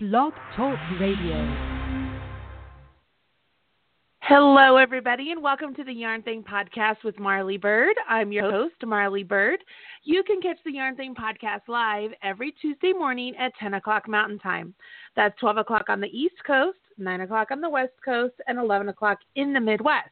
Blog 0.00 0.32
Talk 0.54 0.78
Radio. 1.00 1.34
Hello, 4.20 4.76
everybody, 4.76 5.32
and 5.32 5.42
welcome 5.42 5.74
to 5.74 5.82
the 5.82 5.92
Yarn 5.92 6.22
Thing 6.22 6.44
podcast 6.44 7.02
with 7.02 7.18
Marly 7.18 7.56
Bird. 7.56 7.96
I'm 8.08 8.30
your 8.30 8.48
host, 8.48 8.76
Marly 8.86 9.24
Bird. 9.24 9.58
You 10.04 10.22
can 10.22 10.40
catch 10.40 10.58
the 10.64 10.70
Yarn 10.70 10.94
Thing 10.94 11.16
podcast 11.16 11.62
live 11.66 12.12
every 12.22 12.52
Tuesday 12.62 12.92
morning 12.92 13.34
at 13.40 13.50
10 13.58 13.74
o'clock 13.74 14.06
Mountain 14.06 14.38
Time. 14.38 14.72
That's 15.16 15.36
12 15.40 15.56
o'clock 15.56 15.86
on 15.88 16.00
the 16.00 16.16
East 16.16 16.36
Coast, 16.46 16.78
9 16.96 17.22
o'clock 17.22 17.48
on 17.50 17.60
the 17.60 17.68
West 17.68 17.94
Coast, 18.04 18.34
and 18.46 18.56
11 18.56 18.90
o'clock 18.90 19.18
in 19.34 19.52
the 19.52 19.60
Midwest. 19.60 20.10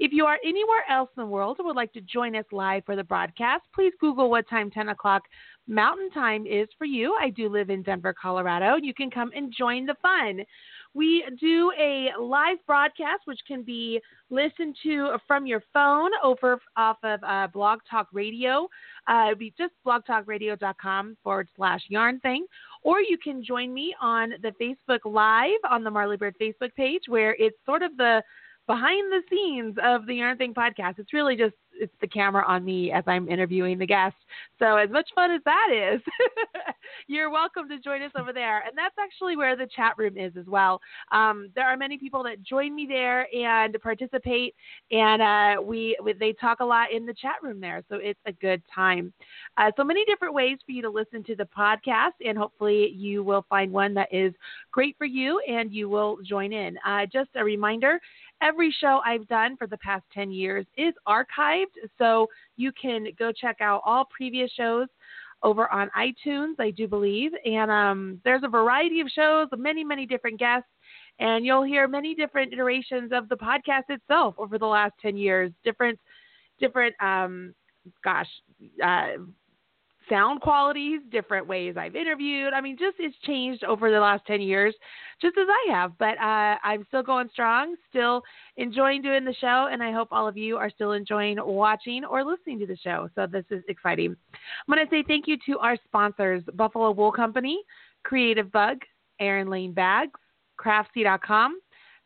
If 0.00 0.12
you 0.12 0.26
are 0.26 0.38
anywhere 0.44 0.82
else 0.90 1.10
in 1.16 1.22
the 1.22 1.28
world 1.28 1.58
and 1.58 1.66
would 1.66 1.76
like 1.76 1.92
to 1.92 2.00
join 2.00 2.34
us 2.34 2.44
live 2.50 2.84
for 2.84 2.96
the 2.96 3.04
broadcast, 3.04 3.62
please 3.72 3.92
Google 4.00 4.28
what 4.28 4.48
time 4.48 4.68
10 4.68 4.88
o'clock 4.88 5.22
Mountain 5.66 6.10
Time 6.10 6.46
is 6.46 6.68
for 6.76 6.84
you. 6.84 7.16
I 7.20 7.30
do 7.30 7.48
live 7.48 7.70
in 7.70 7.82
Denver, 7.82 8.14
Colorado. 8.20 8.76
You 8.76 8.92
can 8.92 9.10
come 9.10 9.30
and 9.34 9.52
join 9.56 9.86
the 9.86 9.96
fun. 10.02 10.44
We 10.92 11.24
do 11.40 11.72
a 11.78 12.10
live 12.20 12.58
broadcast, 12.66 13.22
which 13.24 13.40
can 13.48 13.62
be 13.62 14.00
listened 14.30 14.76
to 14.84 15.16
from 15.26 15.46
your 15.46 15.62
phone 15.72 16.10
over 16.22 16.60
off 16.76 16.98
of 17.02 17.20
uh, 17.26 17.48
Blog 17.48 17.80
Talk 17.90 18.08
Radio. 18.12 18.68
Uh, 19.08 19.24
it'd 19.28 19.38
be 19.38 19.52
just 19.58 19.72
blogtalkradio.com 19.84 21.16
forward 21.22 21.48
slash 21.56 21.80
yarn 21.88 22.20
thing. 22.20 22.46
Or 22.82 23.00
you 23.00 23.18
can 23.18 23.42
join 23.42 23.74
me 23.74 23.94
on 24.00 24.34
the 24.42 24.52
Facebook 24.60 25.00
Live 25.04 25.58
on 25.68 25.82
the 25.82 25.90
Marly 25.90 26.16
Bird 26.16 26.36
Facebook 26.40 26.74
page, 26.76 27.02
where 27.08 27.34
it's 27.40 27.56
sort 27.66 27.82
of 27.82 27.96
the 27.96 28.22
behind 28.66 29.12
the 29.12 29.22
scenes 29.30 29.76
of 29.82 30.06
the 30.06 30.14
Yarn 30.14 30.38
Thing 30.38 30.54
podcast. 30.54 30.98
It's 30.98 31.12
really 31.12 31.36
just 31.36 31.54
it's 31.80 31.92
the 32.00 32.06
camera 32.06 32.44
on 32.46 32.64
me 32.64 32.92
as 32.92 33.04
I'm 33.06 33.28
interviewing 33.28 33.78
the 33.78 33.86
guests. 33.86 34.18
So 34.58 34.76
as 34.76 34.90
much 34.90 35.08
fun 35.14 35.30
as 35.30 35.40
that 35.44 35.68
is, 35.72 36.00
you're 37.06 37.30
welcome 37.30 37.68
to 37.68 37.78
join 37.78 38.02
us 38.02 38.12
over 38.18 38.32
there. 38.32 38.60
And 38.60 38.76
that's 38.76 38.94
actually 38.98 39.36
where 39.36 39.56
the 39.56 39.66
chat 39.74 39.94
room 39.96 40.16
is 40.16 40.32
as 40.38 40.46
well. 40.46 40.80
Um, 41.12 41.50
there 41.54 41.66
are 41.66 41.76
many 41.76 41.98
people 41.98 42.22
that 42.24 42.42
join 42.42 42.74
me 42.74 42.86
there 42.88 43.26
and 43.34 43.76
participate, 43.82 44.54
and 44.90 45.22
uh, 45.22 45.62
we, 45.62 45.96
we, 46.02 46.12
they 46.12 46.32
talk 46.32 46.60
a 46.60 46.64
lot 46.64 46.92
in 46.92 47.06
the 47.06 47.14
chat 47.14 47.36
room 47.42 47.60
there. 47.60 47.82
So 47.88 47.96
it's 47.96 48.20
a 48.26 48.32
good 48.32 48.62
time. 48.72 49.12
Uh, 49.56 49.70
so 49.76 49.84
many 49.84 50.04
different 50.04 50.34
ways 50.34 50.58
for 50.64 50.72
you 50.72 50.82
to 50.82 50.90
listen 50.90 51.22
to 51.24 51.36
the 51.36 51.48
podcast, 51.56 52.12
and 52.24 52.38
hopefully 52.38 52.90
you 52.90 53.22
will 53.22 53.44
find 53.48 53.72
one 53.72 53.94
that 53.94 54.12
is 54.12 54.32
great 54.70 54.96
for 54.98 55.04
you 55.04 55.40
and 55.48 55.72
you 55.72 55.88
will 55.88 56.18
join 56.24 56.52
in. 56.52 56.76
Uh, 56.86 57.06
just 57.12 57.30
a 57.36 57.44
reminder 57.44 58.00
every 58.42 58.74
show 58.80 59.00
I've 59.04 59.26
done 59.28 59.56
for 59.56 59.66
the 59.66 59.78
past 59.78 60.04
10 60.12 60.30
years 60.30 60.66
is 60.76 60.94
archived. 61.06 61.74
So 61.98 62.26
you 62.56 62.72
can 62.80 63.06
go 63.18 63.32
check 63.32 63.56
out 63.60 63.82
all 63.84 64.06
previous 64.16 64.50
shows 64.52 64.88
over 65.42 65.70
on 65.70 65.90
iTunes, 65.96 66.54
I 66.58 66.70
do 66.70 66.88
believe. 66.88 67.32
And 67.44 67.70
um, 67.70 68.20
there's 68.24 68.42
a 68.44 68.48
variety 68.48 69.00
of 69.00 69.08
shows, 69.08 69.48
many, 69.56 69.84
many 69.84 70.06
different 70.06 70.38
guests. 70.38 70.68
And 71.20 71.44
you'll 71.44 71.62
hear 71.62 71.86
many 71.86 72.14
different 72.14 72.52
iterations 72.52 73.12
of 73.12 73.28
the 73.28 73.36
podcast 73.36 73.84
itself 73.88 74.34
over 74.38 74.58
the 74.58 74.66
last 74.66 74.94
10 75.00 75.16
years. 75.16 75.52
Different, 75.62 75.98
different, 76.58 76.94
um, 77.00 77.54
gosh, 78.02 78.28
uh, 78.82 79.18
sound 80.08 80.40
qualities, 80.40 81.00
different 81.10 81.46
ways 81.46 81.76
I've 81.76 81.96
interviewed. 81.96 82.52
I 82.52 82.60
mean, 82.60 82.76
just 82.78 82.96
it's 82.98 83.16
changed 83.24 83.64
over 83.64 83.90
the 83.90 83.98
last 83.98 84.26
10 84.26 84.40
years, 84.40 84.74
just 85.20 85.36
as 85.38 85.46
I 85.48 85.72
have. 85.72 85.96
But 85.98 86.18
uh, 86.18 86.56
I'm 86.62 86.84
still 86.88 87.02
going 87.02 87.28
strong, 87.32 87.76
still 87.90 88.22
enjoying 88.56 89.02
doing 89.02 89.24
the 89.24 89.34
show, 89.40 89.68
and 89.70 89.82
I 89.82 89.92
hope 89.92 90.08
all 90.10 90.28
of 90.28 90.36
you 90.36 90.56
are 90.56 90.70
still 90.70 90.92
enjoying 90.92 91.38
watching 91.40 92.04
or 92.04 92.24
listening 92.24 92.58
to 92.60 92.66
the 92.66 92.76
show. 92.76 93.08
So 93.14 93.26
this 93.26 93.44
is 93.50 93.62
exciting. 93.68 94.16
I'm 94.68 94.74
going 94.74 94.86
to 94.86 94.90
say 94.90 95.04
thank 95.06 95.26
you 95.26 95.36
to 95.46 95.58
our 95.58 95.76
sponsors 95.84 96.42
Buffalo 96.54 96.90
Wool 96.90 97.12
Company, 97.12 97.60
Creative 98.04 98.50
Bug, 98.50 98.78
Erin 99.20 99.48
Lane 99.48 99.72
Bags, 99.72 100.20
Craftsy.com, 100.60 101.60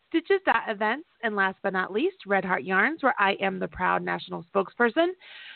Stitches 0.08 0.40
Events, 0.68 1.06
and 1.22 1.36
last 1.36 1.58
but 1.62 1.72
not 1.72 1.92
least, 1.92 2.16
Red 2.26 2.44
Heart 2.44 2.64
Yarns, 2.64 3.02
where 3.02 3.14
I 3.18 3.32
am 3.40 3.58
the 3.58 3.68
proud 3.68 4.02
national 4.02 4.44
spokesperson. 4.44 5.08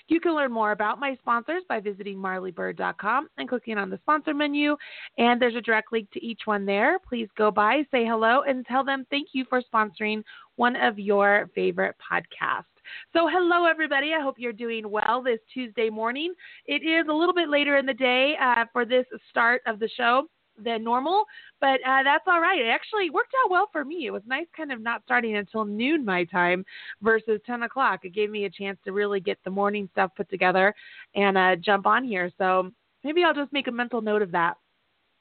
You 0.09 0.21
can 0.21 0.35
learn 0.35 0.53
more 0.53 0.73
about 0.73 1.01
my 1.01 1.17
sponsors 1.17 1.63
by 1.69 1.81
visiting 1.81 2.17
marlybird.com 2.19 3.29
and 3.39 3.49
clicking 3.49 3.79
on 3.79 3.89
the 3.89 3.99
sponsor 3.99 4.35
menu. 4.35 4.77
And 5.17 5.41
there's 5.41 5.55
a 5.55 5.61
direct 5.63 5.93
link 5.93 6.11
to 6.13 6.25
each 6.25 6.43
one 6.45 6.67
there. 6.67 6.99
Please 6.99 7.29
go 7.37 7.51
by, 7.51 7.83
say 7.91 8.05
hello, 8.05 8.43
and 8.47 8.67
tell 8.67 8.85
them 8.85 9.07
thank 9.11 9.29
you 9.33 9.47
for 9.49 9.63
sponsoring 9.63 10.23
one 10.57 10.77
of 10.77 10.99
your 10.99 11.49
favorite 11.55 11.97
podcasts. 11.99 12.65
So, 13.13 13.29
hello, 13.31 13.65
everybody. 13.65 14.13
I 14.13 14.21
hope 14.21 14.37
you're 14.39 14.53
doing 14.53 14.91
well 14.91 15.23
this 15.23 15.39
Tuesday 15.55 15.89
morning. 15.89 16.35
It 16.67 16.83
is 16.83 17.07
a 17.09 17.13
little 17.13 17.35
bit 17.35 17.49
later 17.49 17.77
in 17.77 17.87
the 17.87 17.95
day 17.95 18.35
uh, 18.43 18.65
for 18.73 18.85
this 18.85 19.07
start 19.31 19.63
of 19.67 19.79
the 19.79 19.89
show 19.97 20.27
than 20.63 20.85
normal, 20.85 21.25
but 21.61 21.81
uh, 21.87 22.03
that's 22.03 22.25
all 22.27 22.41
right. 22.41 22.61
It 22.61 22.69
actually 22.69 23.11
worked 23.11 23.33
out 23.45 23.51
well 23.51 23.69
for 23.73 23.85
me. 23.85 24.07
It 24.07 24.11
was 24.11 24.23
nice, 24.27 24.47
kind 24.57 24.73
of 24.73 24.81
not 24.81 25.03
starting 25.05 25.37
until 25.37 25.65
noon 25.65 26.05
my 26.05 26.25
time 26.25 26.65
versus 27.03 27.41
10 27.47 27.65
o'clock. 27.65 28.05
It 28.05 28.15
gave 28.15 28.31
me 28.31 28.45
a 28.45 28.51
chance 28.51 28.79
to 28.85 28.93
really 28.93 29.21
get 29.21 29.39
the 29.45 29.51
morning 29.51 29.89
stuff 29.93 30.11
put 30.17 30.31
together 30.31 30.75
and 31.15 31.37
uh, 31.37 31.57
jump 31.57 31.87
on 31.87 32.05
here. 32.05 32.31
So 32.39 32.71
maybe 33.05 33.25
I'll 33.25 33.35
just 33.35 33.53
make 33.53 33.69
a 33.69 33.73
mental 33.73 34.01
note 34.01 34.23
of 34.23 34.33
that 34.33 34.57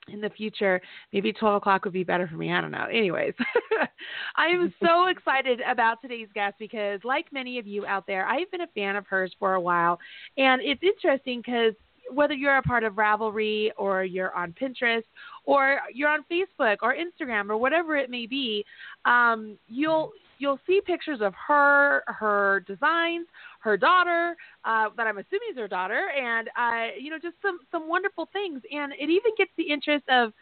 in 0.08 0.22
the 0.22 0.30
future, 0.30 0.82
maybe 1.14 1.32
12 1.32 1.58
o'clock 1.58 1.86
would 1.86 1.94
be 1.94 2.04
better 2.04 2.28
for 2.28 2.36
me. 2.36 2.52
I 2.52 2.62
don't 2.62 2.72
know. 2.72 2.88
Anyways, 2.92 3.34
I 4.36 4.48
am 4.48 4.74
so 4.84 5.08
excited 5.08 5.62
about 5.70 6.02
today's 6.02 6.28
guest 6.34 6.56
because, 6.60 7.00
like 7.04 7.32
many 7.32 7.60
of 7.60 7.68
you 7.68 7.86
out 7.86 8.08
there, 8.08 8.26
I've 8.26 8.50
been 8.52 8.62
a 8.62 8.68
fan 8.68 8.96
of 8.96 9.06
hers 9.08 9.34
for 9.40 9.54
a 9.54 9.62
while. 9.62 10.00
And 10.38 10.62
it's 10.62 10.82
interesting 10.84 11.42
because 11.46 11.74
whether 12.14 12.34
you're 12.34 12.58
a 12.58 12.62
part 12.62 12.84
of 12.84 12.94
Ravelry 12.94 13.72
or 13.78 14.04
you're 14.04 14.34
on 14.36 14.54
Pinterest 14.54 15.04
or 15.46 15.80
you're 15.94 16.10
on 16.10 16.24
Facebook 16.32 16.78
or 16.82 16.96
Instagram 16.96 17.50
or 17.50 17.58
whatever 17.58 17.96
it 17.98 18.10
may 18.10 18.26
be, 18.26 18.66
um, 19.06 19.58
you'll 19.68 20.12
you'll 20.42 20.60
see 20.66 20.82
pictures 20.86 21.20
of 21.22 21.34
her, 21.48 22.04
her 22.08 22.64
designs, 22.68 23.28
her 23.60 23.78
daughter, 23.78 24.36
uh, 24.66 24.90
that 24.98 25.06
I'm 25.06 25.20
assuming 25.20 25.50
is 25.52 25.58
her 25.58 25.68
daughter, 25.68 26.10
and 26.10 26.50
uh, 26.58 26.96
you 27.00 27.12
know 27.12 27.20
just 27.22 27.36
some 27.42 27.60
some 27.72 27.88
wonderful 27.88 28.28
things, 28.34 28.62
and 28.72 28.92
it 28.94 29.10
even 29.10 29.32
gets 29.38 29.52
the 29.58 29.70
interest 29.72 30.06
of. 30.10 30.34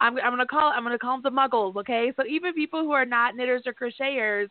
I'm, 0.00 0.16
I'm 0.18 0.30
gonna 0.30 0.46
call 0.46 0.70
I'm 0.72 0.84
gonna 0.84 0.96
call 0.96 1.20
them 1.20 1.34
the 1.34 1.40
muggles, 1.40 1.74
okay? 1.74 2.12
So 2.16 2.24
even 2.24 2.54
people 2.54 2.82
who 2.82 2.92
are 2.92 3.04
not 3.04 3.34
knitters 3.34 3.64
or 3.66 3.72
crocheters 3.72 4.48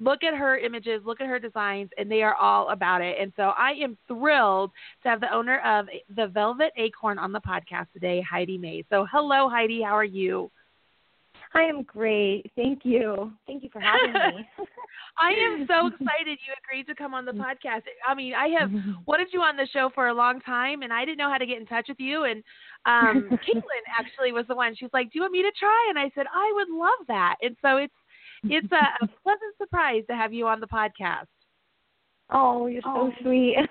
look 0.00 0.24
at 0.24 0.34
her 0.34 0.58
images, 0.58 1.02
look 1.04 1.20
at 1.20 1.28
her 1.28 1.38
designs, 1.38 1.90
and 1.98 2.10
they 2.10 2.22
are 2.22 2.34
all 2.34 2.70
about 2.70 3.02
it. 3.02 3.16
And 3.20 3.32
so 3.36 3.52
I 3.56 3.72
am 3.82 3.96
thrilled 4.08 4.70
to 5.02 5.08
have 5.08 5.20
the 5.20 5.32
owner 5.32 5.60
of 5.60 5.86
the 6.16 6.26
Velvet 6.26 6.72
Acorn 6.76 7.18
on 7.18 7.32
the 7.32 7.40
podcast 7.40 7.86
today, 7.92 8.24
Heidi 8.28 8.58
May. 8.58 8.84
So 8.90 9.06
hello, 9.10 9.48
Heidi. 9.48 9.82
How 9.82 9.96
are 9.96 10.04
you? 10.04 10.50
I 11.52 11.62
am 11.62 11.82
great. 11.82 12.50
Thank 12.54 12.84
you. 12.84 13.32
Thank 13.46 13.64
you 13.64 13.70
for 13.72 13.80
having 13.80 14.12
me. 14.12 14.48
I 15.18 15.30
am 15.32 15.66
so 15.66 15.88
excited 15.88 16.38
you 16.46 16.54
agreed 16.64 16.86
to 16.86 16.94
come 16.94 17.12
on 17.12 17.24
the 17.24 17.32
podcast. 17.32 17.82
I 18.06 18.14
mean, 18.14 18.34
I 18.34 18.48
have 18.58 18.70
wanted 19.06 19.28
you 19.32 19.40
on 19.40 19.56
the 19.56 19.66
show 19.72 19.90
for 19.94 20.08
a 20.08 20.14
long 20.14 20.40
time, 20.40 20.82
and 20.82 20.92
I 20.92 21.04
didn't 21.04 21.18
know 21.18 21.30
how 21.30 21.38
to 21.38 21.46
get 21.46 21.58
in 21.58 21.66
touch 21.66 21.86
with 21.88 21.98
you. 21.98 22.24
And 22.24 22.44
um, 22.86 23.28
Caitlin 23.30 23.84
actually 23.98 24.32
was 24.32 24.46
the 24.48 24.54
one. 24.54 24.76
She 24.76 24.84
was 24.84 24.92
like, 24.92 25.12
"Do 25.12 25.18
you 25.18 25.22
want 25.22 25.32
me 25.32 25.42
to 25.42 25.52
try?" 25.58 25.86
And 25.90 25.98
I 25.98 26.10
said, 26.14 26.26
"I 26.32 26.52
would 26.54 26.68
love 26.70 27.06
that." 27.08 27.36
And 27.42 27.56
so 27.62 27.76
it's 27.78 27.92
it's 28.44 28.72
a, 28.72 29.04
a 29.04 29.08
pleasant 29.22 29.56
surprise 29.58 30.02
to 30.08 30.16
have 30.16 30.32
you 30.32 30.46
on 30.46 30.60
the 30.60 30.66
podcast. 30.66 31.26
Oh, 32.32 32.66
you're 32.66 32.82
so 32.82 32.88
oh. 32.94 33.12
sweet. 33.22 33.56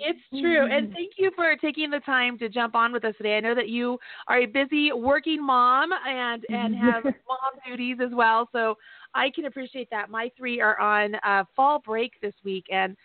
it's 0.00 0.20
true. 0.30 0.64
And 0.64 0.86
mm-hmm. 0.86 0.94
thank 0.94 1.12
you 1.18 1.30
for 1.34 1.54
taking 1.56 1.90
the 1.90 2.00
time 2.00 2.38
to 2.38 2.48
jump 2.48 2.74
on 2.74 2.92
with 2.92 3.04
us 3.04 3.14
today. 3.16 3.36
I 3.36 3.40
know 3.40 3.54
that 3.54 3.68
you 3.68 3.98
are 4.28 4.38
a 4.38 4.46
busy 4.46 4.92
working 4.92 5.44
mom 5.44 5.90
and 6.06 6.44
and 6.48 6.74
have 6.76 7.04
mom 7.04 7.52
duties 7.66 7.98
as 8.02 8.10
well. 8.12 8.48
So 8.52 8.76
I 9.14 9.30
can 9.30 9.44
appreciate 9.44 9.88
that. 9.90 10.10
My 10.10 10.30
three 10.36 10.60
are 10.60 10.78
on 10.80 11.14
uh, 11.26 11.44
fall 11.54 11.80
break 11.80 12.12
this 12.22 12.34
week 12.44 12.64
and 12.70 12.96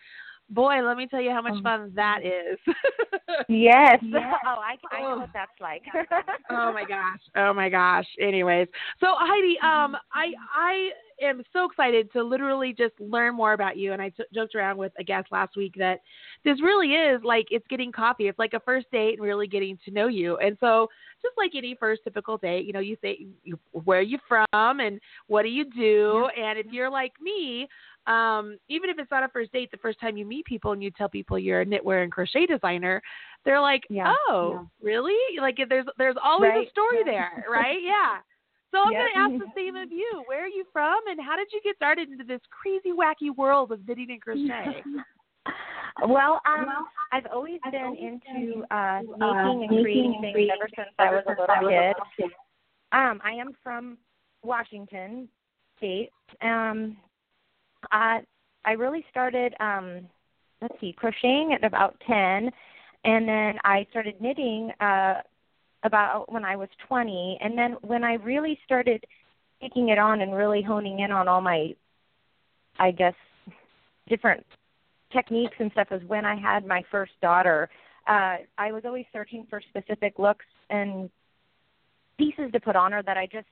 boy, 0.50 0.82
let 0.82 0.96
me 0.96 1.06
tell 1.06 1.20
you 1.20 1.30
how 1.30 1.42
much 1.42 1.54
oh. 1.58 1.62
fun 1.62 1.92
that 1.94 2.20
is. 2.24 2.58
yes. 3.48 3.98
yes. 4.02 4.34
Oh, 4.46 4.60
I, 4.60 4.76
I 4.92 5.02
know 5.02 5.18
what 5.18 5.30
that's 5.32 5.50
like. 5.60 5.82
oh 6.50 6.72
my 6.72 6.84
gosh. 6.84 7.20
Oh 7.36 7.52
my 7.52 7.68
gosh. 7.68 8.06
Anyways, 8.20 8.68
so 9.00 9.08
Heidi, 9.18 9.58
um, 9.62 9.96
I 10.12 10.32
I 10.54 10.90
am 11.22 11.42
so 11.52 11.64
excited 11.64 12.12
to 12.12 12.22
literally 12.22 12.74
just 12.76 12.94
learn 13.00 13.34
more 13.34 13.52
about 13.52 13.76
you. 13.76 13.92
And 13.92 14.00
I 14.00 14.10
t- 14.10 14.24
joked 14.34 14.54
around 14.54 14.76
with 14.76 14.92
a 14.98 15.04
guest 15.04 15.28
last 15.30 15.56
week 15.56 15.74
that 15.78 16.00
this 16.44 16.60
really 16.62 16.92
is 16.92 17.22
like 17.24 17.46
it's 17.50 17.66
getting 17.68 17.90
coffee. 17.90 18.28
It's 18.28 18.38
like 18.38 18.54
a 18.54 18.60
first 18.60 18.90
date 18.90 19.14
and 19.14 19.22
really 19.22 19.46
getting 19.46 19.78
to 19.84 19.90
know 19.90 20.08
you. 20.08 20.36
And 20.38 20.56
so, 20.60 20.88
just 21.22 21.36
like 21.36 21.52
any 21.56 21.74
first 21.78 22.02
typical 22.04 22.36
date, 22.36 22.66
you 22.66 22.72
know, 22.72 22.80
you 22.80 22.96
say 23.02 23.26
where 23.72 23.98
are 23.98 24.02
you 24.02 24.18
from 24.28 24.46
and 24.52 25.00
what 25.26 25.42
do 25.42 25.48
you 25.48 25.64
do. 25.64 26.28
Yeah. 26.36 26.50
And 26.50 26.58
if 26.58 26.66
you're 26.70 26.90
like 26.90 27.12
me, 27.20 27.68
um, 28.06 28.58
even 28.68 28.90
if 28.90 28.98
it's 28.98 29.10
not 29.10 29.24
a 29.24 29.28
first 29.28 29.52
date, 29.52 29.70
the 29.70 29.78
first 29.78 30.00
time 30.00 30.16
you 30.16 30.24
meet 30.24 30.44
people 30.44 30.72
and 30.72 30.82
you 30.82 30.90
tell 30.90 31.08
people 31.08 31.38
you're 31.38 31.62
a 31.62 31.66
knitwear 31.66 32.02
and 32.02 32.12
crochet 32.12 32.46
designer, 32.46 33.02
they're 33.44 33.60
like, 33.60 33.82
yeah, 33.90 34.14
"Oh, 34.28 34.52
yeah. 34.52 34.86
really?" 34.86 35.38
Like 35.40 35.56
there's 35.68 35.86
there's 35.98 36.16
always 36.22 36.50
right. 36.50 36.66
a 36.66 36.70
story 36.70 37.04
there, 37.04 37.44
right? 37.50 37.78
Yeah. 37.82 38.18
So 38.72 38.78
I'm 38.82 38.92
going 38.92 39.08
to 39.14 39.18
ask 39.18 39.32
the 39.32 39.52
same 39.56 39.76
of 39.76 39.90
you. 39.90 40.22
Where 40.26 40.44
are 40.44 40.48
you 40.48 40.64
from, 40.72 40.98
and 41.08 41.20
how 41.20 41.36
did 41.36 41.48
you 41.52 41.60
get 41.64 41.76
started 41.76 42.10
into 42.10 42.24
this 42.24 42.40
crazy, 42.50 42.90
wacky 42.92 43.34
world 43.34 43.72
of 43.72 43.86
knitting 43.86 44.10
and 44.10 44.20
crochet? 44.20 44.82
Well, 46.06 46.40
um, 46.46 46.66
I've 47.12 47.26
always 47.32 47.58
been 47.70 47.96
into 47.96 48.64
uh, 48.70 49.00
making 49.02 49.68
and 49.70 49.82
creating 49.82 50.18
things 50.20 50.50
ever 50.52 50.68
since 50.76 50.88
I 50.98 51.10
was 51.10 51.24
a 51.26 51.30
little 51.30 51.94
kid. 52.18 52.30
Um, 52.92 53.20
I 53.24 53.32
am 53.32 53.52
from 53.62 53.96
Washington 54.42 55.28
State. 55.78 56.10
Um, 56.42 56.96
I 57.92 58.72
really 58.72 59.04
started 59.10 59.54
um, 59.60 60.08
let's 60.60 60.74
see, 60.80 60.94
crocheting 60.96 61.52
at 61.54 61.64
about 61.64 61.96
ten, 62.06 62.50
and 63.04 63.28
then 63.28 63.58
I 63.64 63.86
started 63.90 64.20
knitting 64.20 64.72
uh, 64.80 65.14
about 65.82 66.32
when 66.32 66.44
I 66.44 66.56
was 66.56 66.68
twenty, 66.86 67.38
and 67.40 67.56
then 67.56 67.76
when 67.82 68.04
I 68.04 68.14
really 68.14 68.58
started 68.64 69.04
taking 69.60 69.88
it 69.88 69.98
on 69.98 70.20
and 70.20 70.34
really 70.34 70.62
honing 70.62 71.00
in 71.00 71.10
on 71.10 71.28
all 71.28 71.40
my, 71.40 71.74
I 72.78 72.90
guess, 72.90 73.14
different 74.08 74.44
techniques 75.12 75.54
and 75.58 75.70
stuff 75.72 75.88
was 75.90 76.02
when 76.06 76.24
I 76.24 76.36
had 76.36 76.66
my 76.66 76.82
first 76.90 77.12
daughter. 77.22 77.68
Uh, 78.06 78.36
I 78.58 78.72
was 78.72 78.82
always 78.84 79.06
searching 79.12 79.46
for 79.48 79.60
specific 79.70 80.18
looks 80.18 80.44
and 80.70 81.10
pieces 82.18 82.52
to 82.52 82.60
put 82.60 82.76
on 82.76 82.92
her 82.92 83.02
that 83.02 83.16
I 83.16 83.26
just 83.26 83.46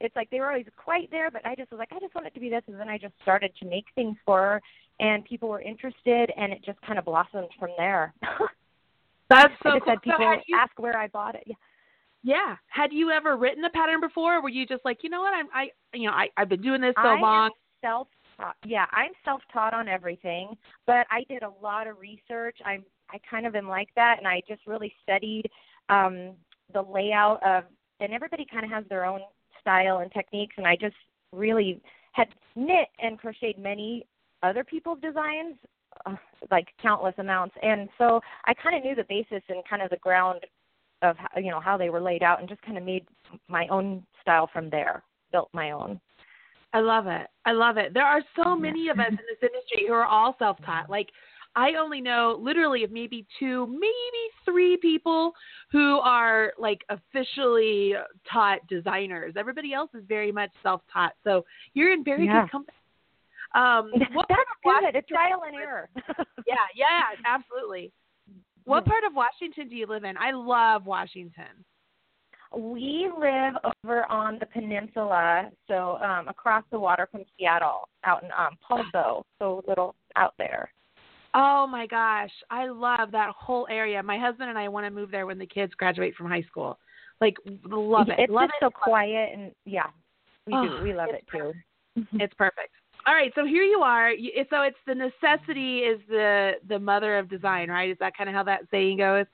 it's 0.00 0.14
like 0.16 0.30
they 0.30 0.40
were 0.40 0.48
always 0.48 0.66
quite 0.76 1.10
there, 1.10 1.30
but 1.30 1.44
I 1.46 1.54
just 1.54 1.70
was 1.70 1.78
like, 1.78 1.92
I 1.92 2.00
just 2.00 2.14
want 2.14 2.26
it 2.26 2.34
to 2.34 2.40
be 2.40 2.50
this, 2.50 2.62
and 2.66 2.78
then 2.78 2.88
I 2.88 2.98
just 2.98 3.14
started 3.22 3.52
to 3.60 3.66
make 3.66 3.86
things 3.94 4.16
for 4.24 4.38
her, 4.38 4.62
and 5.00 5.24
people 5.24 5.48
were 5.48 5.60
interested, 5.60 6.30
and 6.36 6.52
it 6.52 6.64
just 6.64 6.80
kind 6.82 6.98
of 6.98 7.04
blossomed 7.04 7.48
from 7.58 7.70
there. 7.76 8.14
That's 9.30 9.52
so 9.62 9.70
I 9.70 9.74
just 9.74 9.84
cool. 9.84 9.92
had 9.92 10.02
people 10.02 10.18
so 10.18 10.42
you, 10.46 10.56
ask 10.56 10.78
where 10.78 10.96
I 10.96 11.08
bought 11.08 11.34
it. 11.34 11.44
Yeah. 11.46 11.54
Yeah. 12.22 12.56
Had 12.68 12.92
you 12.92 13.10
ever 13.10 13.36
written 13.36 13.64
a 13.64 13.70
pattern 13.70 14.00
before? 14.00 14.38
Or 14.38 14.42
were 14.42 14.48
you 14.48 14.66
just 14.66 14.84
like, 14.84 14.98
you 15.02 15.10
know 15.10 15.20
what, 15.20 15.32
I'm 15.32 15.46
I 15.54 15.68
you 15.94 16.06
know, 16.06 16.12
I, 16.12 16.28
I've 16.36 16.48
been 16.48 16.60
doing 16.60 16.80
this 16.80 16.94
so 16.96 17.08
I 17.08 17.20
long. 17.20 17.50
Self 17.80 18.08
taught. 18.36 18.56
Yeah, 18.64 18.86
I'm 18.92 19.12
self 19.24 19.42
taught 19.52 19.74
on 19.74 19.88
everything, 19.88 20.56
but 20.86 21.06
I 21.10 21.24
did 21.28 21.42
a 21.42 21.52
lot 21.62 21.86
of 21.86 21.98
research. 21.98 22.58
I'm 22.64 22.84
I 23.10 23.18
kind 23.30 23.46
of 23.46 23.54
am 23.54 23.68
like 23.68 23.88
that, 23.94 24.16
and 24.18 24.26
I 24.26 24.42
just 24.48 24.66
really 24.66 24.92
studied 25.02 25.44
um, 25.88 26.32
the 26.72 26.82
layout 26.82 27.40
of, 27.46 27.64
and 28.00 28.12
everybody 28.12 28.44
kind 28.50 28.64
of 28.64 28.70
has 28.72 28.84
their 28.88 29.04
own 29.04 29.20
style 29.66 29.98
and 29.98 30.12
techniques, 30.12 30.54
and 30.58 30.66
I 30.66 30.76
just 30.76 30.94
really 31.32 31.80
had 32.12 32.28
knit 32.54 32.88
and 33.02 33.18
crocheted 33.18 33.58
many 33.58 34.06
other 34.44 34.62
people's 34.62 35.00
designs, 35.00 35.56
uh, 36.06 36.14
like 36.52 36.68
countless 36.80 37.14
amounts, 37.18 37.56
and 37.62 37.88
so 37.98 38.20
I 38.44 38.54
kind 38.54 38.76
of 38.76 38.84
knew 38.84 38.94
the 38.94 39.04
basis 39.08 39.42
and 39.48 39.64
kind 39.68 39.82
of 39.82 39.90
the 39.90 39.96
ground 39.96 40.40
of 41.02 41.16
how, 41.16 41.40
you 41.40 41.50
know 41.50 41.60
how 41.60 41.76
they 41.76 41.90
were 41.90 42.00
laid 42.00 42.22
out, 42.22 42.38
and 42.38 42.48
just 42.48 42.62
kind 42.62 42.78
of 42.78 42.84
made 42.84 43.06
my 43.48 43.66
own 43.68 44.04
style 44.22 44.48
from 44.52 44.70
there, 44.70 45.02
built 45.32 45.48
my 45.52 45.72
own. 45.72 46.00
I 46.72 46.80
love 46.80 47.06
it. 47.08 47.26
I 47.44 47.52
love 47.52 47.76
it. 47.76 47.92
There 47.92 48.04
are 48.04 48.22
so 48.36 48.54
many 48.54 48.88
of 48.88 49.00
us 49.00 49.06
in 49.10 49.16
this 49.16 49.42
industry 49.42 49.86
who 49.88 49.94
are 49.94 50.06
all 50.06 50.36
self 50.38 50.58
taught. 50.64 50.88
Like 50.88 51.08
I 51.56 51.74
only 51.80 52.02
know 52.02 52.38
literally 52.40 52.84
of 52.84 52.92
maybe 52.92 53.26
two, 53.38 53.66
maybe 53.66 54.22
three 54.44 54.76
people 54.76 55.32
who 55.72 55.98
are 56.00 56.52
like 56.58 56.82
officially 56.90 57.94
taught 58.30 58.58
designers. 58.68 59.34
Everybody 59.36 59.72
else 59.72 59.90
is 59.94 60.04
very 60.06 60.30
much 60.30 60.50
self 60.62 60.82
taught. 60.92 61.14
So 61.24 61.44
you're 61.72 61.92
in 61.92 62.04
very 62.04 62.26
Yeah. 62.26 62.42
good 62.42 62.50
company. 62.50 62.76
Um, 63.54 63.90
what 64.12 64.26
That's 64.28 64.40
part 64.62 64.84
of 64.84 64.92
good. 64.92 64.96
A 64.96 65.02
trial 65.02 65.44
and 65.46 65.56
error. 65.56 65.88
Yeah, 66.46 66.54
yeah, 66.74 67.14
absolutely. 67.24 67.90
What 68.64 68.84
part 68.84 69.04
of 69.04 69.14
Washington 69.14 69.68
do 69.68 69.76
you 69.76 69.86
live 69.86 70.04
in? 70.04 70.16
I 70.16 70.32
love 70.32 70.86
Washington. 70.86 71.64
We 72.54 73.10
live 73.18 73.54
over 73.64 74.04
on 74.10 74.38
the 74.38 74.46
peninsula, 74.46 75.50
so 75.68 75.96
um 75.98 76.28
across 76.28 76.64
the 76.70 76.78
water 76.78 77.08
from 77.10 77.24
Seattle, 77.38 77.88
out 78.04 78.22
in 78.22 78.30
um 78.32 78.56
so 78.92 79.24
a 79.40 79.68
little 79.68 79.94
out 80.16 80.34
there. 80.38 80.70
Oh 81.38 81.66
my 81.66 81.86
gosh, 81.86 82.30
I 82.50 82.66
love 82.68 83.10
that 83.12 83.34
whole 83.38 83.66
area. 83.70 84.02
My 84.02 84.18
husband 84.18 84.48
and 84.48 84.58
I 84.58 84.68
want 84.68 84.86
to 84.86 84.90
move 84.90 85.10
there 85.10 85.26
when 85.26 85.38
the 85.38 85.46
kids 85.46 85.74
graduate 85.74 86.14
from 86.14 86.30
high 86.30 86.42
school. 86.42 86.78
Like, 87.20 87.36
love 87.70 88.08
it. 88.08 88.16
It's 88.18 88.32
love 88.32 88.48
just 88.48 88.54
it. 88.62 88.64
so 88.64 88.70
quiet 88.70 89.30
and 89.34 89.52
yeah, 89.66 89.88
we 90.46 90.54
Oh, 90.54 90.62
do. 90.62 90.82
We 90.82 90.94
love 90.94 91.10
it 91.10 91.26
too. 91.30 91.52
It's 92.14 92.32
perfect. 92.34 92.70
All 93.06 93.14
right, 93.14 93.30
so 93.34 93.44
here 93.44 93.62
you 93.62 93.80
are. 93.80 94.12
So 94.50 94.62
it's 94.62 94.76
the 94.86 94.94
necessity 94.94 95.80
is 95.80 96.00
the 96.08 96.52
the 96.68 96.78
mother 96.78 97.18
of 97.18 97.28
design, 97.28 97.68
right? 97.68 97.90
Is 97.90 97.96
that 98.00 98.16
kind 98.16 98.28
of 98.28 98.34
how 98.34 98.42
that 98.44 98.62
saying 98.70 98.98
goes? 98.98 99.26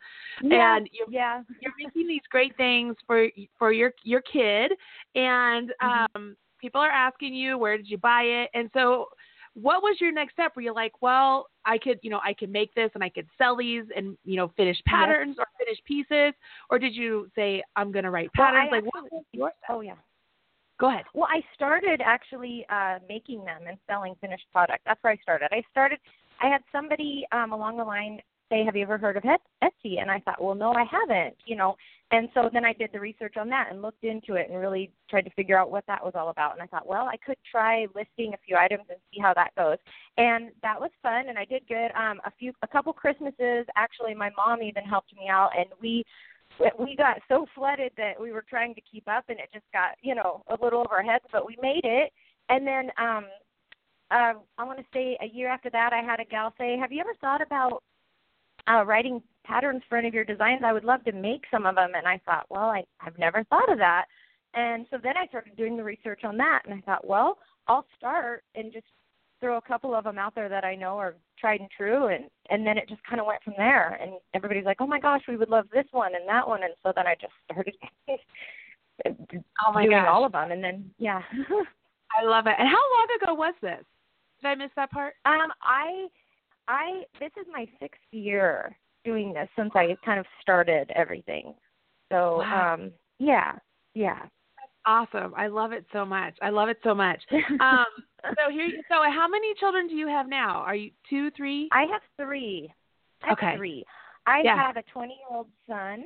Yeah, 0.42 0.76
And 0.76 0.90
you're 0.92 1.06
yeah. 1.10 1.42
you're 1.60 1.72
making 1.82 2.08
these 2.08 2.20
great 2.30 2.56
things 2.56 2.96
for 3.06 3.28
for 3.58 3.72
your 3.72 3.92
your 4.04 4.20
kid, 4.22 4.72
and 5.14 5.72
Mm-hmm. 5.82 6.16
um, 6.16 6.36
people 6.60 6.80
are 6.80 6.90
asking 6.90 7.34
you 7.34 7.56
where 7.56 7.76
did 7.76 7.88
you 7.88 7.98
buy 7.98 8.22
it, 8.22 8.50
and 8.54 8.68
so 8.74 9.06
what 9.54 9.82
was 9.82 9.96
your 10.00 10.12
next 10.12 10.32
step? 10.32 10.56
Were 10.56 10.62
you 10.62 10.74
like, 10.74 10.92
well, 11.02 11.46
I 11.64 11.78
could 11.78 11.98
you 12.02 12.10
know 12.10 12.20
I 12.24 12.32
could 12.34 12.50
make 12.50 12.74
this 12.74 12.90
and 12.94 13.04
I 13.04 13.08
could 13.08 13.26
sell 13.38 13.56
these 13.56 13.84
and 13.94 14.16
you 14.24 14.36
know 14.36 14.52
finish 14.56 14.80
patterns 14.86 15.36
or 15.38 15.46
finish 15.58 15.78
pieces, 15.84 16.34
or 16.70 16.78
did 16.78 16.94
you 16.94 17.28
say 17.34 17.62
I'm 17.76 17.92
going 17.92 18.04
to 18.04 18.10
write 18.10 18.32
patterns? 18.32 18.68
I 18.70 18.76
like 18.76 18.84
what 18.84 19.04
actually- 19.04 19.18
was 19.18 19.24
your 19.32 19.48
step? 19.64 19.76
Oh 19.76 19.80
yeah. 19.80 19.94
Go 20.80 20.88
ahead. 20.88 21.04
Well, 21.14 21.28
I 21.30 21.42
started 21.54 22.00
actually 22.04 22.66
uh, 22.68 22.98
making 23.08 23.44
them 23.44 23.60
and 23.68 23.78
selling 23.86 24.16
finished 24.20 24.46
product. 24.52 24.80
That's 24.84 25.00
where 25.04 25.12
I 25.12 25.16
started. 25.22 25.48
I 25.52 25.62
started. 25.70 26.00
I 26.40 26.48
had 26.48 26.62
somebody 26.72 27.24
um, 27.30 27.52
along 27.52 27.76
the 27.76 27.84
line 27.84 28.18
say, 28.52 28.64
"Have 28.64 28.76
you 28.76 28.82
ever 28.82 28.98
heard 28.98 29.16
of 29.16 29.22
Etsy?" 29.24 30.00
And 30.00 30.10
I 30.10 30.20
thought, 30.20 30.42
"Well, 30.42 30.54
no, 30.54 30.72
I 30.74 30.84
haven't." 30.84 31.36
You 31.46 31.56
know. 31.56 31.76
And 32.12 32.28
so 32.34 32.50
then 32.52 32.62
I 32.62 32.74
did 32.74 32.90
the 32.92 33.00
research 33.00 33.38
on 33.38 33.48
that 33.48 33.68
and 33.70 33.80
looked 33.80 34.04
into 34.04 34.34
it 34.34 34.50
and 34.50 34.60
really 34.60 34.92
tried 35.08 35.22
to 35.22 35.30
figure 35.30 35.58
out 35.58 35.70
what 35.70 35.86
that 35.86 36.04
was 36.04 36.12
all 36.14 36.28
about. 36.28 36.52
And 36.52 36.60
I 36.60 36.66
thought, 36.66 36.86
well, 36.86 37.06
I 37.06 37.16
could 37.16 37.38
try 37.50 37.86
listing 37.94 38.34
a 38.34 38.38
few 38.46 38.54
items 38.54 38.84
and 38.90 38.98
see 39.10 39.18
how 39.18 39.32
that 39.32 39.54
goes. 39.56 39.78
And 40.18 40.50
that 40.62 40.78
was 40.78 40.90
fun, 41.02 41.30
and 41.30 41.38
I 41.38 41.46
did 41.46 41.66
good. 41.66 41.90
Um, 41.96 42.20
a 42.26 42.30
few, 42.38 42.52
a 42.60 42.68
couple 42.68 42.92
Christmases, 42.92 43.64
actually, 43.76 44.14
my 44.14 44.30
mom 44.36 44.62
even 44.62 44.84
helped 44.84 45.16
me 45.16 45.28
out, 45.30 45.52
and 45.56 45.66
we 45.80 46.04
we 46.78 46.94
got 46.96 47.18
so 47.28 47.46
flooded 47.54 47.92
that 47.96 48.20
we 48.20 48.32
were 48.32 48.44
trying 48.48 48.74
to 48.74 48.80
keep 48.80 49.08
up 49.08 49.24
and 49.28 49.38
it 49.38 49.48
just 49.52 49.64
got 49.72 49.92
you 50.02 50.14
know 50.14 50.42
a 50.48 50.62
little 50.62 50.80
over 50.80 50.96
our 50.96 51.02
heads 51.02 51.24
but 51.32 51.46
we 51.46 51.56
made 51.62 51.84
it 51.84 52.12
and 52.48 52.66
then 52.66 52.90
um 52.98 53.24
um 54.10 54.40
i 54.58 54.64
want 54.64 54.78
to 54.78 54.84
say 54.92 55.16
a 55.22 55.26
year 55.26 55.48
after 55.48 55.70
that 55.70 55.92
i 55.92 56.02
had 56.02 56.20
a 56.20 56.24
gal 56.24 56.52
say 56.58 56.76
have 56.76 56.92
you 56.92 57.00
ever 57.00 57.14
thought 57.20 57.40
about 57.40 57.82
uh 58.68 58.84
writing 58.84 59.22
patterns 59.44 59.82
for 59.88 59.98
any 59.98 60.08
of 60.08 60.14
your 60.14 60.24
designs 60.24 60.62
i 60.64 60.72
would 60.72 60.84
love 60.84 61.02
to 61.04 61.12
make 61.12 61.42
some 61.50 61.66
of 61.66 61.74
them 61.74 61.90
and 61.96 62.06
i 62.06 62.20
thought 62.24 62.46
well 62.48 62.70
i 62.70 62.82
i've 63.00 63.18
never 63.18 63.42
thought 63.44 63.70
of 63.72 63.78
that 63.78 64.04
and 64.54 64.86
so 64.90 64.98
then 65.02 65.16
i 65.16 65.26
started 65.26 65.56
doing 65.56 65.76
the 65.76 65.82
research 65.84 66.20
on 66.24 66.36
that 66.36 66.60
and 66.64 66.74
i 66.74 66.80
thought 66.82 67.06
well 67.06 67.38
i'll 67.68 67.86
start 67.96 68.44
and 68.54 68.72
just 68.72 68.86
throw 69.40 69.56
a 69.56 69.60
couple 69.62 69.92
of 69.94 70.04
them 70.04 70.18
out 70.18 70.34
there 70.36 70.48
that 70.48 70.64
i 70.64 70.74
know 70.74 70.96
are 70.96 71.16
tried 71.38 71.58
and 71.60 71.68
true 71.76 72.06
and 72.06 72.24
and 72.50 72.64
then 72.64 72.78
it 72.78 72.88
just 72.88 73.02
kind 73.02 73.20
of 73.20 73.26
went 73.26 73.42
from 73.42 73.54
there 73.56 73.98
and 74.00 74.12
everybody's 74.34 74.64
like 74.64 74.76
oh 74.80 74.86
my 74.86 75.00
gosh 75.00 75.22
we 75.26 75.36
would 75.36 75.48
love 75.50 75.66
this 75.72 75.86
one 75.90 76.14
and 76.14 76.28
that 76.28 76.46
one 76.46 76.62
and 76.62 76.74
so 76.84 76.92
then 76.94 77.06
i 77.06 77.14
just 77.20 77.32
started 77.50 77.74
Oh 79.66 79.72
my 79.72 79.82
doing 79.84 79.96
gosh. 79.96 80.06
all 80.08 80.24
of 80.24 80.32
them 80.32 80.52
and 80.52 80.62
then 80.62 80.88
yeah 80.98 81.22
I 82.20 82.24
love 82.24 82.46
it. 82.46 82.54
And 82.58 82.68
how 82.68 82.76
long 82.76 83.06
ago 83.22 83.32
was 83.32 83.54
this? 83.62 83.82
Did 84.42 84.48
I 84.48 84.54
miss 84.54 84.70
that 84.76 84.90
part? 84.90 85.14
um 85.24 85.48
i 85.62 86.06
i 86.68 87.02
this 87.20 87.30
is 87.40 87.46
my 87.52 87.66
sixth 87.80 88.00
year 88.12 88.76
doing 89.04 89.32
this 89.32 89.48
since 89.56 89.70
i 89.74 89.96
kind 90.04 90.20
of 90.20 90.26
started 90.40 90.90
everything 90.94 91.54
so 92.10 92.38
Wow. 92.38 92.74
um 92.74 92.92
yeah 93.18 93.52
yeah 93.94 94.26
Awesome. 94.84 95.32
I 95.36 95.46
love 95.46 95.72
it 95.72 95.86
so 95.92 96.04
much. 96.04 96.34
I 96.42 96.50
love 96.50 96.68
it 96.68 96.78
so 96.82 96.94
much. 96.94 97.20
Um, 97.60 97.86
so 98.24 98.50
here, 98.50 98.68
so 98.88 98.96
how 99.10 99.28
many 99.28 99.54
children 99.54 99.86
do 99.86 99.94
you 99.94 100.08
have 100.08 100.28
now? 100.28 100.56
Are 100.56 100.74
you 100.74 100.90
two, 101.08 101.30
three? 101.32 101.68
I 101.72 101.82
have 101.82 102.02
three. 102.16 102.72
I 103.22 103.28
have 103.28 103.38
Okay. 103.38 103.56
three. 103.56 103.84
I 104.26 104.42
Yeah. 104.44 104.56
have 104.56 104.76
a 104.76 104.82
20 104.92 105.12
year 105.12 105.36
old 105.36 105.46
son, 105.68 106.04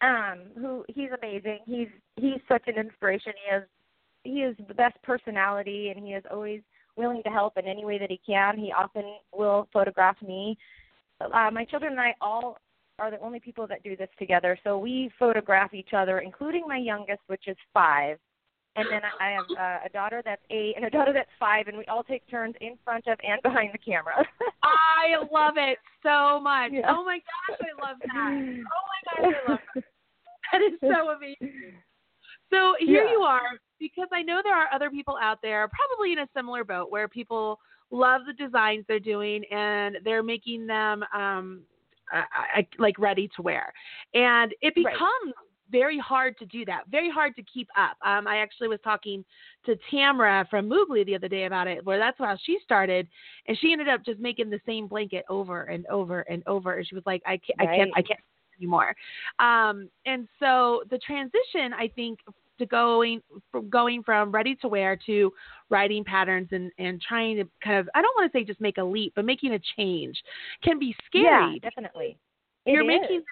um, 0.00 0.40
who 0.56 0.84
he's 0.88 1.10
amazing. 1.22 1.60
He's 1.66 1.88
he's 2.16 2.40
such 2.48 2.62
an 2.66 2.76
inspiration. 2.76 3.32
He 3.44 3.52
has 3.52 3.62
he 4.24 4.42
is 4.42 4.56
the 4.68 4.74
best 4.74 5.00
personality, 5.02 5.90
and 5.94 6.04
he 6.04 6.12
is 6.14 6.24
always 6.30 6.62
willing 6.96 7.22
to 7.22 7.30
help 7.30 7.56
in 7.56 7.66
any 7.66 7.84
way 7.84 7.98
that 7.98 8.10
he 8.10 8.20
can. 8.24 8.58
He 8.58 8.72
often 8.72 9.04
will 9.34 9.68
photograph 9.72 10.16
me. 10.22 10.58
Uh, 11.20 11.50
my 11.50 11.64
children 11.64 11.92
and 11.92 12.00
I 12.00 12.14
all 12.20 12.58
are 12.98 13.10
the 13.10 13.20
only 13.20 13.40
people 13.40 13.66
that 13.66 13.82
do 13.82 13.96
this 13.96 14.08
together. 14.18 14.58
So 14.64 14.78
we 14.78 15.10
photograph 15.18 15.74
each 15.74 15.90
other, 15.96 16.18
including 16.18 16.64
my 16.66 16.76
youngest, 16.76 17.20
which 17.26 17.48
is 17.48 17.56
five. 17.72 18.18
And 18.74 18.88
then 18.90 19.02
I 19.20 19.30
have 19.30 19.44
uh, 19.50 19.86
a 19.86 19.88
daughter 19.92 20.22
that's 20.24 20.40
eight 20.50 20.74
and 20.76 20.84
a 20.86 20.90
daughter 20.90 21.12
that's 21.12 21.28
five, 21.38 21.68
and 21.68 21.76
we 21.76 21.84
all 21.86 22.02
take 22.02 22.26
turns 22.30 22.54
in 22.62 22.78
front 22.84 23.06
of 23.06 23.18
and 23.22 23.40
behind 23.42 23.70
the 23.72 23.78
camera. 23.78 24.26
I 24.62 25.16
love 25.30 25.54
it 25.56 25.78
so 26.02 26.40
much. 26.40 26.72
Yeah. 26.72 26.86
Oh 26.88 27.04
my 27.04 27.18
gosh, 27.18 27.58
I 27.60 27.86
love 27.86 27.98
that. 28.00 28.10
Oh 28.14 28.84
my 28.88 29.28
gosh, 29.28 29.34
I 29.46 29.50
love 29.50 29.58
that. 29.74 29.84
That 30.52 30.60
is 30.60 30.72
so 30.80 31.10
amazing. 31.10 31.72
So 32.50 32.74
here 32.78 33.04
Yeah. 33.04 33.10
you 33.12 33.20
are, 33.20 33.58
because 33.82 34.08
I 34.12 34.22
know 34.22 34.40
there 34.42 34.56
are 34.56 34.68
other 34.72 34.90
people 34.90 35.18
out 35.20 35.42
there, 35.42 35.68
probably 35.68 36.12
in 36.12 36.20
a 36.20 36.28
similar 36.34 36.64
boat, 36.64 36.90
where 36.90 37.08
people 37.08 37.58
love 37.90 38.22
the 38.26 38.32
designs 38.32 38.84
they're 38.88 39.00
doing 39.00 39.44
and 39.50 39.98
they're 40.04 40.22
making 40.22 40.66
them 40.66 41.04
um, 41.14 41.62
I, 42.10 42.24
I, 42.58 42.66
like 42.78 42.98
ready 42.98 43.28
to 43.36 43.42
wear, 43.42 43.72
and 44.14 44.54
it 44.60 44.74
Right. 44.76 44.94
becomes 44.94 45.34
very 45.70 45.98
hard 45.98 46.38
to 46.38 46.44
do 46.44 46.64
that, 46.66 46.82
very 46.90 47.10
hard 47.10 47.34
to 47.36 47.42
keep 47.42 47.68
up. 47.76 47.96
Um, 48.04 48.28
I 48.28 48.36
actually 48.36 48.68
was 48.68 48.78
talking 48.84 49.24
to 49.64 49.76
Tamra 49.90 50.46
from 50.50 50.68
Moogly 50.68 51.04
the 51.06 51.14
other 51.14 51.28
day 51.28 51.46
about 51.46 51.66
it, 51.66 51.84
where 51.84 51.98
that's 51.98 52.18
how 52.18 52.36
she 52.44 52.58
started, 52.62 53.08
and 53.48 53.58
she 53.58 53.72
ended 53.72 53.88
up 53.88 54.04
just 54.04 54.20
making 54.20 54.50
the 54.50 54.60
same 54.66 54.86
blanket 54.86 55.24
over 55.30 55.62
and 55.64 55.86
over 55.86 56.20
and 56.22 56.42
over. 56.46 56.74
And 56.74 56.86
she 56.86 56.94
was 56.94 57.04
like, 57.06 57.22
I 57.26 57.38
can't, 57.38 57.58
right. 57.58 57.70
I 57.70 57.76
can't, 57.76 57.90
I 57.96 58.02
can't 58.02 58.20
anymore. 58.58 58.94
Um, 59.38 59.88
and 60.06 60.28
so 60.38 60.82
the 60.90 60.98
transition, 60.98 61.72
I 61.72 61.90
think, 61.94 62.18
to 62.62 62.66
going 62.66 63.20
from 63.50 63.68
going 63.68 64.02
from 64.02 64.32
ready 64.32 64.54
to 64.56 64.68
wear 64.68 64.98
to 65.06 65.32
writing 65.70 66.04
patterns 66.04 66.48
and 66.52 66.70
and 66.78 67.00
trying 67.00 67.36
to 67.36 67.44
kind 67.62 67.78
of 67.78 67.88
I 67.94 68.02
don't 68.02 68.14
want 68.16 68.30
to 68.32 68.38
say 68.38 68.44
just 68.44 68.60
make 68.60 68.78
a 68.78 68.84
leap, 68.84 69.12
but 69.14 69.24
making 69.24 69.52
a 69.52 69.60
change 69.76 70.20
can 70.62 70.78
be 70.78 70.94
scary. 71.06 71.60
Yeah, 71.62 71.70
definitely. 71.70 72.16
It 72.66 72.72
you're 72.72 72.90
is. 72.90 73.00
making 73.00 73.22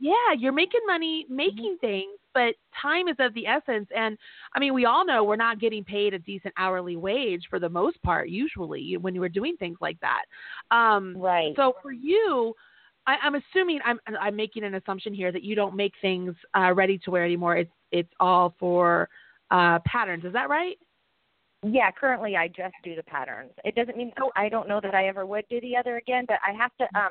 yeah, 0.00 0.12
you're 0.38 0.52
making 0.52 0.80
money 0.86 1.26
making 1.28 1.76
mm-hmm. 1.76 1.86
things, 1.86 2.18
but 2.32 2.54
time 2.80 3.08
is 3.08 3.16
of 3.18 3.34
the 3.34 3.46
essence. 3.46 3.88
And 3.94 4.16
I 4.54 4.60
mean, 4.60 4.72
we 4.72 4.84
all 4.84 5.04
know 5.04 5.24
we're 5.24 5.36
not 5.36 5.60
getting 5.60 5.82
paid 5.82 6.14
a 6.14 6.18
decent 6.20 6.54
hourly 6.56 6.96
wage 6.96 7.42
for 7.50 7.58
the 7.58 7.68
most 7.68 8.00
part, 8.02 8.28
usually 8.28 8.96
when 8.96 9.14
you 9.14 9.20
were 9.20 9.28
doing 9.28 9.56
things 9.56 9.78
like 9.80 9.98
that. 10.00 10.22
Um, 10.70 11.16
right. 11.16 11.52
So 11.56 11.74
for 11.82 11.92
you, 11.92 12.54
I, 13.08 13.26
am 13.26 13.34
assuming 13.34 13.80
I'm 13.84 13.98
I'm 14.20 14.36
making 14.36 14.64
an 14.64 14.74
assumption 14.74 15.14
here 15.14 15.32
that 15.32 15.42
you 15.42 15.54
don't 15.54 15.74
make 15.74 15.94
things 16.02 16.34
uh, 16.54 16.74
ready 16.74 16.98
to 16.98 17.10
wear 17.10 17.24
anymore. 17.24 17.56
It's 17.56 17.72
it's 17.90 18.12
all 18.20 18.54
for 18.60 19.08
uh, 19.50 19.78
patterns. 19.86 20.24
Is 20.24 20.34
that 20.34 20.50
right? 20.50 20.76
Yeah, 21.66 21.90
currently 21.90 22.36
I 22.36 22.48
just 22.48 22.74
do 22.84 22.94
the 22.94 23.02
patterns. 23.02 23.50
It 23.64 23.74
doesn't 23.74 23.96
mean 23.96 24.12
oh, 24.20 24.30
I 24.36 24.50
don't 24.50 24.68
know 24.68 24.80
that 24.82 24.94
I 24.94 25.08
ever 25.08 25.24
would 25.24 25.44
do 25.48 25.58
the 25.62 25.74
other 25.74 25.96
again, 25.96 26.26
but 26.28 26.38
I 26.46 26.52
have 26.52 26.70
to 26.76 26.98
um 26.98 27.10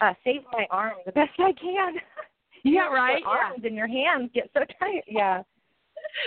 uh 0.00 0.14
save 0.24 0.40
my 0.52 0.66
arm 0.70 0.94
the 1.04 1.12
best 1.12 1.32
I 1.38 1.52
can. 1.52 1.96
yeah, 2.64 2.88
right. 2.88 3.20
Your 3.20 3.28
arms 3.28 3.60
yeah. 3.60 3.66
and 3.68 3.76
your 3.76 3.86
hands 3.86 4.30
get 4.34 4.50
so 4.54 4.60
tight. 4.80 5.04
Yeah. 5.06 5.42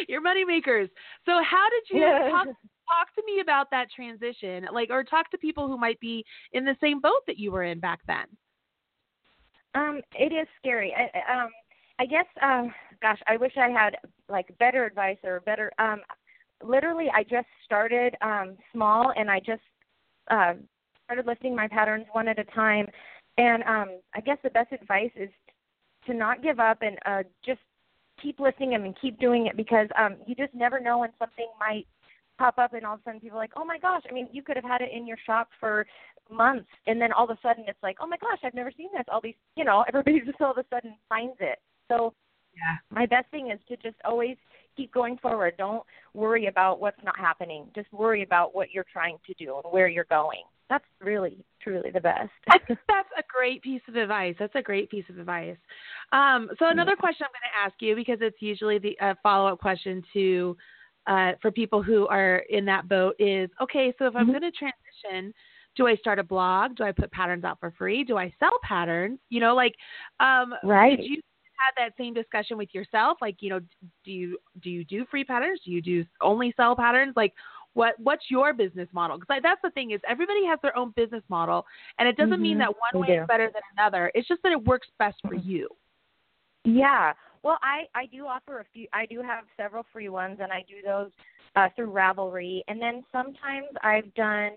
Your 0.08 0.22
money 0.22 0.44
makers. 0.44 0.90
So 1.26 1.34
how 1.44 1.68
did 1.70 1.98
you 1.98 2.02
talk, 2.32 2.46
talk 2.46 3.16
to 3.16 3.24
me 3.26 3.42
about 3.42 3.70
that 3.72 3.88
transition? 3.96 4.68
Like 4.74 4.90
or 4.90 5.04
talk 5.04 5.30
to 5.32 5.38
people 5.38 5.68
who 5.68 5.78
might 5.78 6.00
be 6.00 6.26
in 6.54 6.66
the 6.66 6.76
same 6.82 7.00
boat 7.00 7.26
that 7.28 7.38
you 7.38 7.52
were 7.52 7.64
in 7.64 7.80
back 7.80 8.00
then. 8.08 8.26
Um, 9.76 10.02
it 10.14 10.34
is 10.34 10.48
scary. 10.60 10.94
I, 10.96 11.42
um, 11.42 11.50
I 12.00 12.06
guess, 12.06 12.26
um, 12.42 12.74
gosh, 13.02 13.20
I 13.28 13.38
wish 13.38 13.54
I 13.58 13.70
had 13.70 13.98
like 14.30 14.58
better 14.60 14.86
advice 14.86 15.18
or 15.24 15.42
better. 15.42 15.72
Um, 15.80 16.02
literally, 16.64 17.08
I 17.14 17.24
just 17.24 17.48
started 17.66 18.16
um, 18.22 18.58
small, 18.74 19.14
and 19.16 19.30
I 19.30 19.40
just 19.40 19.62
uh, 20.30 20.54
started 21.06 21.26
listing 21.26 21.56
my 21.56 21.68
patterns 21.68 22.06
one 22.12 22.28
at 22.28 22.40
a 22.40 22.44
time. 22.46 22.88
And 23.38 23.64
um, 23.64 24.00
I 24.16 24.22
guess 24.22 24.38
the 24.44 24.50
best 24.50 24.72
advice 24.72 25.12
is 25.16 25.30
to 26.06 26.14
not 26.14 26.42
give 26.42 26.60
up 26.60 26.80
and 26.82 26.98
uh, 27.06 27.24
just 27.46 27.60
keep 28.22 28.40
listing 28.40 28.72
them 28.72 28.84
and 28.84 28.96
keep 29.00 29.20
doing 29.20 29.46
it 29.46 29.56
because 29.56 29.88
um, 29.98 30.18
you 30.26 30.36
just 30.36 30.54
never 30.54 30.80
know 30.80 31.00
when 31.00 31.12
something 31.20 31.48
might 31.60 31.86
pop 32.38 32.58
up 32.58 32.74
and 32.74 32.86
all 32.86 32.96
of 32.96 33.00
a 33.02 33.04
sudden 33.04 33.20
people 33.20 33.38
are 33.38 33.42
like, 33.42 33.54
oh 33.56 33.66
my 33.66 33.78
gosh, 33.78 34.04
I 34.10 34.14
mean, 34.14 34.28
you 34.32 34.42
could 34.42 34.56
have 34.56 34.66
had 34.66 34.82
it 34.82 34.90
in 34.94 35.08
your 35.08 35.18
shop 35.26 35.50
for 35.60 35.86
months 36.32 36.68
and 36.86 37.02
then 37.02 37.12
all 37.12 37.30
of 37.30 37.30
a 37.30 37.40
sudden 37.42 37.66
it's 37.68 37.82
like, 37.82 37.98
oh 38.02 38.08
my 38.08 38.18
gosh, 38.18 38.40
I've 38.44 38.54
never 38.54 38.72
seen 38.76 38.90
this. 38.94 39.06
All 39.12 39.22
these, 39.22 39.36
you 39.56 39.64
know, 39.64 39.84
everybody 39.88 40.22
just 40.26 40.42
all 40.42 40.52
of 40.52 40.58
a 40.58 40.66
sudden 40.74 40.96
finds 41.10 41.38
it. 41.40 41.60
So 41.90 42.14
yeah. 42.56 42.78
my 42.96 43.06
best 43.06 43.30
thing 43.32 43.52
is 43.52 43.60
to 43.70 43.78
just 43.78 43.98
always 44.06 44.38
keep 44.76 44.94
going 44.94 45.18
forward. 45.18 45.56
Don't 45.58 45.84
worry 46.14 46.48
about 46.48 46.80
what's 46.80 47.04
not 47.04 47.18
happening. 47.18 47.66
Just 47.76 47.92
worry 47.92 48.24
about 48.24 48.54
what 48.54 48.72
you're 48.72 48.86
trying 48.92 49.18
to 49.26 49.34
do 49.34 49.60
and 49.64 49.74
where 49.74 49.88
you're 49.88 50.06
going. 50.06 50.44
That's 50.70 50.86
really, 51.02 51.46
truly 51.64 51.92
the 51.92 52.02
best. 52.02 52.30
I 52.50 52.60
think 52.60 52.80
that's 52.88 53.08
a 53.18 53.24
great 53.34 53.62
piece 53.62 53.82
of 53.88 53.96
advice. 53.96 54.36
That's 54.38 54.56
a 54.56 54.62
great 54.62 54.90
piece 54.90 55.06
of 55.10 55.18
advice. 55.18 55.56
Um, 56.12 56.50
so 56.60 56.68
another 56.68 56.92
yeah. 56.92 57.02
question 57.02 57.26
I'm 57.26 57.32
going 57.32 57.52
to 57.54 57.66
ask 57.66 57.82
you 57.82 57.96
because 57.96 58.20
it's 58.22 58.42
usually 58.42 58.78
the 58.78 59.00
uh, 59.00 59.16
follow-up 59.24 59.60
question 59.60 60.04
to 60.14 60.58
uh, 61.08 61.32
for 61.42 61.52
people 61.52 61.82
who 61.82 62.06
are 62.08 62.44
in 62.50 62.66
that 62.66 62.90
boat 62.90 63.16
is 63.18 63.50
okay. 63.62 63.94
So 63.98 64.06
if 64.06 64.16
I'm 64.16 64.24
mm-hmm. 64.28 64.40
going 64.40 64.52
to 64.52 64.58
transition 64.58 65.34
do 65.78 65.88
I 65.88 65.96
start 65.96 66.20
a 66.20 66.24
blog? 66.24 66.76
Do 66.76 66.84
I 66.84 66.92
put 66.92 67.12
patterns 67.12 67.44
out 67.44 67.60
for 67.60 67.72
free? 67.78 68.04
Do 68.04 68.18
I 68.18 68.34
sell 68.40 68.60
patterns? 68.64 69.20
You 69.30 69.40
know, 69.40 69.56
like, 69.56 69.76
um, 70.20 70.54
right. 70.64 70.98
Did 70.98 71.06
you 71.06 71.22
have 71.66 71.74
that 71.78 71.96
same 71.98 72.14
discussion 72.14 72.58
with 72.58 72.74
yourself? 72.74 73.20
Like, 73.22 73.38
you 73.40 73.50
know, 73.50 73.60
do 74.04 74.12
you 74.12 74.38
do 74.62 74.70
you 74.70 74.84
do 74.84 75.06
free 75.10 75.24
patterns? 75.24 75.62
Do 75.64 75.72
you 75.72 75.82
do 75.82 76.04
only 76.22 76.54
sell 76.58 76.76
patterns? 76.76 77.14
Like, 77.16 77.34
what 77.74 77.94
what's 78.00 78.26
your 78.30 78.54
business 78.54 78.90
model? 78.92 79.18
Because 79.18 79.40
that's 79.44 79.62
the 79.64 79.70
thing 79.72 79.92
is 79.92 80.02
everybody 80.08 80.46
has 80.46 80.60
their 80.62 80.76
own 80.76 80.92
business 80.96 81.24
model, 81.30 81.66
and 82.00 82.08
it 82.08 82.18
doesn't 82.18 82.34
mm-hmm. 82.34 82.42
mean 82.42 82.58
that 82.58 82.74
one 82.92 83.08
way 83.08 83.16
is 83.16 83.28
better 83.28 83.50
than 83.54 83.62
another. 83.78 84.12
It's 84.16 84.28
just 84.28 84.42
that 84.44 84.52
it 84.52 84.64
works 84.66 84.88
best 85.00 85.18
for 85.26 85.36
you. 85.36 85.70
Yeah. 86.66 87.14
Well, 87.44 87.60
I 87.62 87.86
I 87.96 88.08
do 88.08 88.26
offer 88.26 88.60
a 88.60 88.66
few. 88.74 88.88
I 88.94 89.06
do 89.06 89.22
have 89.22 89.46
several 89.56 89.86
free 89.94 90.10
ones, 90.10 90.40
and 90.42 90.52
I 90.52 90.66
do 90.68 90.76
those 90.84 91.12
uh, 91.56 91.70
through 91.76 91.92
Ravelry. 91.92 92.62
And 92.68 92.82
then 92.82 93.04
sometimes 93.12 93.68
I've 93.84 94.14
done 94.14 94.52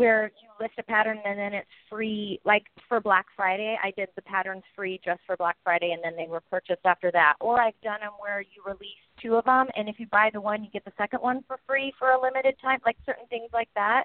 where 0.00 0.32
you 0.42 0.48
list 0.60 0.74
a 0.78 0.82
pattern 0.82 1.18
and 1.24 1.38
then 1.38 1.52
it's 1.52 1.68
free. 1.88 2.40
Like 2.44 2.64
for 2.88 3.00
Black 3.00 3.26
Friday, 3.36 3.78
I 3.82 3.92
did 3.96 4.08
the 4.16 4.22
patterns 4.22 4.62
free 4.74 5.00
just 5.04 5.20
for 5.26 5.36
Black 5.36 5.56
Friday, 5.62 5.92
and 5.92 6.02
then 6.02 6.16
they 6.16 6.30
were 6.30 6.40
purchased 6.50 6.84
after 6.84 7.10
that. 7.12 7.34
Or 7.40 7.60
I've 7.60 7.80
done 7.82 8.00
them 8.00 8.12
where 8.18 8.40
you 8.40 8.62
release 8.66 9.02
two 9.22 9.36
of 9.36 9.44
them, 9.44 9.66
and 9.76 9.88
if 9.88 10.00
you 10.00 10.06
buy 10.06 10.30
the 10.32 10.40
one, 10.40 10.64
you 10.64 10.70
get 10.70 10.84
the 10.84 10.92
second 10.96 11.20
one 11.20 11.44
for 11.46 11.58
free 11.66 11.92
for 11.98 12.10
a 12.10 12.20
limited 12.20 12.56
time, 12.60 12.80
like 12.84 12.96
certain 13.04 13.26
things 13.28 13.50
like 13.52 13.68
that. 13.74 14.04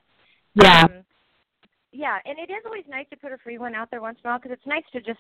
Yeah. 0.56 0.84
Um, 0.84 1.04
yeah, 1.92 2.18
and 2.26 2.38
it 2.38 2.52
is 2.52 2.64
always 2.66 2.84
nice 2.90 3.06
to 3.12 3.18
put 3.18 3.32
a 3.32 3.38
free 3.38 3.58
one 3.58 3.74
out 3.74 3.90
there 3.90 4.02
once 4.02 4.18
in 4.22 4.28
a 4.28 4.32
while 4.32 4.40
because 4.40 4.52
it's 4.52 4.68
nice 4.68 4.84
to 4.92 5.00
just 5.00 5.20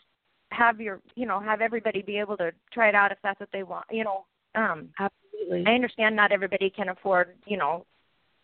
have 0.51 0.81
your, 0.81 1.01
you 1.15 1.25
know, 1.25 1.39
have 1.39 1.61
everybody 1.61 2.01
be 2.01 2.17
able 2.17 2.35
to 2.37 2.51
try 2.73 2.89
it 2.89 2.95
out 2.95 3.11
if 3.11 3.17
that's 3.23 3.39
what 3.39 3.49
they 3.53 3.63
want. 3.63 3.85
You 3.89 4.03
know, 4.03 4.25
um, 4.55 4.89
absolutely. 4.99 5.63
I 5.65 5.73
understand 5.73 6.15
not 6.15 6.33
everybody 6.33 6.69
can 6.69 6.89
afford, 6.89 7.35
you 7.45 7.57
know, 7.57 7.85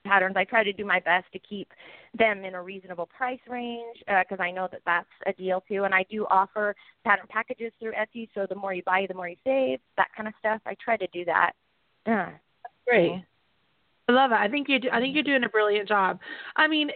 patterns. 0.04 0.36
I 0.38 0.44
try 0.44 0.64
to 0.64 0.74
do 0.74 0.86
my 0.86 1.00
best 1.00 1.26
to 1.34 1.40
keep 1.40 1.72
them 2.18 2.44
in 2.44 2.56
a 2.56 2.62
reasonable 2.62 3.06
price 3.06 3.40
range 3.48 3.98
because 4.00 4.40
uh, 4.40 4.44
I 4.44 4.52
know 4.52 4.68
that 4.72 4.82
that's 4.86 5.08
a 5.26 5.34
deal 5.34 5.64
too. 5.68 5.84
And 5.84 5.94
I 5.94 6.06
do 6.10 6.26
offer 6.30 6.76
pattern 7.04 7.28
packages 7.30 7.72
through 7.80 7.94
Etsy, 7.94 8.30
so 8.34 8.46
the 8.48 8.56
more 8.56 8.74
you 8.74 8.84
buy, 8.84 9.06
the 9.08 9.14
more 9.14 9.30
you 9.30 9.38
save. 9.44 9.80
That 9.98 10.10
kind 10.16 10.28
of 10.28 10.34
stuff. 10.40 10.62
I 10.66 10.76
try 10.84 10.98
to 10.98 11.08
do 11.14 11.26
that. 11.26 11.52
Yeah. 12.06 12.32
Great. 12.88 13.24
I 14.10 14.12
love 14.12 14.32
it. 14.32 14.38
I 14.38 14.48
think 14.48 14.68
you 14.68 14.80
do, 14.80 14.90
I 14.92 15.00
think 15.00 15.14
you're 15.14 15.24
doing 15.24 15.44
a 15.44 15.50
brilliant 15.50 15.88
job. 15.88 16.20
I 16.56 16.68
mean, 16.68 16.90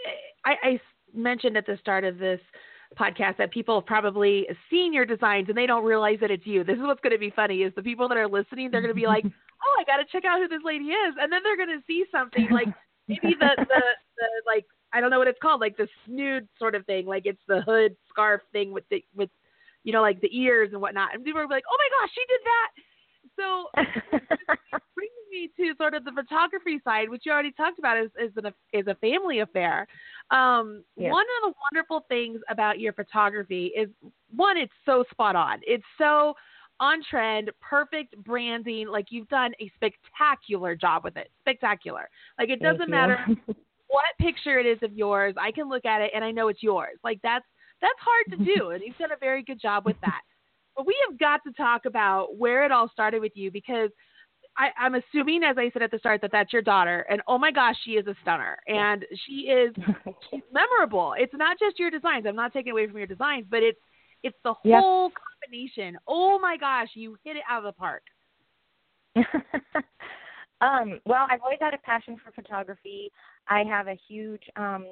I, 0.44 0.56
I 0.64 0.82
mentioned 1.14 1.58
at 1.58 1.66
the 1.66 1.78
start 1.80 2.04
of 2.04 2.18
this 2.18 2.40
podcast 3.00 3.38
that 3.38 3.52
people 3.52 3.80
have 3.80 3.86
probably 3.86 4.48
seen 4.70 4.94
your 4.94 5.06
designs 5.06 5.50
and 5.50 5.58
they 5.58 5.66
don't 5.66 5.84
realize 5.84 6.18
that 6.22 6.32
it's 6.32 6.46
you. 6.46 6.64
This 6.64 6.76
is 6.76 6.82
what's 6.82 7.02
going 7.02 7.14
to 7.14 7.20
be 7.20 7.32
funny 7.36 7.60
is 7.60 7.74
the 7.76 7.84
people 7.84 8.08
that 8.10 8.18
are 8.18 8.28
listening, 8.28 8.72
they're 8.72 8.82
going 8.82 8.94
to 8.94 9.00
be 9.00 9.08
like, 9.08 9.26
"Oh, 9.64 9.76
I 9.80 9.84
got 9.84 9.98
to 9.98 10.06
check 10.12 10.26
out 10.26 10.40
who 10.40 10.48
this 10.48 10.62
lady 10.64 10.86
is," 10.86 11.16
and 11.20 11.32
then 11.32 11.42
they're 11.44 11.58
going 11.58 11.78
to 11.78 11.84
see 11.88 12.06
something 12.12 12.48
like 12.52 12.68
maybe 13.08 13.36
the, 13.40 13.50
the 13.58 13.82
the 14.18 14.28
like 14.46 14.66
I 14.94 15.02
don't 15.02 15.10
know 15.10 15.20
what 15.20 15.28
it's 15.28 15.40
called, 15.42 15.62
like 15.62 15.78
the 15.78 15.88
snood 16.06 16.48
sort 16.58 16.76
of 16.76 16.86
thing, 16.86 17.06
like 17.06 17.26
it's 17.26 17.42
the 17.48 17.62
hood 17.62 17.96
scarf 18.10 18.42
thing 18.52 18.72
with 18.72 18.84
the 18.90 19.04
with 19.16 19.30
you 19.84 19.94
know 19.94 20.02
like 20.02 20.22
the 20.22 20.38
ears 20.38 20.70
and 20.72 20.82
whatnot, 20.82 21.14
and 21.14 21.24
people 21.24 21.42
are 21.42 21.48
like, 21.48 21.64
oh 21.70 21.78
my 21.78 21.90
gosh, 22.02 22.12
she 22.14 22.24
did 22.28 22.42
that. 22.46 22.70
So 23.38 23.70
brings 24.96 25.12
me 25.30 25.50
to 25.58 25.76
sort 25.78 25.94
of 25.94 26.06
the 26.06 26.12
photography 26.12 26.80
side, 26.84 27.10
which 27.10 27.24
you 27.26 27.32
already 27.32 27.52
talked 27.52 27.80
about 27.80 27.98
is 27.98 28.10
is 28.20 28.32
an 28.38 28.52
is 28.74 28.88
a 28.88 28.96
family 28.96 29.40
affair. 29.40 29.88
Um, 30.32 30.84
yeah. 30.96 31.12
One 31.12 31.26
of 31.44 31.50
the 31.50 31.54
wonderful 31.72 32.06
things 32.08 32.40
about 32.50 32.80
your 32.80 32.94
photography 32.94 33.72
is 33.78 33.90
one, 34.36 34.58
it's 34.58 34.74
so 34.86 35.04
spot 35.12 35.36
on. 35.36 35.60
It's 35.64 35.84
so 35.98 36.34
on 36.80 37.02
trend, 37.10 37.52
perfect 37.62 38.16
branding. 38.24 38.88
Like 38.88 39.08
you've 39.10 39.30
done 39.30 39.54
a 39.60 39.72
spectacular 39.76 40.76
job 40.76 41.04
with 41.04 41.18
it. 41.18 41.32
Spectacular. 41.42 42.10
Like 42.38 42.50
it 42.50 42.62
doesn't 42.62 42.90
matter 42.90 43.20
what 43.88 44.06
picture 44.20 44.60
it 44.60 44.66
is 44.66 44.80
of 44.82 44.94
yours. 44.94 45.36
I 45.40 45.52
can 45.52 45.70
look 45.70 45.86
at 45.86 46.02
it 46.02 46.12
and 46.14 46.24
I 46.24 46.32
know 46.32 46.48
it's 46.48 46.64
yours. 46.64 46.98
Like 47.04 47.20
that's 47.24 47.46
that's 47.82 48.00
hard 48.00 48.40
to 48.40 48.46
do, 48.56 48.70
and 48.70 48.82
you've 48.84 48.98
done 48.98 49.12
a 49.12 49.20
very 49.20 49.44
good 49.44 49.62
job 49.62 49.86
with 49.86 49.98
that. 50.02 50.22
But 50.76 50.88
we 50.88 50.96
have 51.08 51.20
got 51.20 51.42
to 51.46 51.52
talk 51.54 51.86
about 51.86 52.38
where 52.38 52.66
it 52.66 52.72
all 52.72 52.90
started 52.90 53.22
with 53.22 53.34
you 53.36 53.52
because 53.52 53.90
I, 54.58 54.70
I'm 54.80 54.96
assuming, 54.96 55.44
as 55.44 55.58
I 55.58 55.70
said 55.72 55.82
at 55.82 55.92
the 55.92 56.00
start, 56.00 56.22
that 56.22 56.32
that's 56.32 56.54
your 56.54 56.62
daughter, 56.62 57.06
and 57.10 57.22
oh 57.28 57.38
my 57.38 57.52
gosh, 57.52 57.76
she 57.84 57.92
is 57.92 58.08
a 58.08 58.16
stunner, 58.22 58.58
and 58.68 59.06
she 59.26 59.52
is 59.52 59.74
she's 60.32 60.42
memorable. 60.54 61.16
It's 61.18 61.34
not 61.34 61.60
just 61.60 61.80
your 61.80 61.92
designs. 61.92 62.26
I'm 62.28 62.36
not 62.36 62.54
taking 62.54 62.72
away 62.72 62.88
from 62.88 62.98
your 62.98 63.08
designs, 63.08 63.46
but 63.50 63.62
it's 63.64 63.80
it's 64.24 64.38
the 64.44 64.54
whole 64.54 65.12
combination. 65.12 65.98
Oh 66.08 66.40
my 66.40 66.58
gosh, 66.58 66.90
you 66.94 67.18
hit 67.24 67.38
it 67.38 67.44
out 67.50 67.60
of 67.60 67.64
the 67.66 67.78
park. 67.78 68.04
um, 70.62 71.00
well, 71.06 71.28
I've 71.30 71.42
always 71.42 71.60
had 71.62 71.74
a 71.74 71.78
passion 71.80 72.18
for 72.24 72.32
photography. 72.32 73.12
I 73.48 73.64
have 73.64 73.88
a 73.88 73.98
huge 74.08 74.44
um 74.56 74.86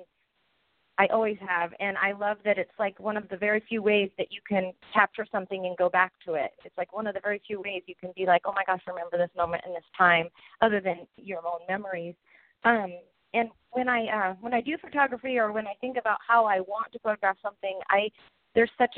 I 0.99 1.07
always 1.07 1.37
have 1.47 1.73
and 1.79 1.97
I 1.97 2.11
love 2.11 2.37
that 2.45 2.59
it's 2.59 2.77
like 2.77 2.99
one 2.99 3.17
of 3.17 3.27
the 3.29 3.37
very 3.37 3.63
few 3.67 3.81
ways 3.81 4.11
that 4.19 4.31
you 4.31 4.41
can 4.47 4.73
capture 4.93 5.25
something 5.31 5.65
and 5.65 5.75
go 5.75 5.89
back 5.89 6.13
to 6.25 6.35
it. 6.35 6.51
It's 6.63 6.77
like 6.77 6.93
one 6.93 7.07
of 7.07 7.15
the 7.15 7.19
very 7.19 7.41
few 7.47 7.59
ways 7.61 7.81
you 7.87 7.95
can 7.99 8.11
be 8.15 8.27
like, 8.27 8.43
"Oh 8.45 8.53
my 8.53 8.63
gosh, 8.63 8.81
remember 8.85 9.17
this 9.17 9.35
moment 9.35 9.63
and 9.65 9.75
this 9.75 9.83
time," 9.97 10.29
other 10.61 10.79
than 10.79 11.07
your 11.17 11.39
own 11.45 11.61
memories. 11.67 12.15
Um 12.63 12.93
and 13.33 13.49
when 13.71 13.89
I 13.89 14.05
uh 14.05 14.33
when 14.39 14.53
I 14.53 14.61
do 14.61 14.77
photography 14.77 15.39
or 15.39 15.51
when 15.51 15.65
I 15.65 15.73
think 15.81 15.97
about 15.97 16.19
how 16.25 16.45
I 16.45 16.59
want 16.59 16.91
to 16.93 16.99
photograph 16.99 17.37
something, 17.41 17.79
I 17.89 18.09
there's 18.55 18.71
such 18.77 18.97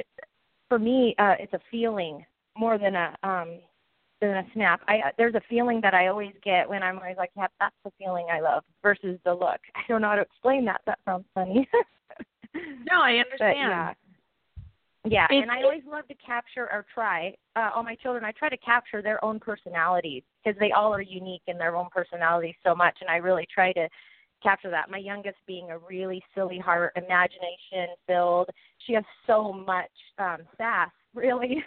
for 0.70 0.80
me 0.80 1.16
uh 1.20 1.36
it's 1.40 1.54
a 1.54 1.60
feeling 1.72 2.26
more 2.58 2.78
than 2.78 2.96
a 2.96 3.16
um 3.24 3.60
in 4.22 4.30
a 4.30 4.46
snap. 4.54 4.82
I 4.88 4.98
uh, 4.98 5.12
there's 5.18 5.36
a 5.36 5.42
feeling 5.50 5.82
that 5.82 5.94
I 5.94 6.08
always 6.08 6.34
get 6.44 6.68
when 6.68 6.84
I'm 6.84 6.98
always 6.98 7.18
like, 7.18 7.32
"Yep, 7.38 7.52
that's 7.60 7.76
the 7.84 7.92
feeling 7.98 8.28
I 8.32 8.40
love," 8.40 8.64
versus 8.82 9.20
the 9.26 9.34
look. 9.34 9.60
I 9.76 9.82
don't 9.88 10.02
know 10.02 10.10
how 10.10 10.16
to 10.16 10.22
explain 10.22 10.66
that. 10.66 10.82
That 10.86 11.00
sounds 11.06 11.26
funny. 11.34 11.68
no, 12.56 13.02
I 13.02 13.14
understand. 13.14 13.40
But, 13.40 13.58
yeah. 13.58 13.94
Yeah, 15.08 15.28
and 15.30 15.52
I 15.52 15.62
always 15.62 15.84
love 15.88 16.08
to 16.08 16.16
capture 16.16 16.68
or 16.72 16.84
try 16.92 17.36
uh, 17.56 17.70
all 17.76 17.84
my 17.84 17.94
children. 17.94 18.26
I 18.26 18.32
try 18.32 18.50
to 18.50 18.58
capture 18.58 19.04
their 19.04 19.24
own 19.24 19.40
personalities 19.40 20.24
because 20.44 20.60
they 20.60 20.72
all 20.72 20.92
are 20.96 21.02
unique 21.02 21.44
in 21.46 21.60
their 21.60 21.76
own 21.76 21.90
personalities 21.92 22.56
so 22.66 22.74
much, 22.74 22.98
and 23.02 23.10
I 23.10 23.18
really 23.18 23.48
try 23.54 23.72
to 23.74 23.88
capture 24.46 24.70
that. 24.70 24.90
My 24.90 25.00
youngest 25.00 25.38
being 25.48 25.72
a 25.72 25.78
really 25.80 26.22
silly 26.36 26.60
heart, 26.60 26.94
imagination 26.96 27.96
filled. 28.08 28.50
She 28.86 28.94
has 28.94 29.04
so 29.28 29.52
much 29.52 29.92
um 30.20 30.40
sass, 30.58 30.92
really, 31.16 31.64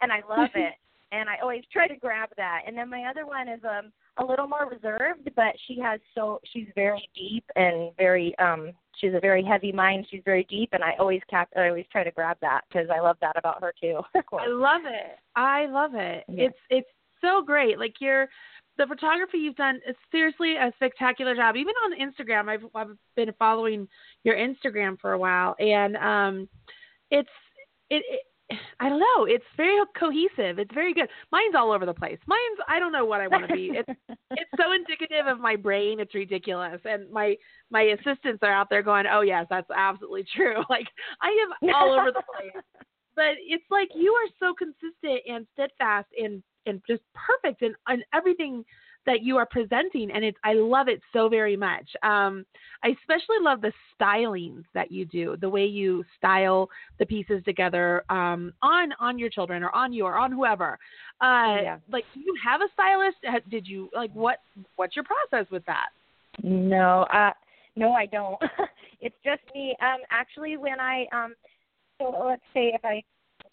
and 0.00 0.10
I 0.10 0.20
love 0.28 0.50
it. 0.54 0.74
and 1.12 1.28
I 1.28 1.36
always 1.42 1.62
try 1.72 1.86
to 1.86 1.96
grab 1.96 2.30
that. 2.36 2.62
And 2.66 2.76
then 2.76 2.88
my 2.90 3.04
other 3.10 3.26
one 3.26 3.48
is 3.48 3.60
um 3.64 3.92
a 4.16 4.24
little 4.24 4.46
more 4.46 4.68
reserved, 4.70 5.28
but 5.36 5.52
she 5.66 5.78
has 5.80 6.00
so 6.14 6.40
she's 6.52 6.68
very 6.74 7.08
deep 7.14 7.44
and 7.56 7.90
very 7.98 8.28
um 8.38 8.72
she's 9.00 9.14
a 9.14 9.20
very 9.20 9.44
heavy 9.44 9.72
mind. 9.72 10.06
She's 10.10 10.22
very 10.24 10.44
deep, 10.48 10.70
and 10.72 10.82
I 10.82 10.92
always 10.98 11.20
cap 11.28 11.48
I 11.56 11.68
always 11.68 11.86
try 11.92 12.04
to 12.04 12.10
grab 12.10 12.38
that 12.40 12.62
because 12.68 12.88
I 12.94 13.00
love 13.00 13.16
that 13.20 13.36
about 13.36 13.62
her 13.62 13.74
too. 13.80 14.00
I 14.14 14.48
love 14.48 14.82
it. 14.86 15.18
I 15.36 15.66
love 15.66 15.92
it. 15.94 16.24
Yeah. 16.28 16.46
It's 16.46 16.60
it's 16.70 16.88
so 17.20 17.42
great. 17.42 17.78
Like 17.78 17.96
you're 18.00 18.28
the 18.76 18.86
photography 18.86 19.38
you've 19.38 19.56
done 19.56 19.80
is 19.88 19.96
seriously 20.10 20.56
a 20.56 20.72
spectacular 20.76 21.34
job. 21.34 21.56
Even 21.56 21.74
on 21.84 21.98
Instagram, 21.98 22.48
I've 22.48 22.64
I've 22.74 22.96
been 23.16 23.32
following 23.38 23.88
your 24.24 24.36
Instagram 24.36 24.98
for 25.00 25.12
a 25.12 25.18
while, 25.18 25.54
and 25.58 25.96
um, 25.96 26.48
it's 27.10 27.28
it, 27.90 28.02
it 28.08 28.20
I 28.78 28.88
don't 28.88 29.00
know. 29.00 29.24
It's 29.24 29.44
very 29.56 29.78
cohesive. 29.98 30.58
It's 30.58 30.72
very 30.74 30.92
good. 30.92 31.08
Mine's 31.32 31.54
all 31.56 31.72
over 31.72 31.86
the 31.86 31.94
place. 31.94 32.18
Mine's 32.26 32.58
I 32.68 32.78
don't 32.78 32.92
know 32.92 33.04
what 33.04 33.20
I 33.20 33.28
want 33.28 33.48
to 33.48 33.54
be. 33.54 33.72
It's 33.74 33.88
it's 34.30 34.50
so 34.60 34.72
indicative 34.72 35.26
of 35.26 35.40
my 35.40 35.56
brain. 35.56 36.00
It's 36.00 36.14
ridiculous. 36.14 36.80
And 36.84 37.10
my 37.10 37.36
my 37.70 37.82
assistants 37.82 38.40
are 38.42 38.52
out 38.52 38.68
there 38.70 38.82
going, 38.82 39.06
"Oh 39.10 39.22
yes, 39.22 39.46
that's 39.48 39.70
absolutely 39.74 40.24
true." 40.34 40.62
Like 40.68 40.86
I 41.22 41.28
am 41.28 41.74
all 41.74 41.92
over 41.92 42.10
the 42.12 42.22
place. 42.36 42.62
But 43.16 43.38
it's 43.46 43.64
like 43.70 43.90
you 43.94 44.10
are 44.10 44.28
so 44.40 44.54
consistent 44.54 45.22
and 45.28 45.46
steadfast 45.52 46.08
and 46.18 46.42
and 46.66 46.80
just 46.86 47.02
perfect 47.14 47.62
and, 47.62 47.74
in 47.88 48.02
everything 48.12 48.64
that 49.06 49.22
you 49.22 49.36
are 49.36 49.46
presenting 49.46 50.10
and 50.10 50.24
it's 50.24 50.38
I 50.44 50.54
love 50.54 50.88
it 50.88 51.00
so 51.12 51.28
very 51.28 51.56
much. 51.56 51.86
Um, 52.02 52.46
I 52.82 52.88
especially 53.00 53.36
love 53.40 53.60
the 53.60 53.72
stylings 54.00 54.64
that 54.72 54.90
you 54.90 55.04
do, 55.04 55.36
the 55.40 55.48
way 55.48 55.66
you 55.66 56.04
style 56.16 56.68
the 56.98 57.06
pieces 57.06 57.42
together 57.44 58.02
um, 58.10 58.52
on 58.62 58.92
on 59.00 59.18
your 59.18 59.28
children 59.28 59.62
or 59.62 59.74
on 59.74 59.92
you 59.92 60.04
or 60.04 60.16
on 60.16 60.32
whoever. 60.32 60.78
Uh, 61.20 61.60
Yeah. 61.62 61.78
Like, 61.90 62.04
do 62.14 62.20
you 62.20 62.34
have 62.42 62.60
a 62.62 62.68
stylist? 62.72 63.18
Did 63.50 63.66
you 63.66 63.90
like 63.94 64.10
what? 64.14 64.38
What's 64.76 64.96
your 64.96 65.04
process 65.04 65.50
with 65.50 65.64
that? 65.66 65.88
No, 66.42 67.02
uh 67.12 67.32
no 67.76 67.92
I 67.92 68.06
don't. 68.06 68.40
it's 69.00 69.16
just 69.24 69.42
me. 69.54 69.76
Um 69.82 69.98
actually 70.10 70.56
when 70.56 70.80
I 70.80 71.06
um 71.12 71.34
so 72.00 72.12
let's 72.26 72.42
say 72.52 72.72
if 72.74 72.84
I 72.84 73.02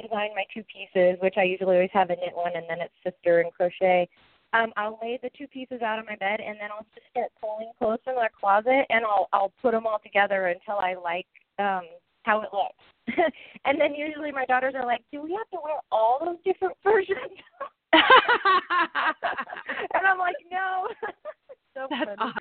design 0.02 0.30
my 0.36 0.44
two 0.54 0.64
pieces, 0.64 1.18
which 1.22 1.36
I 1.38 1.44
usually 1.44 1.76
always 1.76 1.90
have 1.94 2.10
a 2.10 2.16
knit 2.16 2.36
one 2.36 2.56
and 2.56 2.66
then 2.70 2.80
it's 2.82 2.94
sister 3.04 3.42
and 3.42 3.52
crochet, 3.54 4.10
um 4.54 4.74
I'll 4.76 5.00
lay 5.02 5.20
the 5.22 5.30
two 5.38 5.48
pieces 5.48 5.82
out 5.82 6.00
on 6.00 6.06
my 6.06 6.16
bed 6.16 6.40
and 6.42 6.58
then 6.60 6.70
I'll 6.72 6.86
just 6.94 7.08
start 7.12 7.32
pulling 7.40 7.72
clothes 7.78 8.00
from 8.04 8.16
the 8.16 8.30
closet 8.38 8.86
and 8.90 9.06
I'll 9.06 9.28
I'll 9.34 9.54
put 9.62 9.72
them 9.72 9.88
all 9.88 10.00
together 10.04 10.48
until 10.48 10.76
I 10.80 10.96
like 10.96 11.28
um 11.60 11.86
how 12.24 12.42
it 12.42 12.50
looks. 12.54 12.76
and 13.66 13.80
then 13.80 13.96
usually 13.96 14.32
my 14.32 14.46
daughters 14.46 14.76
are 14.76 14.86
like, 14.86 15.02
"Do 15.12 15.22
we 15.24 15.32
have 15.32 15.50
to 15.50 15.58
wear 15.64 15.78
all 15.92 16.20
those 16.24 16.38
different 16.46 16.76
versions?" 16.84 17.18
and 17.94 18.04
I'm 20.08 20.20
like, 20.20 20.36
"No." 20.52 20.88
so 21.76 21.88
That's 21.90 22.20
funny. 22.20 22.34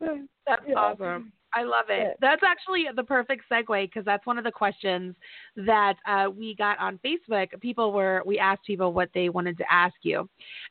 awesome. 0.00 0.28
That's 0.46 0.62
Yeah. 0.68 0.74
awesome. 0.74 1.32
I 1.54 1.62
love 1.62 1.86
it. 1.88 2.16
That's 2.20 2.42
actually 2.42 2.86
the 2.94 3.04
perfect 3.04 3.44
segue 3.50 3.88
because 3.88 4.04
that's 4.04 4.26
one 4.26 4.38
of 4.38 4.44
the 4.44 4.50
questions 4.50 5.14
that 5.56 5.94
uh, 6.06 6.28
we 6.28 6.54
got 6.56 6.78
on 6.80 6.98
Facebook. 7.04 7.60
People 7.60 7.92
were 7.92 8.22
we 8.26 8.38
asked 8.38 8.64
people 8.66 8.92
what 8.92 9.08
they 9.14 9.28
wanted 9.28 9.56
to 9.58 9.72
ask 9.72 9.94
you, 10.02 10.28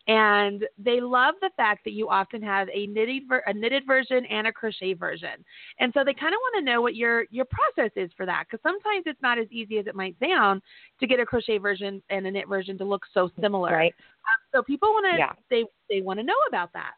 and 0.07 0.65
they 0.77 0.99
love 0.99 1.35
the 1.41 1.51
fact 1.55 1.85
that 1.85 1.93
you 1.93 2.09
often 2.09 2.41
have 2.41 2.67
a 2.73 2.87
knitted 2.87 3.23
ver- 3.29 3.43
a 3.47 3.53
knitted 3.53 3.83
version 3.87 4.25
and 4.25 4.47
a 4.47 4.51
crochet 4.51 4.93
version, 4.93 5.43
and 5.79 5.93
so 5.93 6.03
they 6.03 6.13
kind 6.13 6.33
of 6.33 6.39
want 6.39 6.55
to 6.65 6.71
know 6.71 6.81
what 6.81 6.95
your 6.95 7.25
your 7.31 7.45
process 7.45 7.91
is 7.95 8.11
for 8.17 8.25
that 8.25 8.45
because 8.49 8.61
sometimes 8.61 9.03
it's 9.05 9.21
not 9.21 9.39
as 9.39 9.47
easy 9.51 9.77
as 9.77 9.87
it 9.87 9.95
might 9.95 10.15
sound 10.19 10.61
to 10.99 11.07
get 11.07 11.19
a 11.19 11.25
crochet 11.25 11.57
version 11.57 12.01
and 12.09 12.27
a 12.27 12.31
knit 12.31 12.49
version 12.49 12.77
to 12.77 12.83
look 12.83 13.03
so 13.13 13.29
similar. 13.39 13.71
Right. 13.71 13.93
Um, 14.27 14.37
so 14.53 14.63
people 14.63 14.89
want 14.89 15.05
to 15.13 15.17
Yeah. 15.17 15.31
they 15.49 15.63
they 15.89 16.01
want 16.01 16.19
to 16.19 16.25
know 16.25 16.33
about 16.49 16.73
that. 16.73 16.93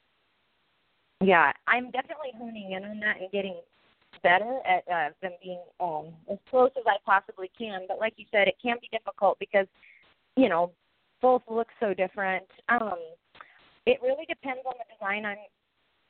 Yeah, 1.23 1.53
I'm 1.67 1.91
definitely 1.91 2.31
honing 2.37 2.71
in 2.71 2.83
on 2.83 2.99
that 2.99 3.21
and 3.21 3.31
getting 3.31 3.55
better 4.23 4.59
at 4.65 4.83
uh, 4.91 5.09
them 5.21 5.31
being 5.41 5.61
um, 5.79 6.13
as 6.31 6.37
close 6.49 6.71
as 6.77 6.83
I 6.87 6.97
possibly 7.05 7.51
can. 7.57 7.85
But 7.87 7.99
like 7.99 8.13
you 8.17 8.25
said, 8.31 8.47
it 8.47 8.55
can 8.61 8.77
be 8.81 8.89
difficult 8.91 9.37
because 9.39 9.67
you 10.35 10.49
know 10.49 10.71
both 11.21 11.41
look 11.49 11.67
so 11.79 11.93
different. 11.93 12.45
Um, 12.69 12.99
it 13.85 13.99
really 14.01 14.25
depends 14.27 14.61
on 14.65 14.73
the 14.77 14.93
design 14.93 15.25
I'm 15.25 15.37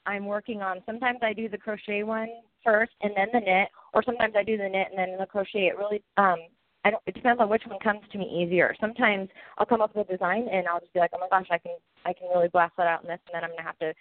I'm 0.05 0.25
working 0.25 0.61
on. 0.61 0.81
Sometimes 0.85 1.19
I 1.21 1.33
do 1.33 1.49
the 1.49 1.57
crochet 1.57 2.03
one 2.03 2.29
first 2.63 2.93
and 3.01 3.13
then 3.15 3.27
the 3.33 3.39
knit, 3.39 3.69
or 3.93 4.03
sometimes 4.03 4.33
I 4.37 4.43
do 4.43 4.57
the 4.57 4.69
knit 4.69 4.87
and 4.89 4.99
then 4.99 5.17
the 5.19 5.25
crochet. 5.25 5.67
It 5.67 5.77
really 5.77 6.03
um, 6.17 6.37
I 6.83 6.91
don't. 6.91 7.03
It 7.07 7.15
depends 7.15 7.41
on 7.41 7.49
which 7.49 7.63
one 7.65 7.79
comes 7.79 8.01
to 8.11 8.17
me 8.17 8.25
easier. 8.25 8.75
Sometimes 8.79 9.29
I'll 9.57 9.65
come 9.65 9.81
up 9.81 9.95
with 9.95 10.07
a 10.07 10.11
design 10.13 10.47
and 10.51 10.67
I'll 10.67 10.79
just 10.79 10.93
be 10.93 10.99
like, 10.99 11.11
oh 11.15 11.19
my 11.19 11.29
gosh, 11.29 11.47
I 11.51 11.57
can 11.57 11.75
I 12.05 12.13
can 12.13 12.29
really 12.33 12.49
blast 12.49 12.73
that 12.77 12.87
out 12.87 13.01
in 13.01 13.07
this, 13.07 13.19
and 13.27 13.33
then 13.33 13.43
I'm 13.43 13.49
gonna 13.51 13.63
have 13.63 13.79
to 13.79 13.93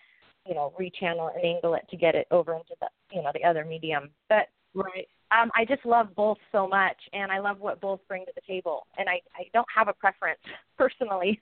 you 0.46 0.54
know, 0.54 0.72
rechannel 0.78 1.34
and 1.34 1.44
angle 1.44 1.74
it 1.74 1.86
to 1.90 1.96
get 1.96 2.14
it 2.14 2.26
over 2.30 2.54
into 2.54 2.74
the 2.80 2.88
you 3.12 3.22
know, 3.22 3.30
the 3.34 3.44
other 3.44 3.64
medium. 3.64 4.10
But 4.28 4.48
Right. 4.74 5.08
um 5.30 5.50
I 5.54 5.64
just 5.64 5.84
love 5.86 6.14
both 6.14 6.38
so 6.52 6.66
much 6.68 6.96
and 7.12 7.30
I 7.30 7.38
love 7.38 7.60
what 7.60 7.80
both 7.80 8.00
bring 8.08 8.24
to 8.26 8.32
the 8.34 8.40
table. 8.46 8.86
And 8.98 9.08
I, 9.08 9.20
I 9.36 9.44
don't 9.52 9.66
have 9.74 9.88
a 9.88 9.92
preference 9.94 10.40
personally. 10.78 11.40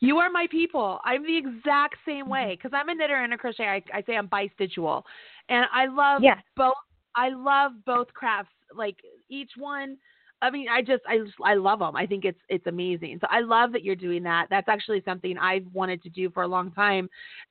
You 0.00 0.18
are 0.18 0.30
my 0.30 0.46
people. 0.50 1.00
I'm 1.04 1.24
the 1.24 1.36
exact 1.36 1.96
same 2.06 2.24
Mm-hmm. 2.24 2.30
way 2.30 2.56
because 2.56 2.72
I'm 2.74 2.88
a 2.88 2.94
knitter 2.94 3.16
and 3.16 3.34
a 3.34 3.38
crochet. 3.38 3.64
I, 3.66 3.82
I 3.92 4.02
say 4.02 4.16
I'm 4.16 4.28
bistitchual, 4.28 5.02
and 5.48 5.66
I 5.72 5.86
love 5.86 6.22
Yeah. 6.22 6.36
both. 6.56 6.74
I 7.16 7.30
love 7.30 7.72
both 7.84 8.12
crafts. 8.14 8.52
Like 8.74 8.96
each 9.28 9.50
one. 9.56 9.96
I 10.42 10.50
mean, 10.50 10.68
I 10.68 10.82
just 10.82 11.02
I 11.08 11.18
just, 11.18 11.32
I 11.42 11.54
love 11.54 11.78
them. 11.78 11.96
I 11.96 12.06
think 12.06 12.24
it's 12.24 12.38
it's 12.48 12.66
amazing. 12.66 13.18
So 13.20 13.26
I 13.30 13.40
love 13.40 13.72
that 13.72 13.82
you're 13.82 13.96
doing 13.96 14.22
that. 14.24 14.48
That's 14.50 14.68
actually 14.68 15.02
something 15.04 15.38
I've 15.38 15.66
wanted 15.72 16.02
to 16.02 16.10
do 16.10 16.30
for 16.30 16.42
a 16.42 16.48
long 16.48 16.70
time, 16.72 17.08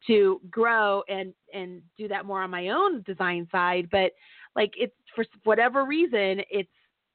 to 0.07 0.39
grow 0.51 1.03
and 1.07 1.33
and 1.53 1.81
do 1.97 2.07
that 2.07 2.25
more 2.25 2.41
on 2.41 2.51
my 2.51 2.69
own 2.69 3.01
design 3.03 3.47
side. 3.51 3.89
But 3.91 4.11
like 4.55 4.73
it's 4.77 4.93
for 5.15 5.25
whatever 5.43 5.85
reason, 5.85 6.41
it's 6.51 6.69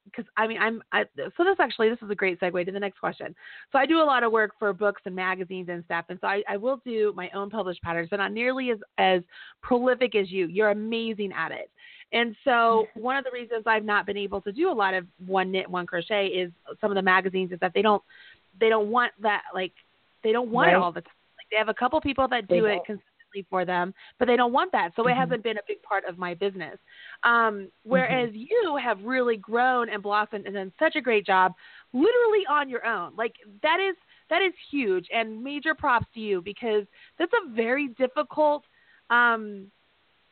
because 0.05 0.25
I 0.37 0.47
mean 0.47 0.57
I'm 0.59 0.81
I, 0.91 1.05
so 1.15 1.43
this 1.43 1.57
actually 1.59 1.89
this 1.89 1.99
is 2.01 2.09
a 2.09 2.15
great 2.15 2.39
segue 2.39 2.65
to 2.65 2.71
the 2.71 2.79
next 2.79 2.99
question. 2.99 3.35
So 3.71 3.77
I 3.77 3.85
do 3.85 4.01
a 4.01 4.03
lot 4.03 4.23
of 4.23 4.31
work 4.31 4.51
for 4.59 4.73
books 4.73 5.01
and 5.05 5.15
magazines 5.15 5.69
and 5.69 5.83
stuff, 5.85 6.05
and 6.09 6.17
so 6.19 6.27
I, 6.27 6.43
I 6.49 6.57
will 6.57 6.81
do 6.85 7.13
my 7.15 7.29
own 7.33 7.49
published 7.49 7.81
patterns, 7.81 8.09
but 8.09 8.17
not 8.17 8.31
nearly 8.31 8.71
as 8.71 8.79
as 8.97 9.21
prolific 9.61 10.15
as 10.15 10.31
you. 10.31 10.47
You're 10.47 10.71
amazing 10.71 11.31
at 11.33 11.51
it. 11.51 11.69
And 12.11 12.35
so 12.43 12.87
one 12.95 13.17
of 13.17 13.23
the 13.23 13.31
reasons 13.31 13.63
I've 13.65 13.83
not 13.85 14.05
been 14.05 14.17
able 14.17 14.41
to 14.41 14.51
do 14.51 14.69
a 14.69 14.73
lot 14.73 14.93
of 14.93 15.05
one 15.25 15.51
knit, 15.51 15.69
one 15.69 15.85
crochet 15.85 16.27
is 16.27 16.51
some 16.81 16.91
of 16.91 16.95
the 16.95 17.01
magazines 17.01 17.51
is 17.51 17.59
that 17.59 17.73
they 17.73 17.81
don't 17.81 18.01
they 18.59 18.69
don't 18.69 18.89
want 18.89 19.11
that 19.21 19.43
like 19.53 19.73
they 20.23 20.31
don't 20.31 20.49
want 20.51 20.69
it 20.69 20.75
all 20.75 20.91
the 20.91 21.01
time. 21.01 21.13
Like 21.37 21.47
they 21.51 21.57
have 21.57 21.69
a 21.69 21.73
couple 21.73 21.99
people 22.01 22.27
that 22.29 22.45
They 22.49 22.57
do 22.57 22.65
it 22.65 22.83
consistently 22.85 23.45
for 23.49 23.63
them, 23.65 23.93
but 24.17 24.27
they 24.27 24.35
don't 24.35 24.51
want 24.51 24.71
that. 24.71 24.91
So 24.95 25.07
it 25.07 25.11
Mhm. 25.11 25.17
hasn't 25.17 25.43
been 25.43 25.57
a 25.57 25.61
big 25.67 25.81
part 25.83 26.03
of 26.05 26.17
my 26.17 26.33
business. 26.33 26.79
Um, 27.23 27.71
whereas 27.83 28.31
you 28.33 28.77
have 28.81 29.03
really 29.03 29.37
grown 29.37 29.89
and 29.89 30.01
blossomed 30.01 30.45
and 30.45 30.55
done 30.55 30.73
such 30.79 30.95
a 30.95 31.01
great 31.01 31.25
job, 31.25 31.53
literally 31.93 32.45
on 32.49 32.69
your 32.69 32.85
own. 32.85 33.15
Like 33.15 33.35
that 33.61 33.79
is 33.79 33.95
that 34.29 34.41
is 34.41 34.53
huge 34.71 35.07
and 35.13 35.43
major 35.43 35.73
props 35.75 36.07
to 36.13 36.19
you 36.19 36.41
because 36.41 36.85
that's 37.17 37.33
a 37.33 37.49
very 37.51 37.89
difficult 37.89 38.63
um 39.09 39.71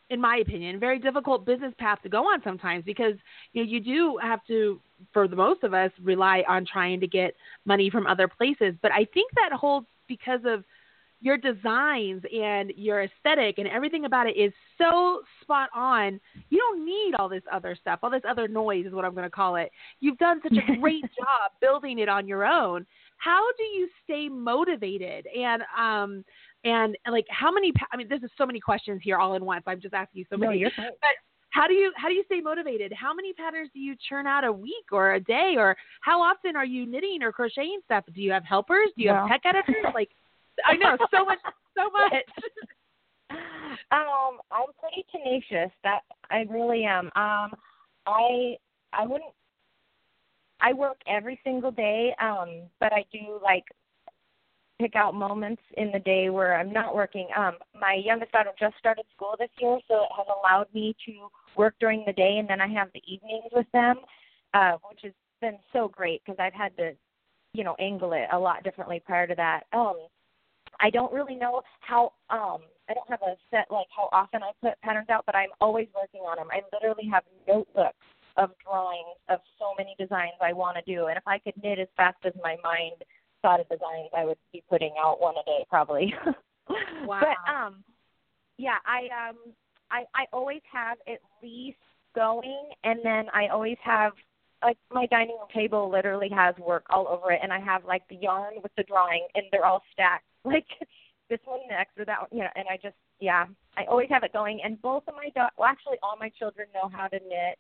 in 0.10 0.22
my 0.22 0.38
opinion, 0.38 0.80
very 0.80 1.00
difficult 1.00 1.46
business 1.46 1.74
path 1.78 2.00
to 2.04 2.10
go 2.10 2.24
on 2.24 2.41
sometimes 2.43 2.84
because 2.86 3.13
you 3.54 3.63
know 3.63 3.70
you 3.70 3.80
do 3.80 4.17
have 4.22 4.46
to, 4.48 4.80
for 5.13 5.28
the 5.28 5.36
most 5.36 5.63
of 5.63 5.74
us, 5.74 5.91
rely 6.02 6.43
on 6.48 6.65
trying 6.65 7.00
to 7.00 7.08
get 7.08 7.34
money 7.65 7.89
from 7.89 8.08
other 8.08 8.28
places. 8.28 8.74
But 8.82 8.91
I 8.91 9.06
think 9.13 9.32
that 9.36 9.52
holds 9.54 9.88
because 10.08 10.41
of 10.46 10.63
your 11.20 11.38
designs 11.38 12.22
and 12.34 12.72
your 12.76 13.04
aesthetic 13.04 13.58
and 13.58 13.67
everything 13.67 14.06
about 14.06 14.28
it 14.28 14.38
is 14.38 14.54
so 14.78 15.22
spot 15.41 15.70
on. 15.76 16.20
You 16.50 16.60
don't 16.60 16.86
need 16.86 17.15
all 17.15 17.28
this 17.28 17.41
other 17.52 17.76
stuff, 17.80 18.00
all 18.04 18.12
this 18.12 18.22
other 18.28 18.48
noise 18.48 18.86
is 18.86 18.93
what 18.93 19.04
I'm 19.04 19.13
going 19.13 19.26
to 19.26 19.30
call 19.30 19.56
it. 19.56 19.72
You've 20.00 20.20
done 20.20 20.39
such 20.43 20.58
a 20.58 20.76
great 20.80 21.02
job 21.02 21.52
building 21.60 22.00
it 22.00 22.08
on 22.08 22.28
your 22.28 22.46
own. 22.46 22.86
How 23.17 23.43
do 23.58 23.63
you 23.63 23.89
stay 24.04 24.30
motivated 24.30 25.26
and 25.36 25.63
um 25.78 26.24
and 26.67 26.97
like 27.10 27.25
how 27.30 27.51
many 27.51 27.71
pa- 27.71 27.88
I 27.91 27.97
mean 27.97 28.08
there's 28.10 28.21
just 28.21 28.34
so 28.38 28.45
many 28.45 28.60
questions 28.60 29.01
here 29.03 29.17
all 29.17 29.34
in 29.36 29.45
once. 29.45 29.63
I'm 29.67 29.80
just 29.82 29.93
asking 29.93 30.19
you 30.19 30.25
so 30.30 30.38
many. 30.38 30.53
no, 30.53 30.60
you're 30.60 30.71
fine. 30.75 30.89
but 31.01 31.15
how 31.49 31.65
do 31.67 31.73
you 31.73 31.91
how 31.95 32.08
do 32.08 32.13
you 32.13 32.23
stay 32.25 32.41
motivated? 32.41 32.91
How 32.93 33.13
many 33.13 33.34
patterns 33.34 33.69
do 33.73 33.80
you 33.80 33.95
churn 34.08 34.27
out 34.27 34.43
a 34.43 34.51
week 34.51 34.86
or 34.91 35.13
a 35.13 35.19
day, 35.19 35.56
or 35.58 35.75
how 36.01 36.21
often 36.21 36.56
are 36.56 36.65
you 36.65 36.86
knitting 36.86 37.23
or 37.23 37.32
crocheting 37.32 37.80
stuff? 37.86 38.03
Do 38.13 38.21
you 38.21 38.32
have 38.32 38.43
helpers? 38.43 38.89
Do 38.97 39.03
you 39.03 39.10
have 39.10 39.27
tech 39.30 39.41
editors? 39.45 39.86
Like, 39.93 40.10
I 40.65 40.75
know 40.75 40.97
so 41.12 41.25
much, 41.25 41.39
so 41.75 41.89
much. 41.93 42.23
um, 43.91 44.39
I'm 44.51 44.65
pretty 44.80 45.06
tenacious. 45.12 45.71
That 45.84 46.01
I 46.30 46.45
really 46.49 46.84
am. 46.84 47.06
Um, 47.15 47.51
I 48.06 48.58
I 48.93 49.06
wouldn't. 49.06 49.34
I 50.60 50.73
work 50.73 50.97
every 51.08 51.39
single 51.43 51.71
day, 51.71 52.15
um, 52.21 52.63
but 52.80 52.91
I 52.91 53.06
do 53.12 53.39
like 53.43 53.63
pick 54.79 54.95
out 54.95 55.15
moments 55.15 55.61
in 55.75 55.91
the 55.91 55.99
day 55.99 56.29
where 56.29 56.57
I'm 56.57 56.71
not 56.71 56.95
working. 56.95 57.27
Um, 57.35 57.57
my 57.79 57.99
youngest 58.03 58.31
daughter 58.31 58.51
just 58.59 58.77
started 58.77 59.05
school 59.15 59.35
this 59.39 59.49
year, 59.59 59.79
so 59.87 60.03
it 60.03 60.09
has 60.15 60.27
allowed 60.27 60.67
me 60.73 60.95
to 61.05 61.29
work 61.55 61.75
during 61.79 62.03
the 62.05 62.13
day, 62.13 62.37
and 62.37 62.47
then 62.47 62.61
I 62.61 62.67
have 62.67 62.89
the 62.93 63.01
evenings 63.07 63.51
with 63.51 63.65
them, 63.73 63.97
uh, 64.53 64.73
which 64.89 64.99
has 65.03 65.13
been 65.41 65.57
so 65.73 65.87
great 65.87 66.21
because 66.23 66.37
I've 66.39 66.53
had 66.53 66.75
to, 66.77 66.93
you 67.53 67.63
know, 67.63 67.75
angle 67.79 68.13
it 68.13 68.27
a 68.31 68.37
lot 68.37 68.63
differently 68.63 69.01
prior 69.03 69.27
to 69.27 69.35
that. 69.35 69.63
Um, 69.73 69.95
I 70.79 70.89
don't 70.89 71.13
really 71.13 71.35
know 71.35 71.61
how. 71.79 72.13
Um, 72.29 72.59
I 72.89 72.93
don't 72.93 73.09
have 73.09 73.21
a 73.21 73.35
set 73.51 73.65
like 73.69 73.87
how 73.95 74.09
often 74.13 74.41
I 74.43 74.51
put 74.61 74.79
patterns 74.81 75.09
out, 75.09 75.25
but 75.25 75.35
I'm 75.35 75.49
always 75.59 75.87
working 75.95 76.21
on 76.21 76.37
them. 76.37 76.47
I 76.51 76.61
literally 76.71 77.09
have 77.11 77.23
notebooks 77.47 77.95
of 78.37 78.51
drawings 78.63 79.17
of 79.27 79.39
so 79.57 79.73
many 79.77 79.95
designs 79.97 80.37
I 80.39 80.53
want 80.53 80.77
to 80.77 80.83
do, 80.93 81.07
and 81.07 81.17
if 81.17 81.23
I 81.27 81.39
could 81.39 81.55
knit 81.61 81.79
as 81.79 81.87
fast 81.97 82.17
as 82.23 82.33
my 82.43 82.55
mind 82.63 83.03
thought 83.41 83.60
of 83.60 83.69
designs, 83.69 84.10
I 84.15 84.26
would 84.26 84.38
be 84.52 84.63
putting 84.69 84.93
out 85.04 85.21
one 85.21 85.36
a 85.36 85.45
day 85.45 85.65
probably. 85.69 86.13
wow. 87.06 87.21
But 87.21 87.52
um, 87.52 87.84
yeah, 88.58 88.78
I 88.86 89.30
um, 89.30 89.38
I 89.91 90.04
I 90.15 90.26
always 90.34 90.62
have 90.71 90.97
at 91.08 91.19
least 91.41 91.78
going, 92.15 92.69
and 92.84 93.00
then 93.04 93.26
I 93.34 93.47
always 93.47 93.78
have 93.84 94.13
like 94.63 94.78
my 94.91 95.06
dining 95.08 95.38
room 95.38 95.47
table 95.54 95.89
literally 95.89 96.30
has 96.30 96.56
work 96.58 96.86
all 96.89 97.08
over 97.08 97.32
it, 97.32 97.39
and 97.43 97.54
I 97.54 97.60
have 97.60 97.86
like 97.86 98.04
the 98.10 98.15
yarn 98.15 98.56
with 98.63 98.71
the 98.76 98.84
drawing, 98.84 99.28
and 99.36 99.45
they're 99.52 99.65
all 99.65 99.84
stacked 99.93 100.26
like 100.45 100.67
this 101.30 101.39
one 101.45 101.60
next 101.69 101.97
or 101.97 102.06
that 102.06 102.21
one, 102.21 102.30
you 102.32 102.39
know. 102.39 102.50
And 102.56 102.65
I 102.69 102.78
just 102.82 102.95
yeah, 103.19 103.45
I 103.78 103.86
always 103.86 104.10
have 104.10 104.23
it 104.23 104.34
going, 104.34 104.62
and 104.63 104.82
both 104.82 105.04
of 105.08 105.15
my 105.15 105.30
da- 105.36 105.50
well, 105.58 105.69
actually 105.69 105.97
all 106.02 106.17
my 106.19 106.30
children 106.30 106.67
know 106.73 106.89
how 106.91 107.08
to 107.08 107.19
knit 107.19 107.60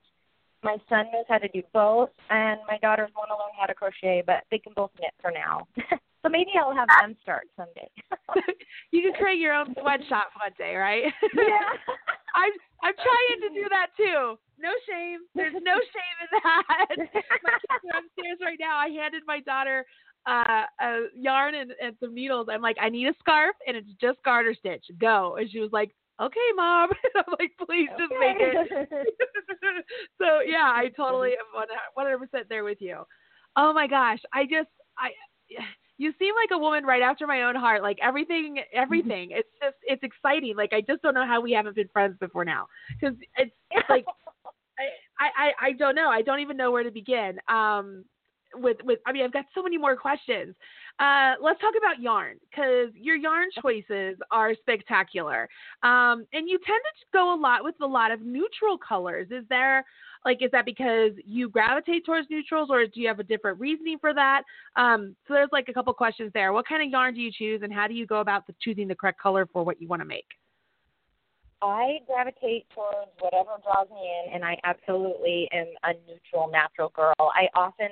my 0.63 0.77
son 0.89 1.05
knows 1.13 1.25
how 1.27 1.37
to 1.37 1.47
do 1.49 1.61
both, 1.73 2.09
and 2.29 2.59
my 2.67 2.77
daughters 2.79 3.09
want 3.15 3.29
to 3.29 3.35
learn 3.35 3.53
how 3.59 3.65
to 3.65 3.73
crochet, 3.73 4.23
but 4.25 4.43
they 4.51 4.59
can 4.59 4.73
both 4.75 4.91
knit 4.99 5.13
for 5.21 5.31
now. 5.31 5.67
so 6.21 6.29
maybe 6.29 6.51
I'll 6.59 6.73
have 6.73 6.89
them 7.01 7.15
start 7.21 7.47
someday. 7.55 7.89
you 8.91 9.01
can 9.01 9.13
create 9.13 9.39
your 9.39 9.53
own 9.53 9.73
sweatshop 9.79 10.33
one 10.35 10.53
day, 10.57 10.75
right? 10.75 11.03
yeah. 11.35 11.93
I'm 12.35 12.51
I'm 12.83 12.93
trying 12.93 13.39
to 13.41 13.49
do 13.55 13.65
that 13.69 13.87
too. 13.97 14.37
No 14.59 14.69
shame. 14.89 15.21
There's 15.33 15.53
no 15.53 15.73
shame 15.73 16.17
in 16.21 16.29
that. 16.43 16.63
my 17.43 17.57
kids 17.57 17.85
are 17.93 17.99
upstairs 17.99 18.39
right 18.41 18.57
now. 18.59 18.77
I 18.77 18.89
handed 18.89 19.23
my 19.25 19.39
daughter 19.41 19.85
uh, 20.27 20.63
a 20.81 21.05
yarn 21.15 21.55
and, 21.55 21.71
and 21.81 21.95
some 21.99 22.13
needles. 22.13 22.47
I'm 22.51 22.61
like, 22.61 22.77
I 22.81 22.89
need 22.89 23.07
a 23.07 23.13
scarf, 23.19 23.55
and 23.65 23.77
it's 23.77 23.89
just 23.99 24.21
garter 24.23 24.53
stitch. 24.53 24.85
Go. 24.99 25.37
And 25.39 25.49
she 25.49 25.59
was 25.59 25.71
like, 25.71 25.95
okay, 26.21 26.49
mom. 26.55 26.89
I'm 27.15 27.23
like, 27.39 27.51
please 27.65 27.89
just 27.97 28.13
make 28.19 28.37
it. 28.39 28.89
so 30.21 30.39
yeah, 30.45 30.71
I 30.73 30.89
totally 30.95 31.31
am 31.31 31.67
100 31.95 32.17
percent 32.17 32.47
there 32.49 32.63
with 32.63 32.77
you. 32.81 33.03
Oh 33.55 33.73
my 33.73 33.87
gosh, 33.87 34.19
I 34.33 34.43
just 34.43 34.69
I. 34.97 35.09
You 35.99 36.13
seem 36.19 36.35
like 36.35 36.49
a 36.53 36.57
woman 36.59 36.83
right 36.85 37.01
after 37.01 37.25
my 37.25 37.41
own 37.43 37.55
heart. 37.55 37.81
Like 37.81 37.97
everything, 38.03 38.59
everything. 38.71 39.29
It's 39.31 39.49
just, 39.59 39.77
it's 39.81 40.03
exciting. 40.03 40.55
Like 40.55 40.71
I 40.71 40.81
just 40.81 41.01
don't 41.01 41.15
know 41.15 41.25
how 41.25 41.41
we 41.41 41.53
haven't 41.53 41.75
been 41.75 41.87
friends 41.91 42.15
before 42.19 42.45
now. 42.45 42.67
Because 43.01 43.15
it's, 43.35 43.51
it's 43.71 43.89
like, 43.89 44.05
I, 45.19 45.47
I, 45.47 45.69
I 45.69 45.71
don't 45.71 45.95
know. 45.95 46.09
I 46.09 46.21
don't 46.21 46.39
even 46.39 46.55
know 46.55 46.69
where 46.69 46.83
to 46.83 46.91
begin. 46.91 47.39
Um, 47.49 48.05
with 48.53 48.77
with 48.83 48.99
I 49.05 49.11
mean 49.11 49.23
I've 49.23 49.33
got 49.33 49.45
so 49.53 49.63
many 49.63 49.77
more 49.77 49.95
questions. 49.95 50.55
Uh, 50.99 51.33
let's 51.41 51.61
talk 51.61 51.75
about 51.77 52.01
yarn 52.01 52.37
because 52.49 52.89
your 52.95 53.15
yarn 53.15 53.47
choices 53.61 54.17
are 54.31 54.55
spectacular, 54.55 55.47
um, 55.83 56.25
and 56.33 56.49
you 56.49 56.57
tend 56.65 56.81
to 56.99 57.05
go 57.13 57.35
a 57.35 57.39
lot 57.39 57.63
with 57.63 57.75
a 57.81 57.85
lot 57.85 58.11
of 58.11 58.21
neutral 58.21 58.77
colors. 58.77 59.27
Is 59.29 59.43
there 59.47 59.85
like 60.25 60.41
is 60.41 60.49
that 60.51 60.65
because 60.65 61.11
you 61.23 61.49
gravitate 61.49 62.03
towards 62.03 62.27
neutrals, 62.31 62.69
or 62.71 62.85
do 62.85 62.99
you 62.99 63.07
have 63.07 63.19
a 63.19 63.23
different 63.23 63.59
reasoning 63.59 63.97
for 63.99 64.11
that? 64.15 64.41
Um, 64.75 65.15
so 65.27 65.35
there's 65.35 65.49
like 65.51 65.69
a 65.69 65.73
couple 65.73 65.93
questions 65.93 66.31
there. 66.33 66.51
What 66.51 66.67
kind 66.67 66.81
of 66.81 66.89
yarn 66.89 67.13
do 67.13 67.21
you 67.21 67.31
choose, 67.31 67.61
and 67.61 67.71
how 67.71 67.87
do 67.87 67.93
you 67.93 68.07
go 68.07 68.19
about 68.19 68.47
the, 68.47 68.55
choosing 68.59 68.87
the 68.87 68.95
correct 68.95 69.21
color 69.21 69.47
for 69.53 69.63
what 69.63 69.79
you 69.79 69.87
want 69.87 70.01
to 70.01 70.07
make? 70.07 70.25
I 71.61 71.99
gravitate 72.07 72.67
towards 72.73 73.11
whatever 73.19 73.51
draws 73.63 73.87
me 73.89 74.01
in, 74.25 74.33
and 74.33 74.43
I 74.43 74.57
absolutely 74.63 75.47
am 75.53 75.67
a 75.83 75.93
neutral, 76.07 76.49
natural 76.51 76.89
girl. 76.89 77.15
I 77.19 77.47
often 77.55 77.89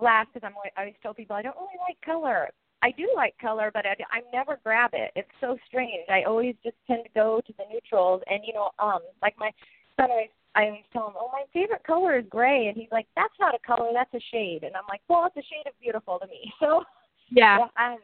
laugh 0.00 0.26
because 0.32 0.46
I'm 0.46 0.54
I 0.76 0.80
always 0.80 0.94
tell 1.02 1.14
people 1.14 1.36
I 1.36 1.42
don't 1.42 1.56
really 1.56 1.78
like 1.86 2.00
color. 2.04 2.48
I 2.82 2.90
do 2.90 3.08
like 3.14 3.34
color, 3.38 3.70
but 3.72 3.86
I, 3.86 3.94
I 4.10 4.22
never 4.32 4.58
grab 4.64 4.90
it. 4.92 5.12
It's 5.14 5.30
so 5.40 5.56
strange. 5.68 6.08
I 6.08 6.24
always 6.24 6.56
just 6.64 6.76
tend 6.88 7.04
to 7.04 7.10
go 7.14 7.40
to 7.46 7.52
the 7.56 7.64
neutrals, 7.72 8.22
and 8.28 8.40
you 8.44 8.52
know, 8.52 8.70
um, 8.78 9.00
like 9.20 9.34
my 9.38 9.50
son 9.96 10.10
always. 10.10 10.28
I 10.54 10.66
always 10.66 10.84
tell 10.92 11.06
him, 11.06 11.14
"Oh, 11.16 11.30
my 11.32 11.44
favorite 11.52 11.82
color 11.84 12.18
is 12.18 12.26
gray," 12.28 12.66
and 12.66 12.76
he's 12.76 12.92
like, 12.92 13.06
"That's 13.16 13.32
not 13.40 13.54
a 13.54 13.58
color, 13.66 13.90
that's 13.94 14.12
a 14.12 14.20
shade." 14.30 14.64
And 14.64 14.76
I'm 14.76 14.84
like, 14.88 15.00
"Well, 15.08 15.24
it's 15.24 15.36
a 15.36 15.48
shade 15.48 15.66
of 15.66 15.72
beautiful 15.80 16.18
to 16.18 16.26
me." 16.26 16.52
So, 16.60 16.84
yeah. 17.30 17.56
Um, 17.78 17.98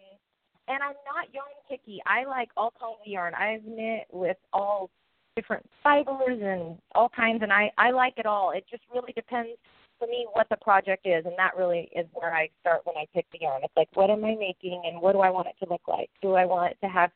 and 0.68 0.82
I'm 0.82 0.96
not 1.04 1.32
yarn 1.34 1.48
picky. 1.68 2.00
I 2.06 2.24
like 2.24 2.48
all 2.56 2.72
kinds 2.80 2.96
of 3.04 3.06
yarn. 3.06 3.34
I've 3.34 3.64
knit 3.64 4.06
with 4.10 4.38
all 4.54 4.88
different 5.36 5.68
fibers 5.82 6.40
and 6.42 6.78
all 6.94 7.10
kinds, 7.10 7.42
and 7.42 7.52
I 7.52 7.70
I 7.76 7.90
like 7.90 8.14
it 8.16 8.26
all. 8.26 8.52
It 8.52 8.64
just 8.70 8.82
really 8.94 9.12
depends 9.12 9.58
for 9.98 10.06
me 10.06 10.26
what 10.32 10.48
the 10.48 10.56
project 10.56 11.06
is, 11.06 11.24
and 11.26 11.34
that 11.36 11.56
really 11.56 11.88
is 11.94 12.06
where 12.12 12.34
I 12.34 12.48
start 12.60 12.82
when 12.84 12.96
I 12.96 13.06
pick 13.14 13.26
the 13.32 13.38
yarn. 13.40 13.62
It's 13.64 13.76
like, 13.76 13.88
what 13.94 14.10
am 14.10 14.24
I 14.24 14.34
making, 14.34 14.82
and 14.84 15.00
what 15.00 15.12
do 15.12 15.20
I 15.20 15.30
want 15.30 15.48
it 15.48 15.64
to 15.64 15.70
look 15.70 15.86
like? 15.88 16.10
Do 16.22 16.34
I 16.34 16.44
want 16.44 16.72
it 16.72 16.78
to 16.86 16.90
have 16.90 17.10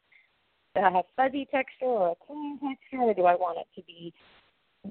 to 0.75 0.83
have 0.83 1.05
fuzzy 1.17 1.47
texture 1.51 1.85
or 1.85 2.13
a 2.13 2.27
clean 2.27 2.59
texture, 2.59 3.03
or 3.03 3.15
do 3.15 3.25
I 3.25 3.35
want 3.35 3.59
it 3.59 3.67
to 3.81 3.87
be 3.87 4.13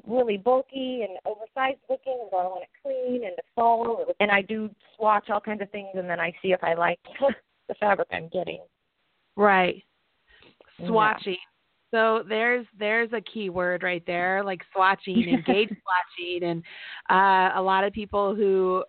really 0.08 0.38
bulky 0.38 1.06
and 1.08 1.18
oversized 1.26 1.82
looking, 1.90 2.18
or 2.20 2.30
do 2.30 2.38
I 2.38 2.44
want 2.44 2.64
it 2.64 2.70
clean 2.82 3.26
and 3.26 3.36
to 3.36 3.44
fall? 3.56 4.06
And 4.20 4.32
I 4.32 4.42
do 4.42 4.70
swatch 4.96 5.30
all 5.30 5.42
kinds 5.42 5.62
of 5.62 5.72
things, 5.72 5.90
and 5.96 6.10
then 6.10 6.20
I 6.20 6.34
see 6.42 6.52
if 6.52 6.64
I 6.64 6.74
like 6.74 7.00
the 7.68 7.76
fabric 7.76 8.08
I'm 8.12 8.30
getting. 8.30 8.62
Right. 9.36 9.84
Swatching. 10.82 11.26
Yeah. 11.28 11.51
So 11.92 12.24
there's 12.28 12.66
there's 12.80 13.12
a 13.14 13.22
key 13.22 13.50
word 13.50 13.84
right 13.84 14.04
there, 14.08 14.44
like 14.44 14.62
swatching, 14.76 15.28
engage 15.28 15.70
swatching, 15.70 16.44
and 16.44 16.64
uh, 17.10 17.60
a 17.60 17.62
lot 17.62 17.84
of 17.84 17.94
people 17.94 18.34
who 18.34 18.84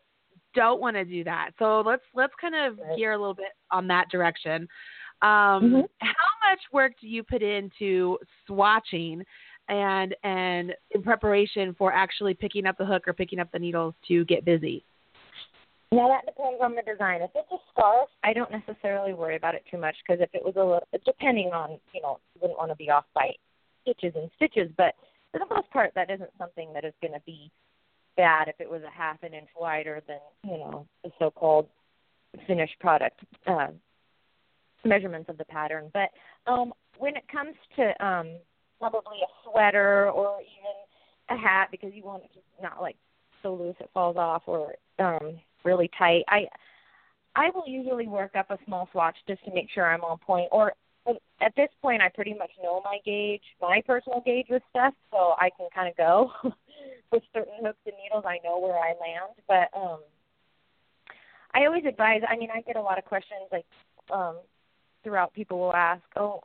don't 0.55 0.81
want 0.81 0.97
to 0.97 1.05
do 1.05 1.25
that. 1.25 1.51
So 1.59 1.83
let's 1.85 2.03
let's 2.15 2.33
kind 2.41 2.55
of 2.55 2.79
gear 2.97 3.13
a 3.13 3.19
little 3.19 3.35
bit 3.35 3.53
on 3.71 3.87
that 3.89 4.09
direction. 4.11 4.69
Um, 5.21 5.29
mm-hmm. 5.31 5.81
How 6.01 6.51
much 6.51 6.61
work 6.73 6.93
do 7.01 7.09
you 7.09 7.23
put 7.23 7.43
into 7.43 8.19
swatching 8.49 9.23
and 9.69 10.15
and 10.25 10.75
in 10.91 11.03
preparation 11.03 11.75
for 11.79 11.93
actually 11.93 12.35
picking 12.35 12.67
up 12.67 12.77
the 12.79 12.85
hook 12.85 13.07
or 13.07 13.13
picking 13.13 13.39
up 13.39 13.51
the 13.53 13.59
needles 13.59 13.95
to 14.09 14.25
get 14.27 14.45
busy? 14.45 14.85
Now 15.93 16.09
that 16.09 16.25
depends 16.25 16.59
on 16.63 16.75
the 16.75 16.81
design. 16.81 17.21
If 17.21 17.31
it's 17.35 17.53
a 17.53 17.59
scarf, 17.71 18.09
I 18.25 18.33
don't 18.33 18.51
necessarily 18.51 19.13
worry 19.13 19.37
about 19.37 19.55
it 19.55 19.63
too 19.71 19.77
much 19.77 19.95
because 20.03 20.23
if 20.23 20.31
it 20.33 20.43
was 20.43 20.55
a 20.57 20.65
little, 20.65 20.89
depending 21.05 21.51
on, 21.53 21.79
you 21.93 22.01
know, 22.01 22.19
you 22.35 22.41
wouldn't 22.41 22.59
want 22.59 22.71
to 22.71 22.77
be 22.77 22.89
off 22.89 23.05
by 23.15 23.29
stitches 23.83 24.15
and 24.17 24.31
stitches, 24.37 24.71
but 24.79 24.95
for 25.31 25.39
the 25.39 25.55
most 25.55 25.71
part, 25.71 25.93
that 25.95 26.11
isn't 26.11 26.31
something 26.39 26.73
that 26.73 26.87
is 26.87 26.95
going 27.03 27.13
to 27.13 27.21
be 27.27 27.51
bad 28.17 28.49
if 28.49 28.55
it 28.59 28.71
was 28.71 28.81
a 28.83 28.91
half 28.91 29.23
an 29.23 29.35
inch 29.35 29.49
wider 29.59 30.03
than, 30.09 30.19
you 30.45 30.57
know, 30.57 30.87
the 31.05 31.11
so-called 31.19 31.69
finished 32.47 32.79
product 32.81 33.21
uh, 33.47 33.69
measurements 34.87 35.29
of 35.29 35.37
the 35.37 35.45
pattern. 35.45 35.91
But 35.93 36.09
um, 36.51 36.73
when 36.97 37.17
it 37.17 37.25
comes 37.31 37.55
to 37.77 38.05
um, 38.05 38.37
probably 38.79 39.19
a 39.23 39.51
sweater 39.51 40.11
or 40.11 40.41
even 40.41 41.37
a 41.39 41.41
hat, 41.41 41.69
because 41.71 41.93
you 41.93 42.03
want 42.03 42.25
it 42.25 42.31
to 42.33 42.63
not 42.63 42.81
like 42.81 42.97
so 43.43 43.55
loose 43.55 43.77
it 43.81 43.91
falls 43.93 44.17
off 44.17 44.43
or 44.47 44.75
um 44.99 45.39
really 45.65 45.91
tight. 45.99 46.25
I 46.29 46.47
I 47.35 47.51
will 47.55 47.65
usually 47.67 48.07
work 48.07 48.37
up 48.37 48.51
a 48.51 48.59
small 48.67 48.89
swatch 48.93 49.17
just 49.27 49.45
to 49.45 49.55
make 49.55 49.69
sure 49.75 49.87
I'm 49.87 50.03
on 50.03 50.19
point. 50.19 50.49
Or 50.53 50.75
at 51.41 51.55
this 51.57 51.69
point, 51.81 52.03
I 52.03 52.09
pretty 52.09 52.35
much 52.35 52.51
know 52.63 52.83
my 52.85 52.99
gauge, 53.05 53.43
my 53.61 53.83
personal 53.87 54.21
gauge 54.25 54.47
with 54.51 54.63
stuff, 54.71 54.95
so 55.11 55.35
I 55.39 55.51
can 55.57 55.69
kind 55.75 55.89
of 55.89 55.97
go 55.97 56.31
with 57.13 57.23
certain 57.33 57.55
hooks 57.65 57.79
and 57.87 57.95
needles. 58.03 58.25
I 58.27 58.39
know 58.45 58.59
where 58.59 58.77
I 58.77 58.91
land, 59.01 59.35
but 59.49 59.77
um, 59.79 60.01
I 61.55 61.67
always 61.67 61.85
advise. 61.87 62.21
I 62.29 62.37
mean, 62.37 62.51
I 62.55 62.61
get 62.61 62.77
a 62.77 62.83
lot 62.83 62.99
of 62.99 63.05
questions 63.05 63.43
like 63.51 63.67
um, 64.13 64.37
throughout. 65.03 65.33
People 65.33 65.59
will 65.59 65.75
ask, 65.75 66.03
"Oh, 66.17 66.43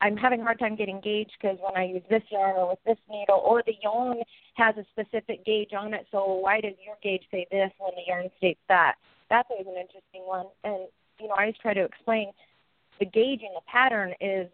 I'm 0.00 0.16
having 0.16 0.40
a 0.40 0.44
hard 0.44 0.58
time 0.58 0.76
getting 0.76 1.00
gauge 1.00 1.30
because 1.40 1.58
when 1.60 1.76
I 1.76 1.86
use 1.86 2.02
this 2.10 2.22
yarn 2.30 2.56
or 2.56 2.68
with 2.70 2.78
this 2.84 2.98
needle, 3.08 3.42
or 3.44 3.62
the 3.64 3.74
yarn 3.82 4.18
has 4.54 4.74
a 4.76 4.84
specific 4.90 5.44
gauge 5.44 5.72
on 5.72 5.94
it, 5.94 6.06
so 6.10 6.34
why 6.34 6.60
does 6.60 6.74
your 6.84 6.96
gauge 7.02 7.24
say 7.30 7.46
this 7.50 7.70
when 7.78 7.92
the 7.96 8.02
yarn 8.06 8.28
states 8.36 8.60
that? 8.68 8.96
That's 9.30 9.48
always 9.50 9.66
an 9.66 9.80
interesting 9.80 10.22
one. 10.26 10.46
And, 10.64 10.88
you 11.18 11.28
know, 11.28 11.34
I 11.36 11.42
always 11.42 11.56
try 11.60 11.74
to 11.74 11.84
explain 11.84 12.32
the 12.98 13.06
gauge 13.06 13.40
in 13.40 13.52
the 13.54 13.60
pattern 13.70 14.14
is 14.20 14.48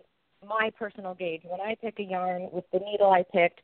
my 0.46 0.70
personal 0.78 1.14
gauge. 1.14 1.42
When 1.44 1.60
I 1.60 1.76
pick 1.80 1.98
a 1.98 2.02
yarn 2.02 2.48
with 2.52 2.64
the 2.72 2.78
needle 2.78 3.10
I 3.10 3.24
picked, 3.32 3.60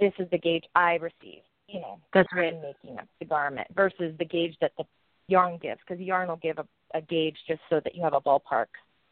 this 0.00 0.12
is 0.18 0.28
the 0.30 0.38
gauge 0.38 0.64
I 0.74 0.94
receive. 0.94 1.42
You 1.68 1.80
know, 1.80 1.98
That's 2.12 2.28
right. 2.34 2.52
in 2.52 2.60
making 2.60 2.98
up 2.98 3.08
the 3.18 3.24
garment 3.24 3.68
versus 3.74 4.14
the 4.18 4.24
gauge 4.24 4.56
that 4.60 4.72
the 4.76 4.84
yarn 5.28 5.58
gives, 5.62 5.80
because 5.86 6.00
yarn 6.02 6.28
will 6.28 6.36
give 6.36 6.58
a, 6.58 6.66
a 6.94 7.00
gauge 7.00 7.36
just 7.48 7.60
so 7.70 7.80
that 7.84 7.94
you 7.94 8.02
have 8.02 8.12
a 8.12 8.20
ballpark, 8.20 8.66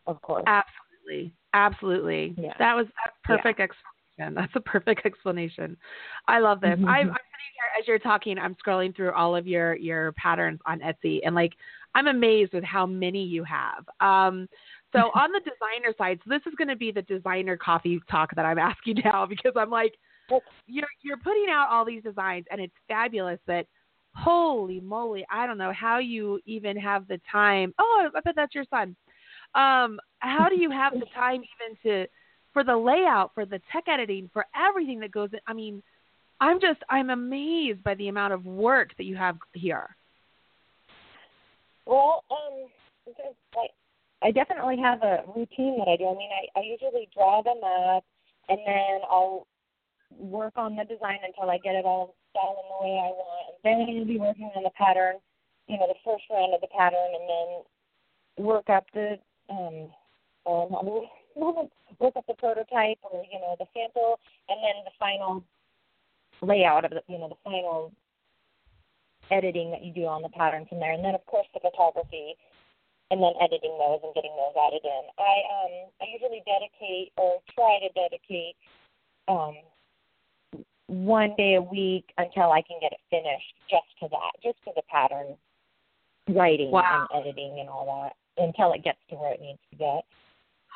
of 0.06 0.20
course. 0.20 0.44
Absolutely. 0.46 1.33
Absolutely. 1.54 2.34
Yeah. 2.36 2.54
That 2.58 2.74
was 2.76 2.86
a 2.86 3.26
perfect 3.26 3.60
explanation. 3.60 4.34
That's 4.34 4.52
a 4.54 4.60
perfect 4.60 5.06
explanation. 5.06 5.76
I 6.28 6.40
love 6.40 6.60
this. 6.60 6.78
Mhm. 6.78 6.86
I, 6.86 7.00
I'm 7.00 7.06
sitting 7.06 7.52
here 7.54 7.80
as 7.80 7.88
you're 7.88 7.98
talking. 7.98 8.38
I'm 8.38 8.54
scrolling 8.54 8.94
through 8.94 9.12
all 9.12 9.34
of 9.34 9.46
your 9.46 9.76
your 9.76 10.12
patterns 10.12 10.60
on 10.66 10.80
Etsy, 10.80 11.20
and 11.24 11.34
like 11.34 11.54
I'm 11.94 12.06
amazed 12.06 12.52
with 12.52 12.64
how 12.64 12.86
many 12.86 13.24
you 13.24 13.44
have. 13.44 13.84
Um, 14.00 14.46
so 14.92 15.10
on 15.14 15.32
the 15.32 15.40
designer 15.40 15.94
side, 15.96 16.20
so 16.24 16.30
this 16.30 16.42
is 16.46 16.54
going 16.56 16.68
to 16.68 16.76
be 16.76 16.92
the 16.92 17.02
designer 17.02 17.56
coffee 17.56 18.00
talk 18.10 18.34
that 18.36 18.44
I'm 18.44 18.58
asking 18.70 19.02
now 19.04 19.26
because 19.26 19.52
I'm 19.56 19.70
like, 19.70 19.94
you're 20.66 20.86
you're 21.02 21.16
putting 21.16 21.46
out 21.50 21.68
all 21.70 21.84
these 21.84 22.02
designs, 22.02 22.44
and 22.50 22.60
it's 22.60 22.74
fabulous. 22.88 23.40
That 23.46 23.66
holy 24.14 24.80
moly, 24.80 25.24
I 25.30 25.46
don't 25.46 25.58
know 25.58 25.72
how 25.72 25.98
you 25.98 26.40
even 26.44 26.76
have 26.76 27.08
the 27.08 27.20
time. 27.30 27.72
Oh, 27.78 28.08
I 28.14 28.20
bet 28.20 28.34
that's 28.36 28.54
your 28.54 28.64
son. 28.68 28.96
Um, 29.54 29.98
how 30.20 30.48
do 30.48 30.60
you 30.60 30.70
have 30.70 30.92
the 30.92 31.06
time 31.14 31.42
even 31.42 31.76
to 31.82 32.08
for 32.52 32.64
the 32.64 32.76
layout, 32.76 33.32
for 33.34 33.44
the 33.44 33.60
tech 33.72 33.84
editing, 33.88 34.30
for 34.32 34.46
everything 34.54 35.00
that 35.00 35.10
goes 35.10 35.30
in? 35.32 35.40
I 35.46 35.52
mean, 35.52 35.82
I'm 36.40 36.60
just 36.60 36.80
I'm 36.88 37.10
amazed 37.10 37.82
by 37.82 37.94
the 37.94 38.08
amount 38.08 38.32
of 38.32 38.46
work 38.46 38.96
that 38.96 39.04
you 39.04 39.16
have 39.16 39.36
here. 39.52 39.96
Well, 41.86 42.24
um, 42.30 42.68
I, 44.22 44.30
definitely 44.30 44.76
have 44.78 45.02
a 45.02 45.24
routine 45.34 45.78
that 45.78 45.88
I 45.88 45.96
do. 45.96 46.06
I 46.06 46.14
mean, 46.14 46.30
I, 46.30 46.60
I 46.60 46.62
usually 46.62 47.08
draw 47.12 47.42
them 47.42 47.58
up, 47.64 48.04
and 48.48 48.58
then 48.64 49.00
I'll 49.10 49.46
work 50.16 50.52
on 50.56 50.76
the 50.76 50.84
design 50.84 51.18
until 51.26 51.50
I 51.50 51.58
get 51.58 51.74
it 51.74 51.84
all 51.84 52.14
styled 52.30 52.56
in 52.62 52.68
the 52.68 52.86
way 52.86 52.98
I 52.98 53.10
want. 53.10 53.54
And 53.64 53.88
then 53.88 53.96
I'll 53.98 54.04
be 54.04 54.18
working 54.18 54.50
on 54.54 54.62
the 54.62 54.70
pattern, 54.78 55.16
you 55.66 55.78
know, 55.78 55.88
the 55.88 55.98
first 56.04 56.24
round 56.30 56.54
of 56.54 56.60
the 56.60 56.68
pattern, 56.68 57.10
and 57.18 57.28
then 57.28 58.46
work 58.46 58.70
up 58.70 58.86
the 58.94 59.18
um, 59.50 59.90
um 60.46 60.70
look 62.00 62.16
at 62.16 62.26
the 62.26 62.34
prototype 62.34 62.98
or 63.02 63.24
you 63.30 63.38
know 63.38 63.56
the 63.58 63.66
sample, 63.74 64.18
and 64.48 64.58
then 64.62 64.84
the 64.84 64.94
final 64.98 65.44
layout 66.42 66.84
of 66.84 66.90
the 66.90 67.02
you 67.08 67.18
know 67.18 67.28
the 67.28 67.40
final 67.44 67.92
editing 69.30 69.70
that 69.70 69.84
you 69.84 69.92
do 69.92 70.06
on 70.06 70.22
the 70.22 70.28
pattern 70.30 70.66
from 70.68 70.80
there, 70.80 70.92
and 70.92 71.04
then 71.04 71.14
of 71.14 71.24
course 71.26 71.46
the 71.54 71.60
photography, 71.60 72.34
and 73.10 73.22
then 73.22 73.32
editing 73.40 73.76
those 73.78 74.00
and 74.02 74.14
getting 74.14 74.34
those 74.36 74.56
added 74.56 74.82
in. 74.84 75.04
I 75.18 75.34
um 75.50 75.74
I 76.00 76.06
usually 76.12 76.42
dedicate 76.46 77.12
or 77.16 77.40
try 77.54 77.78
to 77.82 77.90
dedicate 77.94 78.56
um 79.28 79.56
one 80.86 81.34
day 81.36 81.54
a 81.54 81.62
week 81.62 82.10
until 82.18 82.50
I 82.50 82.62
can 82.62 82.78
get 82.80 82.92
it 82.92 82.98
finished 83.10 83.54
just 83.70 83.86
to 84.00 84.08
that, 84.10 84.32
just 84.42 84.58
to 84.64 84.72
the 84.74 84.82
pattern 84.90 85.36
writing 86.28 86.70
Wow. 86.70 87.06
and 87.12 87.26
editing 87.26 87.60
and 87.60 87.68
all 87.68 87.86
that 88.02 88.16
until 88.36 88.72
it 88.72 88.84
gets 88.84 88.98
to 89.10 89.16
where 89.16 89.32
it 89.32 89.40
needs 89.40 89.60
to 89.70 89.76
get. 89.76 90.04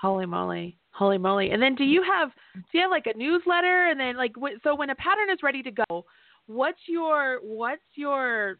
Holy 0.00 0.26
moly, 0.26 0.76
holy 0.90 1.18
moly! 1.18 1.50
And 1.50 1.62
then 1.62 1.74
do 1.74 1.84
you 1.84 2.02
have 2.02 2.30
do 2.54 2.62
you 2.72 2.82
have 2.82 2.90
like 2.90 3.06
a 3.06 3.16
newsletter? 3.16 3.88
And 3.90 3.98
then 3.98 4.16
like 4.16 4.34
so 4.62 4.74
when 4.74 4.90
a 4.90 4.94
pattern 4.96 5.30
is 5.30 5.42
ready 5.42 5.62
to 5.62 5.70
go, 5.70 6.04
what's 6.46 6.80
your 6.86 7.38
what's 7.42 7.82
your 7.94 8.58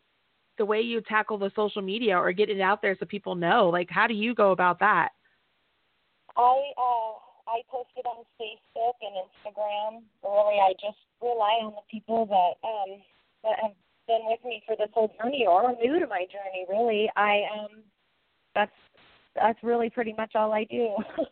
the 0.56 0.64
way 0.64 0.80
you 0.80 1.00
tackle 1.02 1.36
the 1.36 1.50
social 1.56 1.82
media 1.82 2.16
or 2.16 2.32
get 2.32 2.48
it 2.48 2.60
out 2.60 2.80
there 2.80 2.96
so 2.98 3.04
people 3.06 3.34
know? 3.34 3.68
Like 3.68 3.90
how 3.90 4.06
do 4.06 4.14
you 4.14 4.34
go 4.34 4.52
about 4.52 4.78
that? 4.80 5.10
I 6.36 6.72
uh 6.78 7.14
I 7.46 7.60
post 7.70 7.90
it 7.96 8.06
on 8.06 8.24
Facebook 8.40 8.94
and 9.02 9.14
Instagram. 9.28 10.02
Really, 10.22 10.60
I 10.60 10.72
just 10.80 10.98
rely 11.20 11.60
on 11.62 11.74
the 11.74 11.84
people 11.90 12.26
that 12.26 12.66
um 12.66 13.02
that 13.42 13.58
have 13.60 13.76
been 14.06 14.22
with 14.24 14.40
me 14.44 14.62
for 14.66 14.76
this 14.76 14.88
whole 14.94 15.12
journey 15.20 15.46
or 15.46 15.64
are 15.64 15.74
new 15.76 15.98
to 16.00 16.06
my 16.06 16.26
journey. 16.30 16.64
Really, 16.68 17.10
I 17.16 17.42
um 17.52 17.82
that's 18.54 18.72
that's 19.34 19.58
really 19.62 19.90
pretty 19.90 20.14
much 20.16 20.32
all 20.34 20.52
I 20.52 20.64
do. 20.64 20.96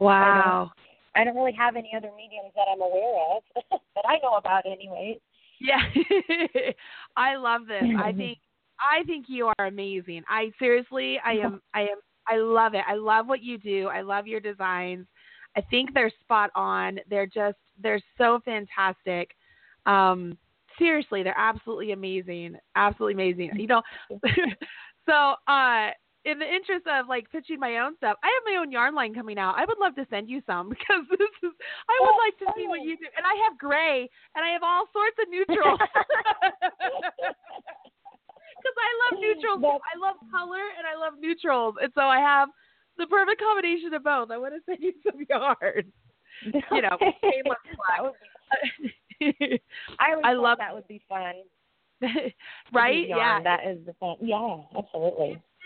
Wow. 0.00 0.70
I 1.16 1.24
don't 1.24 1.34
really 1.34 1.54
have 1.58 1.76
any 1.76 1.92
other 1.96 2.10
mediums 2.16 2.52
that 2.54 2.66
I'm 2.72 2.80
aware 2.80 3.36
of 3.36 3.42
that 3.96 4.04
I 4.06 4.18
know 4.22 4.34
about, 4.34 4.64
anyway. 4.66 5.18
Yeah. 5.60 5.80
I 7.16 7.36
love 7.36 7.62
this. 7.66 7.82
I 7.98 8.12
think 8.12 8.38
I 8.78 9.02
think 9.04 9.26
you 9.28 9.50
are 9.58 9.66
amazing. 9.66 10.22
I 10.28 10.52
seriously 10.58 11.18
I 11.24 11.32
am 11.32 11.60
I 11.74 11.80
am 11.80 11.98
I 12.28 12.36
love 12.36 12.74
it. 12.74 12.82
I 12.86 12.94
love 12.94 13.26
what 13.26 13.42
you 13.42 13.58
do. 13.58 13.88
I 13.88 14.02
love 14.02 14.28
your 14.28 14.38
designs. 14.38 15.06
I 15.56 15.62
think 15.62 15.92
they're 15.92 16.12
spot 16.20 16.50
on. 16.54 17.00
They're 17.10 17.26
just 17.26 17.56
they're 17.82 18.00
so 18.16 18.40
fantastic. 18.44 19.32
Um 19.86 20.38
seriously, 20.78 21.24
they're 21.24 21.34
absolutely 21.36 21.90
amazing. 21.90 22.56
Absolutely 22.76 23.14
amazing. 23.14 23.58
You 23.58 23.66
know 23.66 23.82
so 25.08 25.34
uh 25.48 25.88
in 26.24 26.38
the 26.38 26.44
interest 26.46 26.86
of 26.86 27.06
like 27.08 27.30
pitching 27.30 27.58
my 27.60 27.78
own 27.78 27.96
stuff, 27.96 28.16
I 28.22 28.26
have 28.28 28.42
my 28.44 28.60
own 28.60 28.70
yarn 28.72 28.94
line 28.94 29.14
coming 29.14 29.38
out. 29.38 29.54
I 29.56 29.64
would 29.64 29.78
love 29.78 29.94
to 29.96 30.06
send 30.10 30.28
you 30.28 30.42
some 30.46 30.68
because 30.74 31.04
this 31.10 31.32
is 31.42 31.52
I 31.88 31.96
would 32.00 32.14
Oh, 32.14 32.18
like 32.24 32.36
to 32.40 32.46
see 32.56 32.66
what 32.68 32.80
oh. 32.80 32.84
you 32.84 32.96
do. 32.96 33.06
And 33.16 33.24
I 33.24 33.34
have 33.44 33.56
gray 33.58 34.08
and 34.34 34.44
I 34.44 34.50
have 34.50 34.62
all 34.62 34.84
sorts 34.92 35.16
of 35.22 35.28
neutrals. 35.30 35.78
Because 38.58 38.74
I 38.88 38.90
love 39.04 39.20
neutrals. 39.20 39.62
I 39.62 39.98
love 39.98 40.16
color 40.30 40.62
and 40.76 40.86
I 40.86 40.98
love 40.98 41.14
neutrals. 41.20 41.76
And 41.80 41.92
so 41.94 42.02
I 42.02 42.18
have 42.18 42.48
the 42.96 43.06
perfect 43.06 43.40
combination 43.40 43.94
of 43.94 44.02
both. 44.02 44.30
I 44.30 44.38
want 44.38 44.54
to 44.54 44.60
send 44.66 44.78
you 44.82 44.92
some 45.04 45.20
yarn. 45.28 45.92
You 46.72 46.82
know, 46.82 46.96
painless 47.22 47.58
that 47.88 48.02
would 48.02 48.12
be, 49.20 49.62
I 49.98 50.14
I 50.24 50.32
love- 50.34 50.58
that 50.58 50.74
would 50.74 50.86
be 50.88 51.00
fun. 51.08 51.34
right? 52.72 53.08
Yeah. 53.08 53.40
that 53.42 53.66
is 53.66 53.78
the 53.86 53.92
fun. 53.94 54.16
Yeah, 54.20 54.58
absolutely. 54.76 55.30
It's 55.30 55.32
been 55.32 55.40
a 55.40 55.57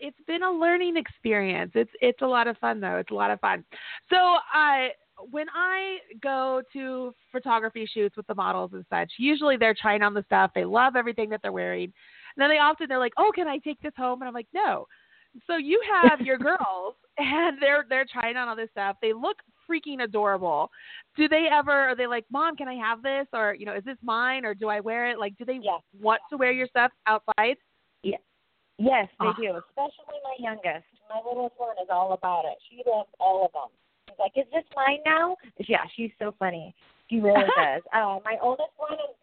it's 0.00 0.18
been 0.26 0.42
a 0.42 0.50
learning 0.50 0.96
experience. 0.96 1.72
It's 1.74 1.90
it's 2.00 2.22
a 2.22 2.26
lot 2.26 2.46
of 2.46 2.56
fun 2.58 2.80
though. 2.80 2.96
It's 2.96 3.10
a 3.10 3.14
lot 3.14 3.30
of 3.30 3.40
fun. 3.40 3.64
So 4.10 4.16
uh 4.16 4.88
when 5.30 5.46
I 5.54 5.98
go 6.22 6.62
to 6.72 7.12
photography 7.32 7.88
shoots 7.92 8.16
with 8.16 8.26
the 8.28 8.34
models 8.34 8.70
and 8.72 8.84
such, 8.88 9.10
usually 9.18 9.56
they're 9.56 9.74
trying 9.74 10.02
on 10.02 10.14
the 10.14 10.22
stuff. 10.24 10.52
They 10.54 10.64
love 10.64 10.94
everything 10.94 11.28
that 11.30 11.40
they're 11.42 11.52
wearing. 11.52 11.84
And 11.84 12.42
then 12.42 12.50
they 12.50 12.58
often 12.58 12.86
they're 12.88 12.98
like, 13.00 13.14
"Oh, 13.16 13.32
can 13.34 13.48
I 13.48 13.58
take 13.58 13.80
this 13.80 13.92
home?" 13.96 14.22
And 14.22 14.28
I'm 14.28 14.34
like, 14.34 14.46
"No." 14.54 14.86
So 15.46 15.56
you 15.56 15.80
have 16.02 16.20
your 16.20 16.38
girls 16.58 16.94
and 17.18 17.58
they're 17.60 17.84
they're 17.88 18.06
trying 18.10 18.36
on 18.36 18.48
all 18.48 18.56
this 18.56 18.70
stuff. 18.70 18.96
They 19.02 19.12
look 19.12 19.38
freaking 19.68 20.02
adorable. 20.02 20.70
Do 21.16 21.28
they 21.28 21.46
ever 21.50 21.72
are 21.72 21.96
they 21.96 22.06
like, 22.06 22.24
"Mom, 22.30 22.56
can 22.56 22.68
I 22.68 22.74
have 22.74 23.02
this?" 23.02 23.26
or, 23.32 23.54
you 23.54 23.66
know, 23.66 23.74
"Is 23.74 23.84
this 23.84 23.98
mine?" 24.02 24.44
or 24.44 24.54
"Do 24.54 24.68
I 24.68 24.80
wear 24.80 25.10
it?" 25.10 25.18
Like, 25.18 25.36
do 25.36 25.44
they 25.44 25.58
Yeah. 25.62 25.78
want 26.00 26.20
to 26.30 26.36
wear 26.36 26.52
your 26.52 26.68
stuff 26.68 26.92
outside? 27.06 27.56
Yes, 28.78 29.08
they 29.18 29.26
Ah. 29.26 29.32
do. 29.34 29.56
Especially 29.58 30.20
my 30.22 30.36
youngest. 30.38 30.86
My 31.10 31.20
littlest 31.26 31.58
one 31.58 31.76
is 31.82 31.90
all 31.90 32.12
about 32.12 32.44
it. 32.44 32.58
She 32.70 32.82
loves 32.86 33.10
all 33.18 33.44
of 33.44 33.52
them. 33.52 33.68
She's 34.08 34.18
like, 34.18 34.32
"Is 34.36 34.46
this 34.50 34.64
mine 34.76 35.00
now?" 35.04 35.36
Yeah, 35.58 35.84
she's 35.94 36.12
so 36.18 36.32
funny. 36.38 36.74
She 37.10 37.20
really 37.20 37.42
does. 37.58 37.82
Uh, 37.92 38.20
my 38.24 38.38
oldest 38.40 38.70
one 38.76 38.92
is 38.94 39.16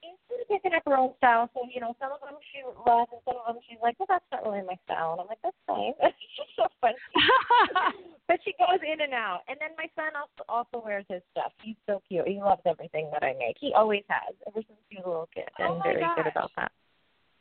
she's 0.00 0.16
sort 0.28 0.40
of 0.42 0.48
picking 0.48 0.74
up 0.74 0.82
her 0.86 0.96
own 0.96 1.14
style. 1.16 1.50
So 1.54 1.66
you 1.66 1.80
know, 1.80 1.96
some 1.98 2.12
of 2.12 2.20
them 2.20 2.38
she 2.52 2.62
loves, 2.86 3.10
and 3.12 3.20
some 3.24 3.36
of 3.36 3.46
them 3.54 3.62
she's 3.68 3.78
like, 3.82 3.98
"Well, 3.98 4.06
that's 4.08 4.24
not 4.30 4.44
really 4.46 4.62
my 4.62 4.78
style." 4.84 5.12
And 5.12 5.20
I'm 5.22 5.26
like, 5.26 5.42
"That's 5.42 5.58
fine." 5.66 5.92
she's 6.36 6.54
so 6.54 6.68
funny. 6.80 6.94
but 8.28 8.38
she 8.44 8.52
goes 8.62 8.78
in 8.86 9.00
and 9.00 9.12
out. 9.12 9.42
And 9.48 9.58
then 9.60 9.70
my 9.76 9.90
son 9.96 10.14
also 10.14 10.44
also 10.48 10.84
wears 10.86 11.04
his 11.08 11.22
stuff. 11.32 11.50
He's 11.62 11.76
so 11.86 12.00
cute. 12.06 12.28
He 12.28 12.38
loves 12.40 12.62
everything 12.64 13.10
that 13.10 13.24
I 13.24 13.34
make. 13.34 13.56
He 13.58 13.74
always 13.74 14.04
has 14.08 14.34
ever 14.46 14.62
since 14.62 14.78
he 14.88 14.96
was 14.98 15.04
a 15.04 15.08
little 15.08 15.28
kid, 15.34 15.48
Oh 15.58 15.64
and 15.64 15.78
my 15.80 15.84
very 15.98 16.06
good 16.14 16.28
about 16.30 16.52
that. 16.56 16.70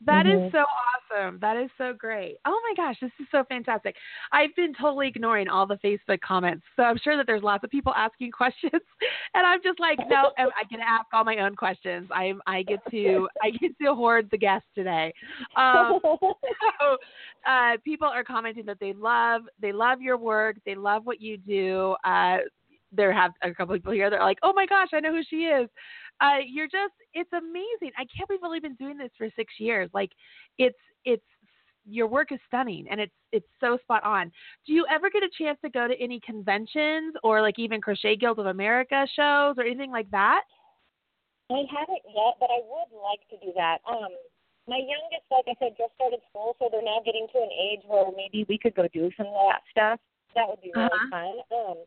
That 0.05 0.25
is 0.25 0.39
Mhm. 0.39 0.51
so 0.51 0.65
awesome. 1.11 1.39
That 1.39 1.57
is 1.57 1.69
so 1.77 1.93
great. 1.93 2.37
Oh 2.45 2.61
my 2.69 2.73
gosh, 2.75 2.99
this 2.99 3.11
is 3.19 3.27
so 3.31 3.43
fantastic. 3.45 3.95
I've 4.31 4.55
been 4.55 4.73
totally 4.73 5.07
ignoring 5.07 5.49
all 5.49 5.65
the 5.65 5.77
Facebook 5.77 6.21
comments, 6.21 6.65
so 6.75 6.83
I'm 6.83 6.97
sure 6.97 7.17
that 7.17 7.25
there's 7.27 7.43
lots 7.43 7.63
of 7.63 7.69
people 7.69 7.93
asking 7.97 8.31
questions, 8.31 8.71
and 9.33 9.45
I'm 9.45 9.61
just 9.61 9.79
like, 9.79 9.99
no, 10.07 10.31
I 10.37 10.43
I 10.59 10.63
get 10.69 10.77
to 10.77 10.87
ask 10.87 11.05
all 11.13 11.23
my 11.23 11.37
own 11.39 11.55
questions. 11.55 12.07
I'm 12.11 12.41
I 12.47 12.63
get 12.63 12.79
to 12.91 13.27
I 13.43 13.49
get 13.49 13.77
to 13.81 13.93
hoard 13.95 14.29
the 14.31 14.37
guests 14.37 14.69
today. 14.73 15.13
Um, 15.55 15.99
so 16.01 16.97
uh, 17.45 17.77
people 17.83 18.07
are 18.07 18.23
commenting 18.23 18.65
that 18.65 18.79
they 18.79 18.93
love 18.93 19.43
they 19.61 19.71
love 19.71 20.01
your 20.01 20.17
work, 20.17 20.57
they 20.65 20.75
love 20.75 21.05
what 21.05 21.19
you 21.21 21.37
do. 21.37 21.95
Uh, 22.05 22.37
there 22.91 23.13
have 23.13 23.31
a 23.43 23.53
couple 23.53 23.75
people 23.75 23.93
here 23.93 24.09
that 24.09 24.19
are 24.19 24.25
like, 24.25 24.39
oh 24.43 24.53
my 24.53 24.65
gosh, 24.65 24.89
I 24.93 24.99
know 24.99 25.11
who 25.13 25.23
she 25.29 25.43
is. 25.45 25.69
Uh, 26.21 26.37
you're 26.45 26.67
just 26.67 26.93
it's 27.13 27.31
amazing. 27.33 27.91
I 27.97 28.05
can't 28.15 28.29
believe 28.29 28.63
you've 28.63 28.77
been 28.77 28.87
doing 28.87 28.97
this 28.97 29.11
for 29.17 29.27
six 29.35 29.53
years. 29.59 29.89
Like 29.93 30.11
it's 30.57 30.77
it's 31.05 31.23
your 31.85 32.07
work 32.07 32.31
is 32.31 32.39
stunning 32.47 32.87
and 32.91 32.99
it's 32.99 33.13
it's 33.31 33.47
so 33.59 33.77
spot 33.81 34.03
on. 34.03 34.31
Do 34.65 34.73
you 34.73 34.85
ever 34.91 35.09
get 35.09 35.23
a 35.23 35.29
chance 35.37 35.57
to 35.63 35.69
go 35.69 35.87
to 35.87 35.99
any 35.99 36.19
conventions 36.19 37.15
or 37.23 37.41
like 37.41 37.57
even 37.57 37.81
Crochet 37.81 38.15
Guild 38.15 38.39
of 38.39 38.47
America 38.47 39.07
shows 39.15 39.55
or 39.57 39.63
anything 39.63 39.91
like 39.91 40.09
that? 40.11 40.41
I 41.51 41.65
haven't 41.69 42.05
yet, 42.05 42.37
but 42.39 42.49
I 42.51 42.61
would 42.61 42.93
like 43.01 43.25
to 43.29 43.37
do 43.45 43.51
that. 43.55 43.79
Um, 43.89 44.13
my 44.67 44.77
youngest, 44.77 45.25
like 45.31 45.45
I 45.49 45.57
said, 45.57 45.73
just 45.77 45.93
started 45.95 46.19
school, 46.29 46.55
so 46.59 46.69
they're 46.71 46.83
now 46.85 47.01
getting 47.03 47.25
to 47.33 47.39
an 47.41 47.49
age 47.49 47.81
where 47.87 48.05
maybe 48.15 48.45
we 48.47 48.57
could 48.57 48.75
go 48.75 48.87
do 48.93 49.09
some 49.17 49.25
of 49.25 49.33
that 49.49 49.61
stuff. 49.71 49.99
That 50.35 50.45
would 50.47 50.61
be 50.61 50.71
really 50.75 50.85
Uh-huh. 50.93 51.09
fun. 51.09 51.33
Um, 51.49 51.77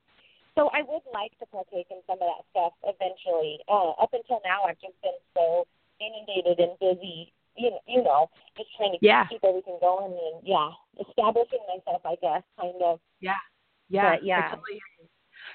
so 0.54 0.68
I 0.72 0.82
would 0.82 1.02
like 1.12 1.36
to 1.38 1.46
partake 1.46 1.86
in 1.90 1.98
some 2.06 2.18
of 2.20 2.28
that 2.28 2.44
stuff 2.50 2.72
eventually. 2.84 3.58
Uh, 3.68 3.90
up 4.00 4.10
until 4.12 4.40
now, 4.44 4.64
I've 4.64 4.80
just 4.80 5.00
been 5.02 5.16
so 5.34 5.66
inundated 6.00 6.58
and 6.58 6.78
busy. 6.78 7.32
You 7.56 7.70
know, 7.70 7.80
you 7.86 8.02
know, 8.02 8.30
just 8.56 8.70
trying 8.76 8.92
to 8.92 8.98
Yeah. 9.00 9.26
keep 9.26 9.44
everything 9.44 9.78
going 9.80 10.12
and 10.12 10.46
yeah, 10.46 10.70
establishing 11.00 11.60
myself. 11.68 12.02
I 12.04 12.16
guess 12.20 12.42
kind 12.58 12.80
of. 12.82 13.00
Yeah. 13.20 13.34
Yeah. 13.88 14.16
But, 14.16 14.24
yeah. 14.24 14.38
I 14.38 14.56
totally 14.56 14.72
hear 14.72 14.80
you. 15.00 15.08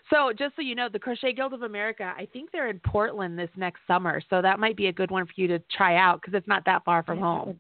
So 0.09 0.31
just 0.31 0.55
so 0.55 0.61
you 0.61 0.75
know, 0.75 0.89
the 0.89 0.99
Crochet 0.99 1.33
Guild 1.33 1.53
of 1.53 1.63
America, 1.63 2.13
I 2.15 2.27
think 2.31 2.51
they're 2.51 2.69
in 2.69 2.79
Portland 2.79 3.37
this 3.37 3.49
next 3.55 3.81
summer. 3.87 4.21
So 4.29 4.41
that 4.41 4.59
might 4.59 4.77
be 4.77 4.87
a 4.87 4.93
good 4.93 5.11
one 5.11 5.25
for 5.25 5.33
you 5.35 5.47
to 5.47 5.59
try 5.75 5.97
out 5.97 6.21
because 6.21 6.37
it's 6.37 6.47
not 6.47 6.63
that 6.65 6.83
far 6.85 7.03
from 7.03 7.19
home. 7.19 7.59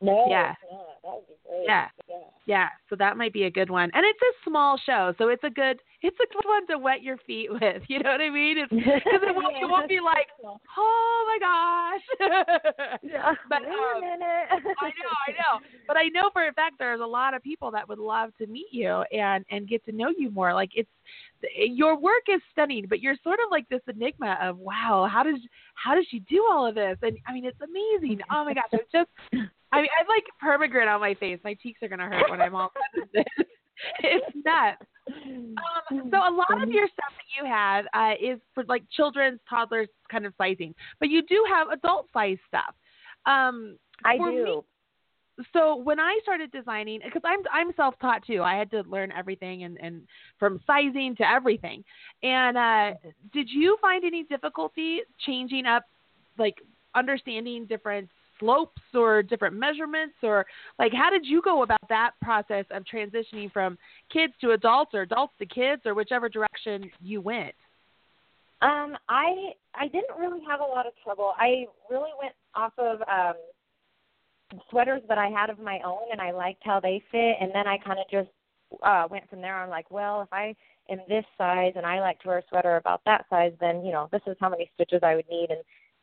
No, 0.00 0.26
Yeah. 0.28 0.52
it's 0.52 0.72
not. 0.72 1.02
That 1.02 1.14
would 1.14 1.26
be 1.28 1.34
great. 1.48 1.64
Yeah. 1.66 1.88
Yeah. 2.08 2.16
Yeah, 2.48 2.68
so 2.88 2.96
that 2.96 3.18
might 3.18 3.34
be 3.34 3.44
a 3.44 3.50
good 3.50 3.68
one. 3.68 3.90
And 3.92 4.06
it's 4.06 4.20
a 4.22 4.48
small 4.48 4.78
show, 4.78 5.12
so 5.18 5.28
it's 5.28 5.44
a 5.44 5.50
good 5.50 5.82
it's 6.00 6.16
a 6.16 6.32
good 6.32 6.46
one 6.46 6.66
to 6.68 6.78
wet 6.78 7.02
your 7.02 7.18
feet 7.26 7.50
with. 7.60 7.82
You 7.88 7.98
know 7.98 8.12
what 8.12 8.22
I 8.22 8.30
mean? 8.30 8.56
It's 8.56 8.70
because 8.72 9.20
it 9.22 9.36
won't, 9.36 9.56
it 9.60 9.68
won't 9.68 9.86
be 9.88 10.00
like, 10.00 10.28
oh 10.42 11.24
my 11.26 11.38
gosh. 11.38 12.98
Yeah. 13.02 13.34
But, 13.50 13.60
Wait 13.62 13.68
um, 13.68 13.98
a 13.98 14.00
minute. 14.00 14.48
I 14.50 14.88
know, 14.88 15.12
I 15.28 15.32
know. 15.32 15.60
But 15.86 15.96
I 15.98 16.08
know 16.08 16.30
for 16.32 16.48
a 16.48 16.52
fact 16.54 16.76
there's 16.78 17.00
a 17.00 17.06
lot 17.06 17.34
of 17.34 17.42
people 17.42 17.70
that 17.72 17.86
would 17.86 17.98
love 17.98 18.30
to 18.38 18.46
meet 18.46 18.68
you 18.72 19.04
and 19.12 19.44
and 19.50 19.68
get 19.68 19.84
to 19.84 19.92
know 19.92 20.10
you 20.16 20.30
more. 20.30 20.54
Like 20.54 20.70
it's 20.74 20.88
your 21.54 21.98
work 22.00 22.22
is 22.32 22.40
stunning, 22.52 22.86
but 22.88 23.00
you're 23.00 23.16
sort 23.22 23.40
of 23.44 23.50
like 23.50 23.68
this 23.68 23.82
enigma 23.88 24.38
of 24.42 24.56
wow, 24.56 25.06
how 25.10 25.22
does 25.22 25.38
how 25.74 25.94
does 25.94 26.06
she 26.10 26.20
do 26.20 26.46
all 26.50 26.66
of 26.66 26.74
this? 26.74 26.96
And 27.02 27.18
I 27.26 27.34
mean, 27.34 27.44
it's 27.44 27.60
amazing. 27.60 28.20
Oh 28.32 28.46
my 28.46 28.54
gosh, 28.54 28.64
it's 28.72 28.90
just 28.90 29.10
I 29.72 29.76
mean, 29.82 29.88
I 29.96 30.02
have 30.02 30.08
like 30.08 30.24
permagrin 30.42 30.92
on 30.92 31.00
my 31.00 31.14
face. 31.14 31.38
My 31.44 31.54
cheeks 31.54 31.82
are 31.82 31.88
gonna 31.88 32.08
hurt 32.08 32.30
when 32.30 32.40
I'm 32.40 32.54
all 32.54 32.72
done 32.74 33.04
with 33.04 33.12
this. 33.12 33.46
It's 34.02 34.26
nuts. 34.44 34.82
Um, 35.06 36.10
so 36.10 36.16
a 36.16 36.34
lot 36.34 36.62
of 36.62 36.68
your 36.70 36.88
stuff 36.88 37.12
that 37.16 37.40
you 37.40 37.48
have 37.48 37.84
uh, 37.94 38.14
is 38.20 38.40
for 38.54 38.64
like 38.64 38.82
children's, 38.90 39.38
toddlers 39.48 39.88
kind 40.10 40.26
of 40.26 40.34
sizing, 40.36 40.74
but 40.98 41.08
you 41.08 41.22
do 41.22 41.44
have 41.48 41.68
adult 41.68 42.06
size 42.12 42.38
stuff. 42.48 42.74
Um, 43.24 43.78
I 44.04 44.16
do. 44.18 44.22
me- 44.24 44.62
so 45.52 45.76
when 45.76 46.00
I 46.00 46.18
started 46.24 46.50
designing, 46.50 47.00
because 47.04 47.22
I'm 47.24 47.38
I'm 47.52 47.72
self 47.76 47.94
taught 48.00 48.26
too, 48.26 48.42
I 48.42 48.56
had 48.56 48.70
to 48.72 48.82
learn 48.88 49.12
everything 49.12 49.62
and 49.62 49.78
and 49.80 50.02
from 50.38 50.60
sizing 50.66 51.14
to 51.16 51.28
everything. 51.28 51.84
And 52.22 52.58
uh, 52.58 52.94
did 53.32 53.48
you 53.48 53.78
find 53.80 54.04
any 54.04 54.24
difficulty 54.24 55.00
changing 55.24 55.66
up, 55.66 55.84
like 56.38 56.56
understanding 56.94 57.66
different 57.66 58.10
slopes 58.38 58.82
or 58.94 59.22
different 59.22 59.56
measurements, 59.56 60.14
or 60.22 60.46
like 60.78 60.92
how 60.92 61.10
did 61.10 61.24
you 61.24 61.42
go 61.42 61.62
about 61.62 61.88
that 61.88 62.12
process 62.22 62.64
of 62.70 62.84
transitioning 62.84 63.52
from 63.52 63.78
kids 64.12 64.32
to 64.40 64.52
adults 64.52 64.92
or 64.94 65.02
adults 65.02 65.34
to 65.38 65.46
kids 65.46 65.82
or 65.84 65.94
whichever 65.94 66.28
direction 66.28 66.90
you 67.00 67.20
went? 67.20 67.54
Um, 68.60 68.96
I 69.08 69.52
I 69.74 69.86
didn't 69.86 70.18
really 70.18 70.40
have 70.48 70.60
a 70.60 70.64
lot 70.64 70.86
of 70.86 70.92
trouble. 71.04 71.32
I 71.36 71.66
really 71.90 72.10
went 72.20 72.34
off 72.54 72.72
of 72.78 73.00
um 73.02 73.34
sweaters 74.70 75.02
that 75.08 75.18
I 75.18 75.28
had 75.28 75.50
of 75.50 75.58
my 75.58 75.78
own 75.84 76.10
and 76.10 76.20
I 76.20 76.32
liked 76.32 76.62
how 76.64 76.80
they 76.80 77.02
fit 77.12 77.36
and 77.40 77.50
then 77.54 77.66
I 77.66 77.78
kind 77.78 77.98
of 77.98 78.10
just 78.10 78.30
uh 78.82 79.06
went 79.10 79.28
from 79.30 79.40
there 79.40 79.56
I'm 79.56 79.70
like, 79.70 79.90
well, 79.90 80.22
if 80.22 80.32
I 80.32 80.54
am 80.90 80.98
this 81.08 81.24
size 81.36 81.74
and 81.76 81.86
I 81.86 82.00
like 82.00 82.18
to 82.20 82.28
wear 82.28 82.38
a 82.38 82.42
sweater 82.48 82.76
about 82.76 83.02
that 83.04 83.26
size, 83.30 83.52
then, 83.60 83.84
you 83.84 83.92
know, 83.92 84.08
this 84.10 84.22
is 84.26 84.36
how 84.40 84.48
many 84.48 84.70
stitches 84.74 85.00
I 85.02 85.14
would 85.14 85.28
need 85.30 85.50
and 85.50 85.60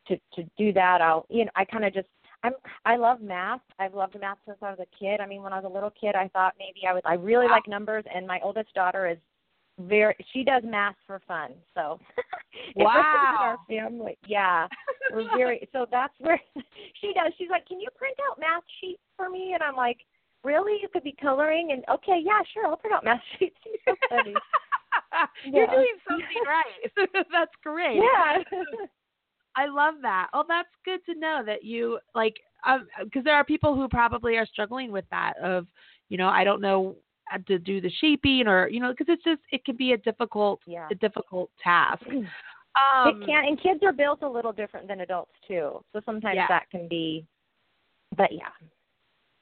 to 0.08 0.16
to 0.40 0.48
do 0.56 0.72
that 0.72 1.02
I'll 1.02 1.26
you 1.28 1.44
know, 1.44 1.50
I 1.56 1.64
kind 1.64 1.84
of 1.84 1.92
just 1.92 2.08
I'm 2.42 2.52
I 2.84 2.96
love 2.96 3.20
math. 3.20 3.60
I've 3.78 3.94
loved 3.94 4.18
math 4.20 4.38
since 4.46 4.58
I 4.62 4.70
was 4.70 4.78
a 4.80 4.98
kid. 4.98 5.20
I 5.20 5.26
mean, 5.26 5.42
when 5.42 5.52
I 5.52 5.56
was 5.60 5.70
a 5.70 5.74
little 5.74 5.92
kid, 5.98 6.14
I 6.14 6.28
thought 6.28 6.54
maybe 6.58 6.86
I 6.88 6.92
would 6.94 7.04
I 7.04 7.14
really 7.14 7.48
like 7.48 7.66
numbers 7.68 8.04
and 8.14 8.26
my 8.26 8.40
oldest 8.42 8.72
daughter 8.74 9.08
is 9.08 9.18
very 9.80 10.14
she 10.32 10.42
does 10.44 10.62
math 10.64 10.94
for 11.06 11.20
fun. 11.28 11.52
So 11.74 11.98
in 12.76 12.86
our 12.86 13.58
family. 13.68 14.16
Yeah. 14.26 14.66
We're 15.12 15.28
very 15.36 15.68
so 15.72 15.86
that's 15.90 16.14
where 16.18 16.40
she 17.00 17.12
does. 17.14 17.32
She's 17.38 17.50
like, 17.50 17.66
Can 17.66 17.80
you 17.80 17.88
print 17.96 18.16
out 18.30 18.38
math 18.38 18.62
sheets 18.80 19.02
for 19.16 19.28
me? 19.28 19.52
And 19.54 19.62
I'm 19.62 19.76
like, 19.76 19.98
Really? 20.44 20.78
You 20.80 20.88
could 20.92 21.02
be 21.04 21.14
coloring 21.20 21.70
and 21.72 21.84
okay, 21.90 22.20
yeah, 22.24 22.40
sure, 22.54 22.66
I'll 22.66 22.76
print 22.76 22.94
out 22.94 23.04
math 23.04 23.20
sheets. 23.38 23.56
She's 23.64 23.80
so 23.86 23.94
funny. 24.08 24.34
You're 25.44 25.64
Yeah. 25.64 25.70
doing 25.74 25.96
something 26.08 26.44
right. 26.46 27.24
That's 27.32 27.52
great. 27.62 27.96
yeah. 27.96 28.38
I 29.56 29.66
love 29.66 29.94
that. 30.02 30.28
Oh, 30.34 30.44
that's 30.46 30.68
good 30.84 31.00
to 31.06 31.18
know 31.18 31.42
that 31.46 31.64
you 31.64 31.98
like 32.14 32.34
um, 32.66 32.86
uh, 33.00 33.04
because 33.04 33.24
there 33.24 33.34
are 33.34 33.44
people 33.44 33.74
who 33.74 33.88
probably 33.88 34.36
are 34.36 34.46
struggling 34.46 34.92
with 34.92 35.04
that 35.10 35.34
of 35.42 35.66
you 36.08 36.18
know 36.18 36.28
I 36.28 36.44
don't 36.44 36.60
know 36.60 36.96
how 37.24 37.38
to 37.38 37.58
do 37.58 37.80
the 37.80 37.90
shaping 38.00 38.46
or 38.46 38.68
you 38.68 38.80
know 38.80 38.90
because 38.90 39.06
it's 39.08 39.24
just 39.24 39.40
it 39.50 39.64
can 39.64 39.76
be 39.76 39.92
a 39.92 39.98
difficult 39.98 40.60
Yeah. 40.66 40.88
a 40.90 40.94
difficult 40.94 41.50
task. 41.62 42.02
Um, 42.94 43.22
it 43.22 43.24
can 43.24 43.44
and 43.46 43.58
kids 43.58 43.80
are 43.84 43.92
built 43.92 44.20
a 44.20 44.28
little 44.28 44.52
different 44.52 44.86
than 44.86 45.00
adults 45.00 45.32
too. 45.48 45.82
So 45.94 46.02
sometimes 46.04 46.34
Yeah. 46.36 46.46
that 46.50 46.68
can 46.70 46.86
be 46.88 47.24
but 48.18 48.30
yeah. 48.30 48.50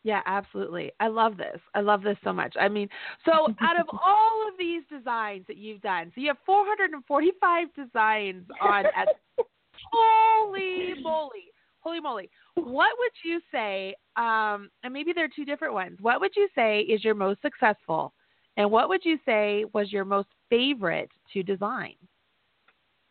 Yeah, 0.04 0.20
absolutely. 0.26 0.92
I 1.00 1.08
love 1.08 1.36
this. 1.36 1.58
I 1.74 1.80
love 1.80 2.02
this 2.02 2.16
so 2.22 2.32
much. 2.32 2.54
I 2.60 2.68
mean, 2.68 2.88
so 3.24 3.48
out 3.60 3.80
of 3.80 3.86
all 4.06 4.46
of 4.46 4.56
these 4.56 4.82
designs 4.88 5.46
that 5.48 5.56
you've 5.56 5.80
done, 5.80 6.12
so 6.14 6.20
you 6.20 6.28
have 6.28 6.36
445 6.46 7.74
designs 7.74 8.44
on 8.60 8.84
Etsy. 8.84 9.44
Holy 9.92 10.94
moly. 11.02 11.50
Holy 11.80 12.00
moly. 12.00 12.30
What 12.54 12.90
would 12.98 13.12
you 13.24 13.40
say, 13.52 13.94
um, 14.16 14.70
and 14.82 14.92
maybe 14.92 15.12
there 15.12 15.24
are 15.24 15.34
two 15.34 15.44
different 15.44 15.74
ones, 15.74 15.98
what 16.00 16.20
would 16.20 16.32
you 16.34 16.48
say 16.54 16.80
is 16.80 17.04
your 17.04 17.14
most 17.14 17.42
successful? 17.42 18.14
And 18.56 18.70
what 18.70 18.88
would 18.88 19.04
you 19.04 19.18
say 19.26 19.64
was 19.74 19.92
your 19.92 20.04
most 20.04 20.28
favorite 20.48 21.10
to 21.32 21.42
design? 21.42 21.94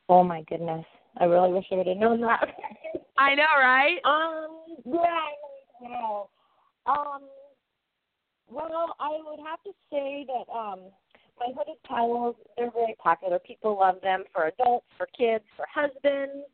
Oh 0.10 0.24
my 0.24 0.44
goodness. 0.44 0.86
I 1.18 1.26
really 1.26 1.52
wish 1.52 1.66
I 1.72 1.76
would 1.76 1.88
have 1.88 1.98
known 1.98 2.22
that. 2.22 2.48
I 3.18 3.36
know, 3.36 3.44
right? 3.60 3.98
Um, 4.06 4.62
yeah, 4.86 5.20
I 5.82 5.88
know. 5.88 6.30
Um, 6.86 7.22
well, 8.50 8.96
I 9.00 9.18
would 9.26 9.40
have 9.46 9.62
to 9.64 9.72
say 9.92 10.26
that 10.28 10.52
um, 10.52 10.80
my 11.40 11.48
hooded 11.56 11.82
towels, 11.88 12.36
they're 12.58 12.72
very 12.72 12.96
popular. 13.02 13.40
People 13.40 13.78
love 13.80 13.96
them 14.02 14.24
for 14.34 14.48
adults, 14.48 14.86
for 14.98 15.08
kids, 15.18 15.44
for 15.56 15.66
husbands. 15.74 16.46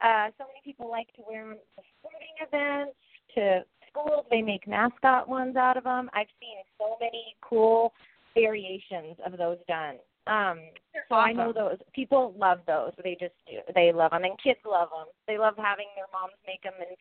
Uh, 0.00 0.30
so 0.38 0.44
many 0.44 0.60
people 0.64 0.90
like 0.90 1.08
to 1.14 1.22
wear 1.28 1.44
them 1.44 1.58
to 1.76 1.82
sporting 1.98 2.36
events, 2.40 2.96
to 3.34 3.64
schools. 3.90 4.26
They 4.30 4.42
make 4.42 4.66
mascot 4.66 5.28
ones 5.28 5.56
out 5.56 5.76
of 5.76 5.84
them. 5.84 6.10
I've 6.14 6.30
seen 6.40 6.58
so 6.78 6.96
many 7.00 7.34
cool 7.42 7.92
variations 8.34 9.16
of 9.24 9.38
those 9.38 9.58
done. 9.66 9.96
Um, 10.26 10.60
so 11.08 11.14
I 11.16 11.32
know 11.32 11.52
those 11.52 11.78
people 11.94 12.34
love 12.38 12.60
those. 12.66 12.92
They 13.02 13.16
just 13.18 13.34
do. 13.48 13.58
They 13.74 13.92
love 13.92 14.10
them, 14.10 14.24
and 14.24 14.38
kids 14.42 14.60
love 14.68 14.90
them. 14.90 15.08
They 15.26 15.38
love 15.38 15.54
having 15.56 15.88
their 15.96 16.06
moms 16.12 16.36
make 16.46 16.62
them 16.62 16.74
in 16.78 16.94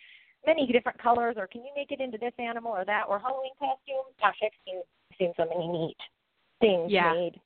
many 0.46 0.72
different 0.72 0.98
colors. 0.98 1.36
Or 1.38 1.46
can 1.46 1.62
you 1.62 1.72
make 1.76 1.92
it 1.92 2.00
into 2.00 2.18
this 2.18 2.34
animal 2.40 2.72
or 2.72 2.86
that 2.86 3.04
or 3.10 3.20
Halloween 3.20 3.52
costume? 3.60 4.08
Gosh, 4.22 4.40
I've 4.42 4.56
seen 4.66 4.82
seen 5.20 5.34
so 5.36 5.46
many 5.46 5.68
neat 5.68 5.98
things 6.60 6.92
Yeah. 6.92 7.14
made. 7.14 7.40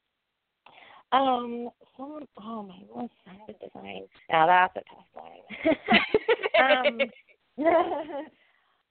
Um, 1.11 1.69
some 1.97 2.25
oh 2.41 2.63
my 2.63 2.81
fun 3.25 3.37
to 3.47 3.53
design. 3.53 4.07
Now 4.29 4.47
that's 4.47 4.77
a 4.77 4.83
tough 4.89 5.07
one. 5.13 5.41
um, 6.63 7.11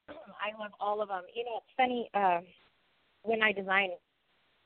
I 0.08 0.58
love 0.58 0.72
all 0.80 1.00
of 1.00 1.08
them. 1.08 1.22
You 1.34 1.44
know, 1.44 1.58
it's 1.58 1.74
funny. 1.76 2.10
Um, 2.14 2.44
when 3.22 3.42
I 3.42 3.52
design, 3.52 3.90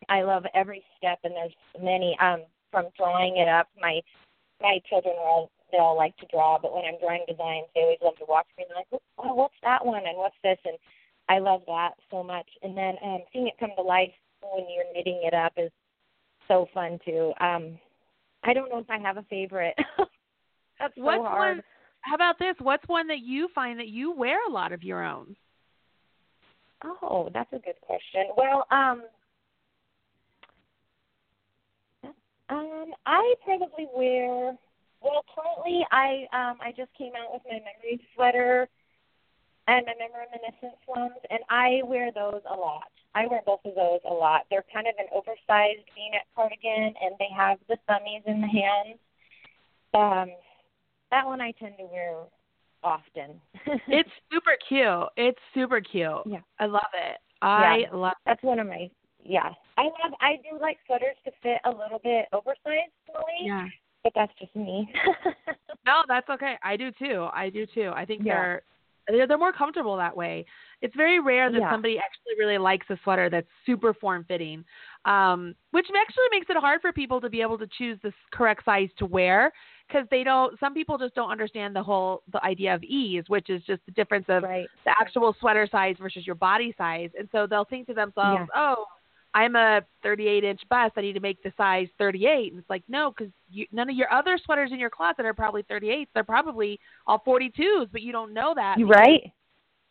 I 0.09 0.23
love 0.23 0.45
every 0.55 0.83
step, 0.99 1.21
and 1.25 1.35
there's 1.35 1.55
many. 1.81 2.17
Um, 2.21 2.43
from 2.71 2.87
drawing 2.97 3.37
it 3.37 3.49
up, 3.49 3.69
my 3.81 4.01
my 4.61 4.81
children 4.89 5.15
are 5.17 5.27
all 5.27 5.51
they 5.71 5.79
all 5.79 5.97
like 5.97 6.17
to 6.19 6.27
draw, 6.31 6.59
but 6.61 6.75
when 6.75 6.85
I'm 6.85 6.99
drawing 7.01 7.25
designs, 7.29 7.67
they 7.75 7.83
always 7.83 7.99
love 8.03 8.17
to 8.19 8.25
watch 8.29 8.47
me. 8.59 8.65
And 8.65 8.71
they're 8.71 8.85
like, 8.93 9.03
"Oh, 9.19 9.35
what's 9.35 9.55
that 9.63 9.85
one? 9.85 10.07
And 10.07 10.17
what's 10.19 10.37
this?" 10.43 10.59
And 10.65 10.79
I 11.29 11.39
love 11.39 11.63
that 11.67 11.93
so 12.11 12.23
much. 12.23 12.49
And 12.63 12.77
then 12.77 12.97
um, 13.03 13.21
seeing 13.33 13.47
it 13.47 13.55
come 13.59 13.71
to 13.77 13.83
life 13.83 14.13
when 14.53 14.67
you're 14.75 14.93
knitting 14.95 15.21
it 15.25 15.35
up 15.35 15.53
is 15.57 15.71
so 16.49 16.69
fun 16.75 16.99
too. 17.05 17.33
Um, 17.41 17.79
I 18.43 18.53
don't 18.53 18.71
know 18.71 18.79
if 18.79 18.91
I 18.91 18.99
have 18.99 19.17
a 19.17 19.25
favorite. 19.25 19.75
That's 20.79 20.95
so 20.97 21.03
What's 21.03 21.23
hard. 21.23 21.57
one? 21.57 21.65
How 22.01 22.15
about 22.15 22.39
this? 22.39 22.55
What's 22.59 22.87
one 22.87 23.07
that 23.09 23.21
you 23.21 23.49
find 23.55 23.79
that 23.79 23.89
you 23.89 24.13
wear 24.13 24.39
a 24.47 24.51
lot 24.51 24.73
of 24.73 24.83
your 24.83 25.03
own? 25.03 25.37
Oh, 26.85 27.31
that's 27.33 27.51
a 27.53 27.59
good 27.61 27.81
question. 27.81 28.25
Well, 28.37 28.67
um, 28.71 29.05
um, 32.51 32.93
I 33.07 33.35
probably 33.43 33.87
wear. 33.97 34.55
Well, 35.01 35.25
currently, 35.35 35.87
I 35.93 36.27
um, 36.35 36.59
I 36.61 36.73
just 36.77 36.93
came 36.99 37.13
out 37.17 37.33
with 37.33 37.43
my 37.47 37.55
memory 37.55 38.07
sweater 38.15 38.69
and 39.67 39.87
my 39.87 39.93
memoraminiscence 39.93 40.79
ones, 40.89 41.15
and 41.31 41.41
I 41.49 41.81
wear 41.85 42.11
those 42.13 42.43
a 42.51 42.55
lot. 42.55 42.85
I 43.15 43.27
wear 43.27 43.41
both 43.47 43.61
of 43.65 43.75
those 43.75 44.01
a 44.09 44.13
lot. 44.13 44.43
They're 44.51 44.65
kind 44.73 44.87
of 44.87 44.95
an 44.99 45.07
oversized 45.13 45.87
V-neck 45.95 46.27
cardigan, 46.35 46.95
and 47.01 47.15
they 47.19 47.29
have 47.37 47.59
the 47.69 47.77
thummies 47.89 48.27
in 48.27 48.41
the 48.41 48.49
hands. 48.49 48.99
Um, 49.95 50.35
that 51.11 51.25
one 51.25 51.41
I 51.41 51.53
tend 51.53 51.75
to 51.79 51.85
wear 51.85 52.17
often. 52.83 53.41
It's 53.89 54.11
super 54.33 54.57
cute. 54.69 55.09
It's 55.17 55.39
super 55.55 55.81
cute. 55.81 56.11
Yeah. 56.27 56.41
I 56.59 56.67
love 56.67 56.91
it. 56.95 57.19
I 57.41 57.79
Yeah. 57.79 57.97
love 57.97 58.15
That's 58.27 58.43
one 58.43 58.59
of 58.59 58.67
my 58.67 58.91
yeah. 59.25 59.51
I 59.79 59.85
love 59.85 60.13
I 60.21 60.37
do 60.51 60.59
like 60.61 60.77
sweaters 60.87 61.17
to 61.25 61.31
fit 61.43 61.59
a 61.65 61.71
little 61.71 62.01
bit 62.03 62.27
oversized. 62.33 62.93
Yeah. 63.41 63.67
But 64.03 64.13
that's 64.15 64.33
just 64.39 64.55
me. 64.57 64.93
No, 65.87 66.01
that's 66.09 66.29
okay. 66.31 66.55
I 66.63 66.79
do 66.79 66.91
too. 66.99 67.29
I 67.35 67.51
do 67.51 67.67
too. 67.67 67.93
I 67.95 68.07
think 68.07 68.23
Yeah. 68.25 68.33
they're 68.35 68.63
they're 69.09 69.27
they're 69.27 69.39
more 69.39 69.53
comfortable 69.53 69.97
that 69.97 70.17
way. 70.17 70.45
It's 70.81 70.95
very 70.97 71.21
rare 71.21 71.51
that 71.51 71.61
Yeah. 71.61 71.71
somebody 71.71 71.99
actually 71.99 72.35
really 72.39 72.59
likes 72.59 72.87
a 72.91 72.99
sweater 73.05 73.31
that's 73.31 73.49
super 73.67 73.95
form 73.95 74.25
fitting, 74.25 74.65
um, 75.05 75.55
which 75.71 75.87
actually 75.95 76.25
makes 76.31 76.49
it 76.51 76.57
hard 76.57 76.81
for 76.81 76.93
people 76.93 77.21
to 77.21 77.31
be 77.31 77.41
able 77.43 77.59
to 77.59 77.67
choose 77.79 77.99
the 78.03 78.13
correct 78.33 78.65
size 78.65 78.89
to 78.99 79.07
wear 79.07 79.53
because 79.89 80.07
they 80.11 80.25
don't. 80.25 80.59
Some 80.59 80.75
people 80.75 80.97
just 80.99 81.15
don't 81.15 81.31
understand 81.31 81.77
the 81.77 81.83
whole 81.83 82.23
the 82.33 82.43
idea 82.45 82.75
of 82.75 82.83
ease, 82.83 83.25
which 83.29 83.51
is 83.51 83.63
just 83.65 83.85
the 83.87 83.93
difference 83.93 84.27
of 84.29 84.43
right. 84.43 84.69
the 84.85 84.93
actual 84.99 85.35
sweater 85.41 85.67
size 85.71 85.97
versus 86.01 86.27
your 86.27 86.37
body 86.37 86.75
size, 86.79 87.11
and 87.19 87.29
so 87.33 87.47
they'll 87.47 87.65
think 87.67 87.87
to 87.89 87.95
themselves, 87.95 88.49
Yeah. 88.55 88.75
"Oh, 88.77 88.87
I'm 89.35 89.57
a 89.57 89.81
38 90.03 90.45
inch 90.45 90.61
bust. 90.71 90.93
I 90.97 91.01
need 91.01 91.15
to 91.15 91.21
make 91.21 91.43
the 91.43 91.53
size 91.57 91.89
38." 91.99 92.53
And 92.53 92.61
it's 92.61 92.71
like, 92.71 92.85
no, 92.89 93.13
because 93.17 93.33
none 93.73 93.91
of 93.91 93.97
your 93.97 94.13
other 94.13 94.39
sweaters 94.45 94.71
in 94.73 94.79
your 94.79 94.91
closet 94.91 95.25
are 95.25 95.35
probably 95.35 95.63
38s. 95.65 96.07
They're 96.15 96.25
probably 96.25 96.79
all 97.07 97.23
42s, 97.27 97.89
but 97.91 98.03
you 98.03 98.13
don't 98.13 98.33
know 98.33 98.55
that. 98.55 98.79
You 98.79 98.87
right? 98.87 99.33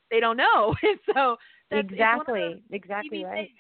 They 0.10 0.20
don't 0.20 0.38
know. 0.38 0.76
so 1.14 1.38
that's, 1.70 1.88
it's 1.92 2.00
one 2.00 2.22
of 2.22 2.26
Exactly. 2.36 2.64
Exactly 2.72 3.26
right. 3.26 3.48
things. 3.48 3.60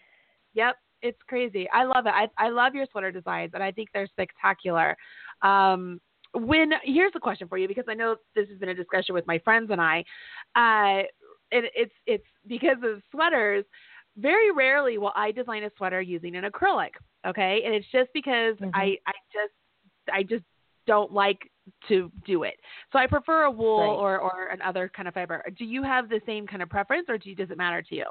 Yep, 0.54 0.76
it's 1.02 1.20
crazy. 1.28 1.68
I 1.72 1.84
love 1.84 2.06
it. 2.06 2.14
I 2.14 2.28
I 2.38 2.50
love 2.50 2.76
your 2.76 2.86
sweater 2.92 3.12
designs, 3.12 3.52
and 3.54 3.64
I 3.64 3.72
think 3.72 3.90
they're 3.94 4.08
spectacular. 4.08 4.96
Um, 5.42 6.00
when 6.34 6.72
here's 6.84 7.14
the 7.14 7.20
question 7.20 7.48
for 7.48 7.58
you 7.58 7.68
because 7.68 7.86
I 7.88 7.94
know 7.94 8.16
this 8.36 8.50
has 8.50 8.58
been 8.58 8.70
a 8.70 8.74
discussion 8.74 9.14
with 9.14 9.28
my 9.28 9.40
friends 9.40 9.70
and 9.72 9.82
I. 9.82 10.04
Uh, 10.56 11.04
it, 11.52 11.72
it's 11.76 11.94
it's 12.06 12.26
because 12.48 12.78
of 12.84 13.02
sweaters. 13.12 13.66
Very 14.18 14.52
rarely 14.52 14.98
will 14.98 15.14
I 15.16 15.32
design 15.32 15.64
a 15.64 15.72
sweater 15.78 16.02
using 16.02 16.36
an 16.36 16.44
acrylic. 16.44 16.92
Okay, 17.26 17.64
and 17.66 17.74
it's 17.74 17.88
just 17.92 18.12
because 18.14 18.56
Mhm. 18.58 18.72
I 18.74 18.98
I 19.08 19.14
just 19.32 19.54
I 20.12 20.24
just 20.24 20.44
don't 20.86 21.12
like 21.14 21.50
to 21.88 22.12
do 22.26 22.44
it. 22.44 22.60
So 22.92 23.00
I 23.00 23.08
prefer 23.08 23.44
a 23.44 23.52
wool 23.52 23.80
Right. 23.80 23.88
or 23.90 24.20
or 24.20 24.48
another 24.48 24.90
kind 24.90 25.08
of 25.08 25.14
fiber. 25.14 25.44
Do 25.58 25.66
you 25.66 25.82
have 25.84 26.10
the 26.10 26.22
same 26.26 26.46
kind 26.46 26.62
of 26.62 26.70
preference, 26.70 27.10
or 27.10 27.18
do 27.18 27.30
you, 27.30 27.36
does 27.36 27.50
it 27.50 27.58
matter 27.58 27.82
to 27.82 27.96
you? 27.96 28.06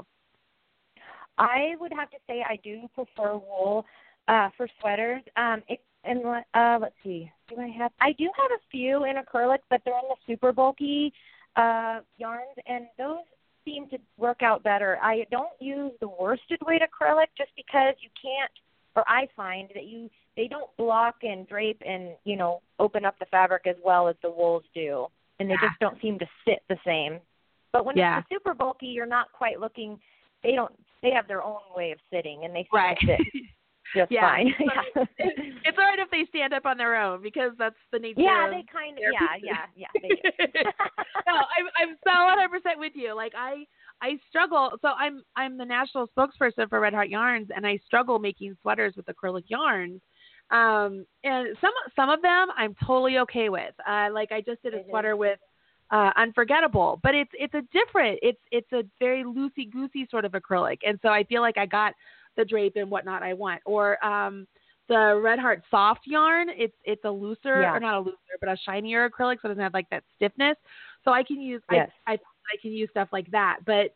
I 1.38 1.76
would 1.80 1.92
have 1.92 2.10
to 2.10 2.18
say 2.26 2.44
I 2.48 2.56
do 2.62 2.88
prefer 2.94 3.34
wool 3.34 3.86
uh, 4.28 4.50
for 4.56 4.68
sweaters. 4.80 5.22
Um, 5.36 5.62
it, 5.68 5.80
and 6.04 6.24
uh, 6.26 6.78
let's 6.80 6.94
see, 7.04 7.30
do 7.48 7.60
I 7.60 7.68
have? 7.68 7.92
I 8.00 8.12
do 8.12 8.28
have 8.36 8.50
a 8.50 8.60
few 8.70 9.04
in 9.04 9.16
acrylic, 9.16 9.58
but 9.70 9.82
they're 9.84 9.94
in 9.94 10.08
the 10.08 10.16
super 10.26 10.52
bulky 10.52 11.12
uh, 11.56 12.00
yarns, 12.16 12.56
and 12.66 12.86
those 12.98 13.18
seem 13.64 13.88
to 13.90 13.98
work 14.16 14.42
out 14.42 14.62
better. 14.62 14.98
I 15.02 15.26
don't 15.30 15.50
use 15.60 15.92
the 16.00 16.08
worsted 16.08 16.58
weight 16.66 16.82
acrylic 16.82 17.26
just 17.36 17.50
because 17.56 17.94
you 18.00 18.08
can't, 18.20 18.50
or 18.96 19.04
I 19.08 19.28
find 19.36 19.68
that 19.74 19.84
you 19.84 20.10
they 20.36 20.48
don't 20.48 20.74
block 20.78 21.16
and 21.22 21.46
drape 21.46 21.82
and 21.86 22.10
you 22.24 22.36
know 22.36 22.62
open 22.78 23.04
up 23.04 23.18
the 23.18 23.26
fabric 23.26 23.66
as 23.66 23.76
well 23.84 24.08
as 24.08 24.16
the 24.22 24.30
wools 24.30 24.64
do, 24.74 25.06
and 25.38 25.48
they 25.48 25.54
Yeah. 25.54 25.68
just 25.68 25.80
don't 25.80 26.00
seem 26.00 26.18
to 26.18 26.26
sit 26.46 26.62
the 26.68 26.78
same. 26.84 27.20
But 27.72 27.84
when 27.84 27.96
Yeah. 27.96 28.18
it's 28.18 28.28
super 28.28 28.54
bulky, 28.54 28.86
you're 28.88 29.06
not 29.06 29.30
quite 29.32 29.60
looking. 29.60 30.00
They 30.42 30.52
don't. 30.52 30.72
They 31.02 31.10
have 31.10 31.26
their 31.28 31.42
own 31.42 31.60
way 31.76 31.90
of 31.92 31.98
sitting, 32.10 32.44
and 32.44 32.54
they 32.54 32.62
seem 32.64 32.68
Right. 32.72 32.98
to 33.00 33.06
fit 33.06 33.20
just 33.94 34.10
Yeah. 34.12 34.20
fine. 34.28 34.54
So 34.58 34.64
yeah. 34.64 35.04
it's 35.18 35.78
all 35.78 35.84
right 35.84 35.98
if 35.98 36.10
they 36.10 36.24
stand 36.26 36.52
up 36.54 36.64
on 36.66 36.76
their 36.78 36.94
own 36.96 37.20
because 37.22 37.52
that's 37.58 37.76
the 37.90 37.98
nature. 37.98 38.20
yeah, 38.22 38.48
they 38.50 38.62
kind 38.72 38.96
of. 38.98 39.04
Yeah, 39.12 39.34
yeah, 39.42 39.66
yeah. 39.74 39.88
They 40.00 40.08
do. 40.08 40.70
no, 42.78 42.80
I'm 42.80 42.80
I'm 42.80 42.80
so 42.80 42.80
100 42.80 42.80
percent 42.80 42.80
with 42.80 42.92
you. 42.94 43.14
Like 43.14 43.32
I 43.36 43.64
I 44.02 44.18
struggle. 44.28 44.70
So 44.82 44.88
I'm 44.88 45.22
I'm 45.36 45.58
the 45.58 45.64
national 45.64 46.08
spokesperson 46.16 46.68
for 46.68 46.80
Red 46.80 46.94
Heart 46.94 47.08
Yarns, 47.08 47.48
and 47.54 47.66
I 47.66 47.78
struggle 47.86 48.18
making 48.18 48.56
sweaters 48.62 48.94
with 48.96 49.06
acrylic 49.06 49.44
yarns. 49.48 50.00
Um, 50.50 51.06
and 51.24 51.56
some 51.60 51.72
some 51.96 52.10
of 52.10 52.22
them 52.22 52.48
I'm 52.56 52.74
totally 52.84 53.18
okay 53.18 53.48
with. 53.48 53.74
Uh, 53.88 54.08
like 54.12 54.32
I 54.32 54.40
just 54.40 54.62
did 54.62 54.74
a 54.74 54.84
sweater 54.88 55.16
with 55.16 55.38
uh, 55.90 56.10
Unforgettable, 56.16 57.00
but 57.02 57.14
it's 57.14 57.30
it's 57.34 57.54
a 57.54 57.62
different. 57.72 58.18
It's 58.22 58.40
it's 58.50 58.72
a 58.72 58.82
very 58.98 59.24
loosey 59.24 59.70
goosey 59.70 60.06
sort 60.10 60.24
of 60.24 60.32
acrylic, 60.32 60.78
and 60.86 60.98
so 61.02 61.08
I 61.08 61.24
feel 61.24 61.42
like 61.42 61.58
I 61.58 61.66
got 61.66 61.94
the 62.36 62.44
drape 62.44 62.76
and 62.76 62.90
whatnot 62.90 63.22
I 63.22 63.34
want. 63.34 63.60
Or 63.66 64.02
um, 64.04 64.46
the 64.88 65.20
Red 65.22 65.38
Heart 65.38 65.62
soft 65.70 66.06
yarn. 66.06 66.48
It's 66.50 66.76
it's 66.84 67.04
a 67.04 67.10
looser 67.10 67.62
Yeah. 67.62 67.76
or 67.76 67.80
not 67.80 67.94
a 67.94 68.00
looser, 68.00 68.16
but 68.40 68.48
a 68.50 68.56
shinier 68.56 69.08
acrylic, 69.08 69.36
so 69.40 69.48
it 69.48 69.48
doesn't 69.48 69.62
have 69.62 69.74
like 69.74 69.90
that 69.90 70.04
stiffness. 70.16 70.56
So 71.04 71.12
I 71.12 71.22
can 71.22 71.40
use 71.40 71.62
Yes. 71.70 71.90
I, 72.06 72.12
I 72.14 72.18
I 72.52 72.60
can 72.60 72.72
use 72.72 72.88
stuff 72.90 73.08
like 73.12 73.30
that, 73.30 73.58
but 73.66 73.92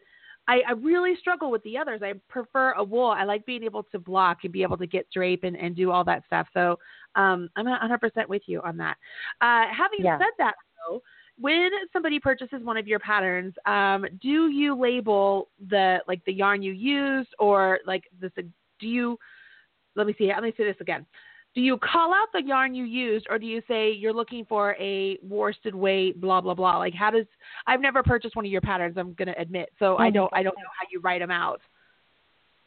I, 0.48 0.60
I 0.68 0.72
really 0.72 1.14
struggle 1.18 1.50
with 1.50 1.62
the 1.64 1.76
others. 1.76 2.02
I 2.02 2.14
prefer 2.28 2.72
a 2.72 2.84
wool. 2.84 3.10
I 3.10 3.24
like 3.24 3.44
being 3.46 3.64
able 3.64 3.82
to 3.84 3.98
block 3.98 4.38
and 4.44 4.52
be 4.52 4.62
able 4.62 4.76
to 4.76 4.86
get 4.86 5.10
drape 5.12 5.42
and, 5.42 5.56
and 5.56 5.74
do 5.74 5.90
all 5.90 6.04
that 6.04 6.22
stuff. 6.26 6.46
So 6.54 6.78
um, 7.16 7.48
I'm 7.56 7.66
100% 7.66 8.28
with 8.28 8.42
you 8.46 8.60
on 8.62 8.76
that. 8.76 8.96
Uh, 9.40 9.64
having 9.74 10.04
Yeah. 10.04 10.18
said 10.18 10.30
that, 10.38 10.54
though, 10.88 11.02
when 11.38 11.70
somebody 11.92 12.18
purchases 12.20 12.62
one 12.62 12.76
of 12.76 12.86
your 12.86 12.98
patterns, 13.00 13.54
um, 13.66 14.06
do 14.22 14.48
you 14.48 14.78
label 14.78 15.48
the 15.68 15.98
like 16.06 16.24
the 16.24 16.32
yarn 16.32 16.62
you 16.62 16.72
used 16.72 17.30
or 17.38 17.80
like 17.86 18.04
this? 18.20 18.30
Do 18.36 18.86
you? 18.86 19.18
Let 19.96 20.06
me 20.06 20.14
see. 20.16 20.28
Let 20.28 20.42
me 20.42 20.54
say 20.56 20.64
this 20.64 20.76
again. 20.80 21.04
Do 21.56 21.62
you 21.62 21.78
call 21.78 22.12
out 22.12 22.28
the 22.34 22.42
yarn 22.42 22.74
you 22.74 22.84
used, 22.84 23.26
or 23.30 23.38
do 23.38 23.46
you 23.46 23.62
say 23.66 23.90
you're 23.90 24.12
looking 24.12 24.44
for 24.44 24.76
a 24.78 25.18
worsted 25.22 25.74
weight, 25.74 26.20
blah 26.20 26.42
blah 26.42 26.52
blah? 26.52 26.76
Like, 26.76 26.92
how 26.92 27.10
does? 27.10 27.24
I've 27.66 27.80
never 27.80 28.02
purchased 28.02 28.36
one 28.36 28.44
of 28.44 28.52
your 28.52 28.60
patterns. 28.60 28.98
I'm 28.98 29.14
gonna 29.14 29.34
admit, 29.38 29.70
so 29.78 29.96
I 29.96 30.10
don't. 30.10 30.30
I 30.34 30.42
don't 30.42 30.54
know 30.54 30.68
how 30.78 30.86
you 30.92 31.00
write 31.00 31.20
them 31.22 31.30
out. 31.30 31.62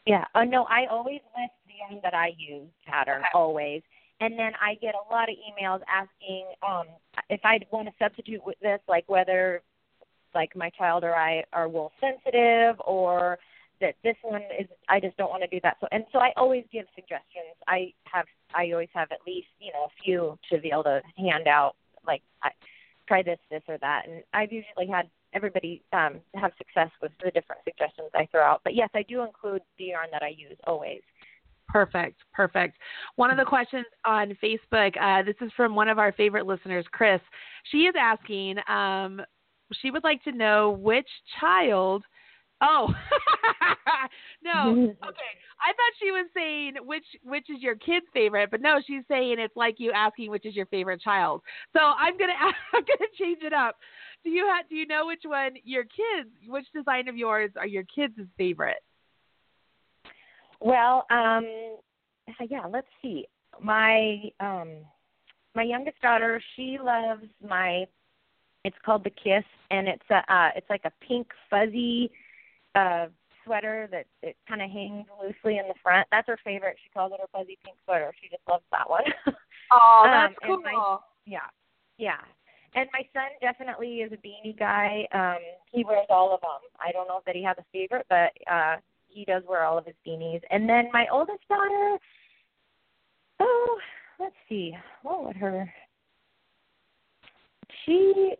Yeah. 0.06 0.24
Oh 0.34 0.42
no, 0.42 0.64
I 0.64 0.86
always 0.90 1.20
list 1.38 1.52
the 1.68 1.74
yarn 1.88 2.00
that 2.02 2.14
I 2.14 2.32
use 2.36 2.66
pattern 2.84 3.20
Okay. 3.20 3.28
always, 3.32 3.82
and 4.18 4.36
then 4.36 4.54
I 4.60 4.74
get 4.82 4.96
a 4.96 5.14
lot 5.14 5.28
of 5.28 5.36
emails 5.36 5.82
asking 5.88 6.46
um 6.66 6.86
if 7.28 7.40
I 7.44 7.60
want 7.70 7.86
to 7.86 7.94
substitute 7.96 8.44
with 8.44 8.58
this, 8.60 8.80
like 8.88 9.04
whether 9.08 9.62
like 10.34 10.56
my 10.56 10.68
child 10.70 11.04
or 11.04 11.14
I 11.14 11.44
are 11.52 11.68
wool 11.68 11.92
sensitive 12.00 12.74
or 12.84 13.38
that 13.80 13.94
this 14.04 14.16
one 14.22 14.42
is 14.58 14.66
I 14.88 15.00
just 15.00 15.16
don't 15.16 15.30
want 15.30 15.42
to 15.42 15.48
do 15.48 15.60
that. 15.62 15.76
So 15.80 15.88
and 15.92 16.04
so 16.12 16.18
I 16.18 16.32
always 16.36 16.64
give 16.72 16.86
suggestions. 16.94 17.56
I 17.66 17.92
have 18.04 18.26
I 18.54 18.70
always 18.72 18.88
have 18.94 19.10
at 19.12 19.18
least, 19.26 19.48
you 19.58 19.72
know, 19.72 19.84
a 19.84 20.02
few 20.02 20.38
to 20.50 20.60
be 20.60 20.70
able 20.72 20.84
to 20.84 21.00
hand 21.16 21.48
out 21.48 21.76
like 22.06 22.22
I 22.42 22.50
try 23.08 23.22
this, 23.22 23.38
this 23.50 23.62
or 23.68 23.78
that. 23.78 24.02
And 24.08 24.22
I've 24.32 24.52
usually 24.52 24.86
had 24.86 25.08
everybody 25.32 25.82
um 25.92 26.20
have 26.34 26.52
success 26.58 26.90
with 27.00 27.12
the 27.22 27.30
different 27.30 27.62
suggestions 27.64 28.10
I 28.14 28.26
throw 28.30 28.42
out. 28.42 28.60
But 28.64 28.74
yes, 28.74 28.88
I 28.94 29.02
do 29.02 29.22
include 29.22 29.62
the 29.78 29.84
yarn 29.86 30.08
that 30.12 30.22
I 30.22 30.28
use 30.28 30.58
always. 30.66 31.00
Perfect, 31.68 32.18
perfect. 32.32 32.76
One 33.14 33.30
of 33.30 33.36
the 33.36 33.44
questions 33.44 33.86
on 34.04 34.36
Facebook, 34.42 35.00
uh, 35.00 35.22
this 35.22 35.36
is 35.40 35.52
from 35.56 35.76
one 35.76 35.88
of 35.88 36.00
our 36.00 36.10
favorite 36.12 36.44
listeners, 36.44 36.84
Chris. 36.90 37.20
She 37.70 37.82
is 37.82 37.94
asking, 37.96 38.56
um, 38.68 39.20
she 39.80 39.92
would 39.92 40.02
like 40.02 40.20
to 40.24 40.32
know 40.32 40.72
which 40.80 41.06
child. 41.40 42.02
Oh, 42.60 42.88
no. 44.42 44.88
Okay, 45.00 45.32
I 45.60 45.72
thought 45.72 45.98
she 45.98 46.10
was 46.10 46.26
saying 46.34 46.74
which 46.84 47.04
which 47.24 47.48
is 47.48 47.62
your 47.62 47.74
kid's 47.74 48.04
favorite, 48.12 48.50
but 48.50 48.60
no, 48.60 48.80
she's 48.86 49.02
saying 49.08 49.36
it's 49.38 49.56
like 49.56 49.76
you 49.78 49.92
asking 49.92 50.30
which 50.30 50.44
is 50.44 50.54
your 50.54 50.66
favorite 50.66 51.00
child. 51.00 51.40
So 51.72 51.80
I'm 51.80 52.18
gonna 52.18 52.34
I'm 52.38 52.52
gonna 52.72 53.10
change 53.18 53.38
it 53.42 53.54
up. 53.54 53.76
Do 54.22 54.30
you 54.30 54.46
have 54.46 54.68
do 54.68 54.74
you 54.74 54.86
know 54.86 55.06
which 55.06 55.22
one 55.24 55.52
your 55.64 55.84
kids 55.84 56.28
which 56.46 56.66
design 56.74 57.08
of 57.08 57.16
yours 57.16 57.50
are 57.56 57.66
your 57.66 57.84
kids' 57.84 58.14
favorite? 58.36 58.82
Well, 60.60 61.06
um 61.10 61.46
yeah, 62.48 62.66
let's 62.70 62.88
see. 63.00 63.26
My 63.60 64.20
um 64.38 64.84
my 65.54 65.62
youngest 65.62 66.00
daughter, 66.02 66.42
she 66.56 66.78
loves 66.82 67.24
my 67.46 67.86
it's 68.64 68.76
called 68.84 69.04
the 69.04 69.10
Kiss 69.10 69.44
and 69.70 69.88
it's 69.88 70.10
a 70.10 70.32
uh 70.32 70.50
it's 70.56 70.68
like 70.68 70.84
a 70.84 70.92
pink 71.06 71.28
fuzzy 71.48 72.10
uh 72.74 73.06
sweater 73.44 73.88
that 73.90 74.06
it 74.22 74.36
kind 74.48 74.60
of 74.62 74.70
hangs 74.70 75.06
loosely 75.22 75.58
in 75.58 75.66
the 75.66 75.74
front. 75.82 76.06
That's 76.10 76.26
her 76.28 76.38
favorite. 76.44 76.76
She 76.84 76.90
calls 76.90 77.12
it 77.12 77.20
her 77.20 77.26
fuzzy 77.32 77.58
pink 77.64 77.76
sweater. 77.84 78.12
She 78.20 78.28
just 78.28 78.42
loves 78.48 78.64
that 78.70 78.88
one. 78.88 79.02
Oh, 79.72 80.02
Um, 80.04 80.10
that's 80.10 80.34
and 80.42 80.48
cool. 80.48 80.62
my- 80.62 80.98
yeah. 81.26 81.48
Yeah. 81.98 82.20
And 82.74 82.88
my 82.92 83.00
son 83.12 83.30
definitely 83.40 83.96
is 84.02 84.12
a 84.12 84.16
beanie 84.16 84.56
guy. 84.58 85.06
Um 85.12 85.38
he 85.72 85.84
wears 85.84 86.06
all 86.10 86.34
of 86.34 86.40
them. 86.42 86.60
I 86.78 86.92
don't 86.92 87.08
know 87.08 87.20
that 87.26 87.34
he 87.36 87.42
has 87.42 87.56
a 87.58 87.64
favorite, 87.72 88.06
but 88.08 88.30
uh 88.50 88.76
he 89.08 89.24
does 89.24 89.42
wear 89.48 89.64
all 89.64 89.76
of 89.78 89.86
his 89.86 89.96
beanies. 90.06 90.40
And 90.50 90.68
then 90.68 90.88
my 90.92 91.06
oldest 91.10 91.40
daughter, 91.48 91.98
oh, 93.40 93.78
let's 94.20 94.36
see, 94.48 94.76
what 95.02 95.24
would 95.24 95.34
her? 95.36 95.72
She, 97.84 98.34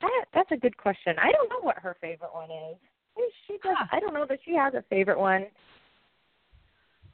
that, 0.00 0.24
that's 0.34 0.52
a 0.52 0.56
good 0.56 0.76
question. 0.76 1.16
I 1.18 1.32
don't 1.32 1.48
know 1.48 1.60
what 1.62 1.78
her 1.78 1.96
favorite 2.00 2.32
one 2.32 2.50
is. 2.50 2.76
She 3.46 3.58
does. 3.62 3.74
Huh. 3.78 3.86
I 3.92 4.00
don't 4.00 4.14
know 4.14 4.26
that 4.28 4.38
she 4.44 4.54
has 4.54 4.74
a 4.74 4.82
favorite 4.90 5.18
one. 5.18 5.46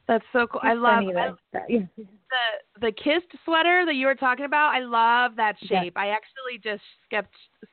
That's 0.09 0.25
so 0.33 0.47
cool. 0.49 0.61
I 0.65 0.75
love 0.75 1.05
I, 1.05 1.61
yeah. 1.69 1.81
the 1.97 2.81
the 2.81 2.93
kissed 2.93 3.33
sweater 3.45 3.85
that 3.87 3.95
you 3.95 4.07
were 4.07 4.17
talking 4.17 4.45
about. 4.45 4.75
I 4.75 4.81
love 4.81 5.37
that 5.37 5.57
Yeah. 5.61 5.83
shape. 5.83 5.97
I 5.97 6.09
actually 6.09 6.59
just 6.63 6.83
sketched 7.07 7.29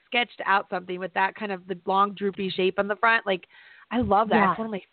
sketched 0.05 0.41
out 0.45 0.67
something 0.69 0.99
with 0.99 1.13
that 1.13 1.33
kind 1.33 1.51
of 1.51 1.65
the 1.67 1.79
long 1.85 2.13
droopy 2.13 2.49
shape 2.51 2.77
on 2.77 2.87
the 2.87 2.95
front. 2.97 3.25
Like 3.25 3.47
I 3.89 4.01
love 4.01 4.29
that. 4.29 4.35
Yeah. 4.35 4.51
It's 4.51 4.59
one 4.59 4.67
of 4.67 4.71
my 4.71 4.83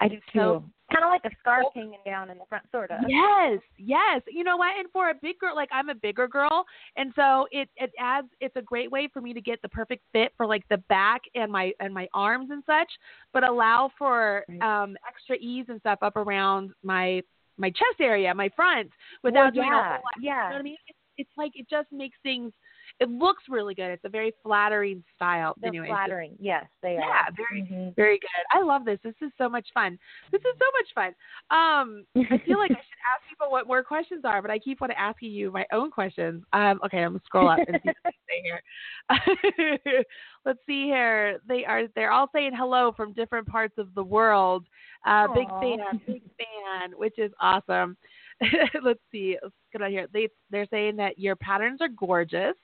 I 0.00 0.08
do 0.08 0.16
too. 0.32 0.38
So 0.38 0.64
kind 0.92 1.04
of 1.04 1.10
like 1.10 1.24
a 1.24 1.34
scarf 1.40 1.66
hanging 1.74 1.98
down 2.04 2.30
in 2.30 2.38
the 2.38 2.44
front, 2.48 2.64
sort 2.70 2.90
of. 2.90 3.00
Yes, 3.08 3.60
yes. 3.76 4.22
You 4.28 4.44
know 4.44 4.56
what? 4.56 4.78
And 4.78 4.88
for 4.92 5.10
a 5.10 5.14
big 5.20 5.38
girl, 5.38 5.54
like 5.54 5.68
I'm 5.72 5.88
a 5.88 5.94
bigger 5.94 6.28
girl, 6.28 6.64
and 6.96 7.12
so 7.16 7.46
it 7.50 7.68
it 7.76 7.90
adds. 7.98 8.28
It's 8.40 8.56
a 8.56 8.62
great 8.62 8.90
way 8.90 9.08
for 9.12 9.20
me 9.20 9.32
to 9.34 9.40
get 9.40 9.60
the 9.62 9.68
perfect 9.68 10.02
fit 10.12 10.32
for 10.36 10.46
like 10.46 10.62
the 10.68 10.78
back 10.88 11.22
and 11.34 11.50
my 11.50 11.72
and 11.80 11.92
my 11.92 12.08
arms 12.14 12.50
and 12.50 12.62
such, 12.66 12.90
but 13.32 13.48
allow 13.48 13.90
for 13.98 14.44
um 14.62 14.96
extra 15.08 15.36
ease 15.40 15.66
and 15.68 15.80
stuff 15.80 15.98
up 16.02 16.16
around 16.16 16.70
my 16.82 17.22
my 17.58 17.70
chest 17.70 18.00
area, 18.00 18.34
my 18.34 18.50
front, 18.54 18.90
without 19.22 19.44
well, 19.44 19.50
doing 19.52 19.68
yeah, 19.68 19.80
a 19.80 19.82
whole 19.82 19.92
lot. 19.92 20.02
Yeah. 20.20 20.30
You 20.44 20.48
know 20.50 20.54
what 20.54 20.60
I 20.60 20.62
mean? 20.62 20.76
It's, 20.88 20.98
it's 21.18 21.30
like 21.36 21.52
it 21.54 21.66
just 21.68 21.90
makes 21.90 22.16
things. 22.22 22.52
It 22.98 23.10
looks 23.10 23.42
really 23.48 23.74
good. 23.74 23.90
It's 23.90 24.04
a 24.04 24.08
very 24.08 24.32
flattering 24.42 25.04
style. 25.14 25.54
They're 25.60 25.68
anyway, 25.68 25.88
flattering. 25.88 26.34
Yes, 26.40 26.64
they 26.82 26.94
yeah, 26.94 27.26
are. 27.26 27.28
very 27.36 27.62
Mhm. 27.62 27.94
very 27.94 28.18
good. 28.18 28.28
I 28.50 28.62
love 28.62 28.84
this. 28.84 28.98
This 29.02 29.14
is 29.20 29.30
so 29.36 29.48
much 29.48 29.66
fun. 29.74 29.98
This 30.32 30.40
is 30.40 30.54
so 30.58 30.64
much 30.72 30.94
fun. 30.94 31.14
Um, 31.50 32.06
I 32.32 32.38
feel 32.38 32.58
like 32.58 32.70
I 32.70 32.74
should 32.74 33.02
ask 33.14 33.28
people 33.28 33.50
what 33.50 33.66
more 33.66 33.82
questions 33.82 34.24
are, 34.24 34.40
but 34.40 34.50
I 34.50 34.58
keep 34.58 34.80
on 34.80 34.90
asking 34.92 35.32
you 35.32 35.50
my 35.50 35.66
own 35.72 35.90
questions. 35.90 36.42
Um, 36.52 36.80
okay, 36.84 37.02
I'm 37.02 37.10
gonna 37.12 37.22
scroll 37.26 37.48
up 37.48 37.58
and 37.58 37.78
see 37.82 37.88
what 37.88 37.96
they 38.04 38.10
say 38.28 38.42
here. 38.42 38.62
Let's 40.46 40.60
see 40.66 40.84
here. 40.84 41.38
They 41.46 41.64
are 41.64 41.88
they're 41.94 42.12
all 42.12 42.30
saying 42.32 42.52
hello 42.56 42.92
from 42.92 43.12
different 43.12 43.46
parts 43.46 43.76
of 43.78 43.94
the 43.94 44.04
world. 44.04 44.66
Uh, 45.04 45.28
big 45.34 45.48
fan, 45.60 46.00
big 46.06 46.22
fan, 46.38 46.92
which 46.96 47.18
is 47.18 47.32
awesome. 47.40 47.96
Let's 48.82 49.00
see. 49.12 49.36
Let's 49.42 49.54
get 49.72 49.82
on 49.82 49.90
here. 49.90 50.06
They 50.12 50.28
they're 50.50 50.66
saying 50.70 50.96
that 50.96 51.18
your 51.18 51.36
patterns 51.36 51.80
are 51.80 51.88
gorgeous, 51.88 52.54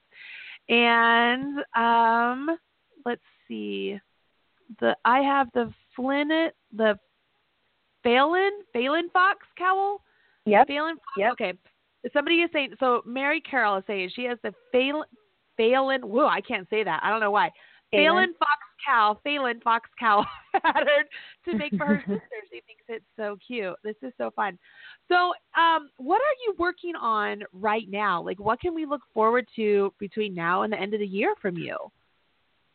and 0.68 1.58
um, 1.76 2.56
let's 3.04 3.20
see. 3.48 3.98
The 4.80 4.96
I 5.04 5.20
have 5.20 5.48
the 5.54 5.72
Flynn 5.94 6.50
the 6.74 6.98
Phelan 8.02 8.50
Phelan 8.72 9.10
Fox 9.12 9.46
cowl. 9.58 10.00
Yep. 10.46 10.66
Phelan 10.66 10.96
Fox. 10.96 11.06
Yep. 11.16 11.32
Okay. 11.32 11.52
Somebody 12.12 12.36
is 12.36 12.50
saying 12.52 12.74
so. 12.80 13.02
Mary 13.06 13.40
Carroll 13.40 13.76
is 13.76 13.84
saying 13.86 14.10
she 14.14 14.24
has 14.24 14.38
the 14.42 14.52
Phelan 14.72 15.04
Phelan. 15.56 16.02
Whoa, 16.02 16.26
I 16.26 16.40
can't 16.40 16.68
say 16.70 16.82
that. 16.84 17.00
I 17.02 17.10
don't 17.10 17.20
know 17.20 17.30
why. 17.30 17.50
Phelan. 17.90 18.06
Phelan 18.06 18.34
Fox 18.38 18.60
cow, 18.84 19.18
Phelan 19.22 19.60
Fox 19.60 19.88
cow 19.98 20.24
pattern 20.62 21.04
to 21.44 21.54
make 21.54 21.74
for 21.76 21.86
her 21.86 21.98
sister. 22.00 22.20
She 22.50 22.60
thinks 22.66 22.82
it's 22.88 23.04
so 23.16 23.36
cute. 23.46 23.74
This 23.84 23.96
is 24.02 24.12
so 24.18 24.30
fun. 24.34 24.58
So, 25.12 25.34
um, 25.60 25.90
what 25.98 26.22
are 26.22 26.36
you 26.46 26.54
working 26.58 26.94
on 26.96 27.42
right 27.52 27.86
now? 27.88 28.22
Like, 28.22 28.40
what 28.40 28.60
can 28.60 28.74
we 28.74 28.86
look 28.86 29.02
forward 29.12 29.46
to 29.56 29.92
between 29.98 30.34
now 30.34 30.62
and 30.62 30.72
the 30.72 30.80
end 30.80 30.94
of 30.94 31.00
the 31.00 31.06
year 31.06 31.34
from 31.42 31.58
you? 31.58 31.76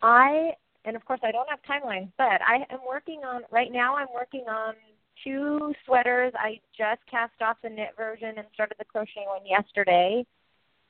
I 0.04 0.52
and 0.86 0.96
of 0.96 1.04
course 1.06 1.20
I 1.24 1.32
don't 1.32 1.48
have 1.50 1.60
timelines, 1.64 2.12
but 2.18 2.40
I 2.48 2.66
am 2.70 2.80
working 2.88 3.22
on 3.26 3.42
right 3.50 3.72
now. 3.72 3.96
I'm 3.96 4.08
working 4.14 4.46
on 4.48 4.76
two 5.24 5.74
sweaters. 5.86 6.32
I 6.38 6.60
just 6.78 7.02
cast 7.10 7.42
off 7.42 7.58
the 7.64 7.70
knit 7.70 7.90
version 7.98 8.34
and 8.38 8.46
started 8.54 8.76
the 8.78 8.86
crochet 8.86 9.26
one 9.26 9.46
yesterday, 9.46 10.24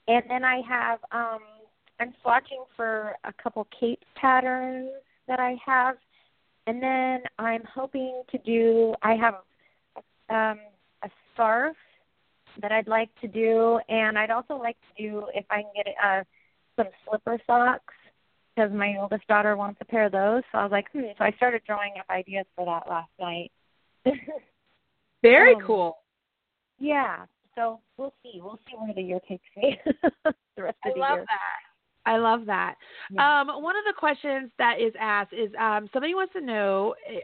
and 0.09 0.23
then 0.29 0.43
I 0.43 0.61
have 0.67 0.99
um 1.13 1.39
I'm 2.01 2.13
swatching 2.25 2.65
for 2.75 3.15
a 3.23 3.31
couple 3.41 3.65
cape 3.79 4.03
patterns 4.15 4.89
that 5.29 5.39
I 5.39 5.55
have, 5.65 5.95
and 6.67 6.83
then 6.83 7.21
I'm 7.39 7.63
hoping 7.73 8.23
to 8.31 8.37
do. 8.39 8.93
I 9.01 9.13
have 9.15 9.35
um 10.29 10.59
scarf 11.37 11.75
that 12.61 12.71
I'd 12.71 12.87
like 12.87 13.09
to 13.21 13.27
do, 13.27 13.79
and 13.89 14.17
I'd 14.17 14.31
also 14.31 14.55
like 14.57 14.77
to 14.97 15.03
do 15.03 15.23
if 15.35 15.45
I 15.49 15.61
can 15.61 15.71
get 15.75 15.87
uh 16.03 16.23
some 16.75 16.87
slipper 17.07 17.39
socks 17.47 17.93
because 18.55 18.71
my 18.71 18.95
oldest 18.99 19.27
daughter 19.27 19.55
wants 19.55 19.77
a 19.81 19.85
pair 19.85 20.05
of 20.05 20.11
those. 20.11 20.43
So 20.51 20.57
I 20.57 20.63
was 20.63 20.71
like, 20.71 20.85
hmm. 20.91 21.01
So 21.17 21.23
I 21.25 21.31
started 21.37 21.61
drawing 21.65 21.93
up 21.99 22.05
ideas 22.09 22.45
for 22.55 22.65
that 22.65 22.89
last 22.89 23.11
night. 23.19 23.51
Very 25.23 25.55
Um, 25.55 25.61
cool. 25.65 25.97
yeah. 26.79 27.25
So 27.55 27.79
we'll 27.97 28.13
see. 28.23 28.39
We'll 28.41 28.59
see 28.69 28.75
where 28.77 28.93
the 28.93 29.01
year 29.01 29.19
takes 29.27 29.45
me. 29.55 29.79
the 30.23 30.63
rest 30.63 30.77
I 30.85 30.89
of 30.89 30.93
the 30.95 30.99
love 30.99 31.17
year. 31.17 31.25
that. 31.25 32.11
I 32.11 32.17
love 32.17 32.45
that. 32.45 32.75
Yeah. 33.11 33.41
Um, 33.41 33.61
one 33.63 33.75
of 33.75 33.83
the 33.85 33.93
questions 33.97 34.49
that 34.59 34.79
is 34.79 34.93
asked 34.99 35.33
is 35.33 35.49
um, 35.59 35.89
somebody 35.91 36.13
wants 36.15 36.33
to 36.33 36.41
know 36.41 36.95
eh, 37.07 37.19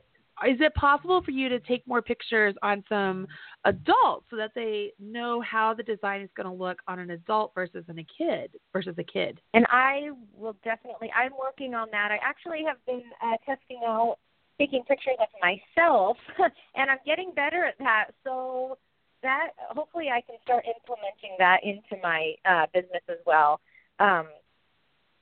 is 0.48 0.60
it 0.60 0.74
possible 0.76 1.22
for 1.24 1.32
you 1.32 1.48
to 1.50 1.60
take 1.60 1.86
more 1.88 2.02
pictures 2.02 2.56
on 2.64 2.84
some 2.90 3.28
adults 3.66 4.26
so 4.30 4.36
that 4.36 4.52
they 4.56 4.92
know 5.00 5.42
how 5.42 5.74
the 5.74 5.84
design 5.84 6.22
is 6.22 6.30
going 6.36 6.48
to 6.48 6.54
look 6.54 6.80
on 6.88 7.00
an 7.00 7.12
adult 7.12 7.54
versus 7.54 7.86
in 7.88 8.00
a 8.00 8.06
kid 8.18 8.52
versus 8.74 8.96
a 8.98 9.04
kid? 9.04 9.40
And 9.54 9.66
I 9.70 10.10
will 10.36 10.56
definitely. 10.64 11.12
I'm 11.16 11.32
working 11.40 11.74
on 11.74 11.88
that. 11.92 12.12
I 12.12 12.20
actually 12.24 12.64
have 12.68 12.78
been 12.86 13.04
uh, 13.22 13.38
testing 13.46 13.82
out 13.86 14.18
taking 14.60 14.84
pictures 14.84 15.18
of 15.20 15.28
myself, 15.42 16.18
and 16.76 16.90
I'm 16.90 17.00
getting 17.06 17.32
better 17.36 17.66
at 17.66 17.78
that. 17.80 18.08
So 18.24 18.78
that 19.22 19.50
hopefully 19.70 20.10
I 20.10 20.22
can 20.22 20.36
start 20.44 20.66
implementing 20.66 21.36
that 21.40 21.62
into 21.64 22.02
my 22.02 22.34
uh, 22.46 22.66
business 22.74 23.02
as 23.10 23.18
well. 23.26 23.60
Um, 24.00 24.28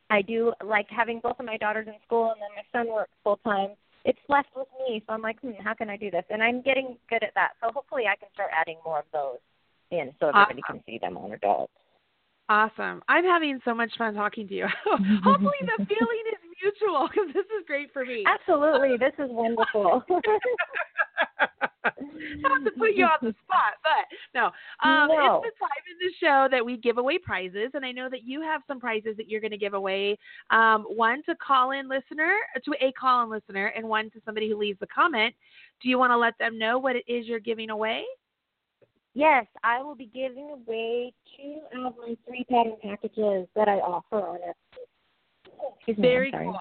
I 0.09 0.21
do 0.21 0.53
like 0.63 0.87
having 0.89 1.19
both 1.21 1.39
of 1.39 1.45
my 1.45 1.57
daughters 1.57 1.87
in 1.87 1.95
school, 2.05 2.31
and 2.31 2.41
then 2.41 2.49
my 2.55 2.79
son 2.79 2.93
works 2.93 3.11
full 3.23 3.37
time. 3.37 3.75
It's 4.03 4.19
left 4.29 4.49
with 4.55 4.67
me, 4.87 5.03
so 5.05 5.13
I'm 5.13 5.21
like, 5.21 5.39
hmm, 5.41 5.51
how 5.63 5.73
can 5.73 5.89
I 5.89 5.97
do 5.97 6.09
this? 6.09 6.23
And 6.29 6.41
I'm 6.41 6.61
getting 6.61 6.97
good 7.09 7.23
at 7.23 7.33
that. 7.35 7.51
So 7.61 7.71
hopefully 7.73 8.03
I 8.11 8.15
can 8.15 8.29
start 8.33 8.49
adding 8.55 8.77
more 8.83 8.99
of 8.99 9.05
those 9.13 9.37
in, 9.91 10.13
so 10.19 10.27
everybody 10.27 10.61
Awesome. 10.63 10.79
can 10.79 10.83
see 10.85 10.97
them 10.99 11.17
on 11.17 11.33
adults. 11.33 11.73
Awesome. 12.49 13.01
I'm 13.07 13.23
having 13.23 13.59
so 13.63 13.73
much 13.73 13.91
fun 13.97 14.13
talking 14.13 14.47
to 14.47 14.53
you. 14.53 14.67
Hopefully 14.85 15.61
the 15.61 15.85
feeling 15.85 16.23
is 16.33 16.39
mutual 16.61 17.07
because 17.07 17.33
this 17.33 17.45
is 17.45 17.65
great 17.65 17.93
for 17.93 18.05
me. 18.05 18.25
Absolutely, 18.25 18.97
this 18.97 19.13
is 19.19 19.29
wonderful. 19.29 20.03
Not 22.41 22.63
to 22.63 22.71
put 22.77 22.93
you 22.93 23.05
on 23.05 23.17
the 23.21 23.33
spot, 23.43 23.73
but 23.81 24.05
no. 24.35 24.45
Um, 24.87 25.07
No. 25.09 25.41
It's 25.43 25.55
the 25.55 25.65
time 25.65 25.83
in 25.89 25.97
the 26.07 26.13
show 26.19 26.47
that 26.51 26.63
we 26.63 26.77
give 26.77 26.97
away 26.97 27.17
prizes, 27.17 27.71
and 27.73 27.85
I 27.85 27.91
know 27.91 28.07
that 28.09 28.23
you 28.23 28.41
have 28.41 28.61
some 28.67 28.79
prizes 28.79 29.17
that 29.17 29.27
you're 29.27 29.41
going 29.41 29.51
to 29.51 29.57
give 29.57 29.73
away. 29.73 30.17
Um, 30.51 30.83
one 30.83 31.23
to 31.23 31.35
call 31.35 31.71
in 31.71 31.89
listener, 31.89 32.33
to 32.63 32.73
a 32.79 32.91
call 32.93 33.23
in 33.23 33.29
listener, 33.29 33.67
and 33.75 33.87
one 33.87 34.11
to 34.11 34.21
somebody 34.25 34.47
who 34.49 34.57
leaves 34.57 34.79
a 34.81 34.87
comment. 34.87 35.33
Do 35.81 35.89
you 35.89 35.97
want 35.97 36.11
to 36.11 36.17
let 36.17 36.37
them 36.37 36.59
know 36.59 36.77
what 36.77 36.95
it 36.95 37.03
is 37.07 37.25
you're 37.25 37.39
giving 37.39 37.71
away? 37.71 38.03
Yes, 39.13 39.45
I 39.63 39.81
will 39.81 39.95
be 39.95 40.09
giving 40.13 40.51
away 40.51 41.13
two 41.35 41.59
of 41.85 41.95
my 41.97 42.15
three 42.25 42.45
pattern 42.49 42.77
packages 42.81 43.47
that 43.55 43.67
I 43.67 43.79
offer 43.79 44.25
on 44.25 44.37
it. 44.37 45.97
Very 45.97 46.31
cool. 46.31 46.57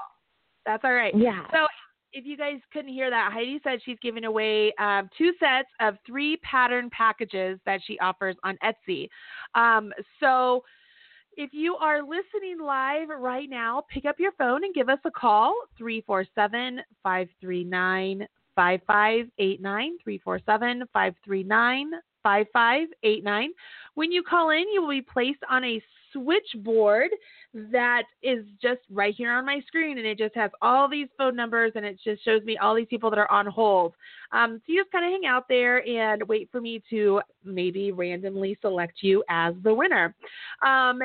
That's 0.66 0.82
all 0.84 0.92
right. 0.92 1.14
Yeah. 1.16 1.44
So, 1.52 1.66
if 2.12 2.26
you 2.26 2.36
guys 2.36 2.58
couldn't 2.72 2.92
hear 2.92 3.10
that, 3.10 3.32
Heidi 3.32 3.60
said 3.62 3.80
she's 3.84 3.98
giving 4.02 4.24
away 4.24 4.72
um, 4.78 5.08
two 5.16 5.32
sets 5.38 5.68
of 5.80 5.96
three 6.06 6.36
pattern 6.38 6.90
packages 6.90 7.58
that 7.66 7.80
she 7.86 7.98
offers 8.00 8.36
on 8.42 8.58
Etsy. 8.64 9.08
Um, 9.54 9.92
so, 10.18 10.64
if 11.36 11.50
you 11.52 11.76
are 11.76 12.02
listening 12.02 12.58
live 12.60 13.08
right 13.08 13.48
now, 13.48 13.84
pick 13.88 14.04
up 14.04 14.16
your 14.18 14.32
phone 14.32 14.64
and 14.64 14.74
give 14.74 14.88
us 14.88 14.98
a 15.04 15.10
call 15.10 15.54
347 15.78 16.80
539 17.02 18.26
5589. 18.56 19.98
347 20.02 20.88
539 20.92 21.90
5589. 22.22 23.50
When 23.94 24.12
you 24.12 24.22
call 24.22 24.50
in, 24.50 24.64
you 24.72 24.82
will 24.82 24.90
be 24.90 25.02
placed 25.02 25.40
on 25.48 25.64
a 25.64 25.82
switchboard 26.12 27.10
that 27.54 28.02
is 28.22 28.44
just 28.60 28.80
right 28.90 29.14
here 29.14 29.32
on 29.32 29.46
my 29.46 29.60
screen 29.66 29.98
and 29.98 30.06
it 30.06 30.18
just 30.18 30.34
has 30.34 30.50
all 30.62 30.88
these 30.88 31.08
phone 31.16 31.36
numbers 31.36 31.72
and 31.74 31.84
it 31.84 31.98
just 32.02 32.24
shows 32.24 32.42
me 32.44 32.56
all 32.58 32.74
these 32.74 32.86
people 32.88 33.10
that 33.10 33.18
are 33.18 33.30
on 33.30 33.46
hold. 33.46 33.94
Um, 34.32 34.60
so 34.66 34.72
you 34.72 34.80
just 34.80 34.92
kind 34.92 35.04
of 35.04 35.10
hang 35.10 35.26
out 35.26 35.46
there 35.48 35.86
and 35.86 36.22
wait 36.28 36.48
for 36.50 36.60
me 36.60 36.82
to 36.90 37.20
maybe 37.44 37.92
randomly 37.92 38.58
select 38.60 39.02
you 39.02 39.22
as 39.28 39.54
the 39.62 39.74
winner. 39.74 40.14
Um, 40.64 41.00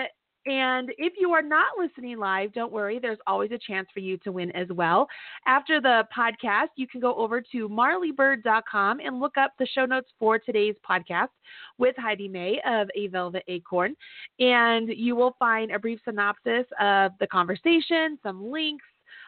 and 0.46 0.92
if 0.98 1.14
you 1.18 1.32
are 1.32 1.42
not 1.42 1.66
listening 1.78 2.20
live, 2.20 2.54
don't 2.54 2.72
worry, 2.72 3.00
there's 3.00 3.18
always 3.26 3.52
a 3.52 3.58
chance 3.58 3.88
for 3.94 4.00
you 4.00 4.18
to 4.20 4.32
win 4.32 4.52
as 4.52 4.68
well. 4.70 5.08
After 5.48 5.82
the 5.82 6.08
podcast, 6.16 6.68
you 6.76 6.88
can 6.88 7.02
go 7.02 7.16
over 7.16 7.42
to 7.52 7.68
marlybird.com 7.68 9.00
and 9.00 9.20
look 9.20 9.38
up 9.38 9.54
the 9.58 9.66
show 9.66 9.86
notes 9.86 10.10
for 10.20 10.38
today's 10.38 10.76
podcast 10.88 11.30
with 11.78 11.96
Heidi 11.98 12.28
May 12.28 12.60
of 12.68 12.90
A 12.96 13.08
Velvet 13.08 13.44
Acorn. 13.48 13.96
And 14.40 14.90
you 14.90 15.16
will 15.16 15.36
find 15.40 15.72
a 15.72 15.80
brief 15.80 16.00
synopsis 16.06 16.66
of 16.80 17.14
the 17.20 17.28
conversation, 17.28 18.20
some 18.22 18.52
links, 18.52 18.86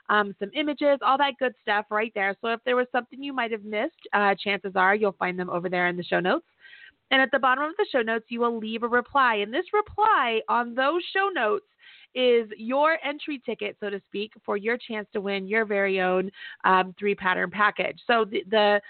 um, 0.10 0.36
some 0.40 0.52
images, 0.54 1.00
all 1.02 1.18
that 1.18 1.34
good 1.40 1.54
stuff 1.62 1.86
right 1.90 2.12
there. 2.16 2.36
So 2.42 2.50
if 2.50 2.60
there 2.64 2.76
was 2.76 2.88
something 2.92 3.22
you 3.22 3.34
might 3.34 3.52
have 3.52 3.64
missed, 3.64 3.94
uh, 4.14 4.36
chances 4.36 4.74
are 4.76 4.96
you'll 4.96 5.14
find 5.14 5.38
them 5.38 5.50
over 5.50 5.68
there 5.68 5.88
in 5.88 5.98
the 5.98 6.04
show 6.04 6.20
notes. 6.20 6.46
And 7.12 7.22
at 7.22 7.30
the 7.32 7.40
bottom 7.40 7.64
of 7.64 7.72
the 7.78 7.88
show 7.92 8.02
notes, 8.02 8.26
you 8.30 8.42
will 8.42 8.58
leave 8.58 8.84
a 8.84 8.88
reply. 8.88 9.36
And 9.36 9.54
this 9.54 9.66
reply 9.74 10.42
on 10.50 10.76
those 10.76 11.02
show 11.16 11.30
notes 11.34 11.66
is 12.16 12.50
your 12.58 12.98
entry 13.04 13.42
ticket, 13.46 13.78
so 13.80 13.90
to 13.90 14.02
speak, 14.08 14.34
for 14.46 14.58
your 14.58 14.78
chance 14.78 15.08
to 15.14 15.22
win 15.22 15.48
your 15.48 15.66
very 15.66 16.02
own 16.02 16.32
um, 16.66 16.94
three 16.98 17.16
pattern 17.16 17.52
package. 17.52 18.00
So 18.08 18.26
the, 18.26 18.44
the 18.50 18.82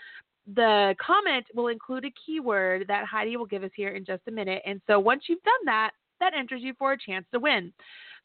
the 0.56 0.96
comment 1.06 1.46
will 1.54 1.68
include 1.68 2.06
a 2.06 2.14
keyword 2.26 2.88
that 2.88 3.04
Heidi 3.06 3.36
will 3.36 3.46
give 3.46 3.64
us 3.64 3.72
here 3.76 3.90
in 3.90 4.06
just 4.06 4.22
a 4.30 4.32
minute. 4.32 4.62
And 4.66 4.82
so 4.88 4.98
once 4.98 5.24
you've 5.28 5.44
done 5.44 5.66
that, 5.66 5.92
that 6.22 6.34
enters 6.34 6.62
you 6.62 6.74
for 6.80 6.94
a 6.94 6.98
chance 6.98 7.26
to 7.34 7.40
win. 7.40 7.74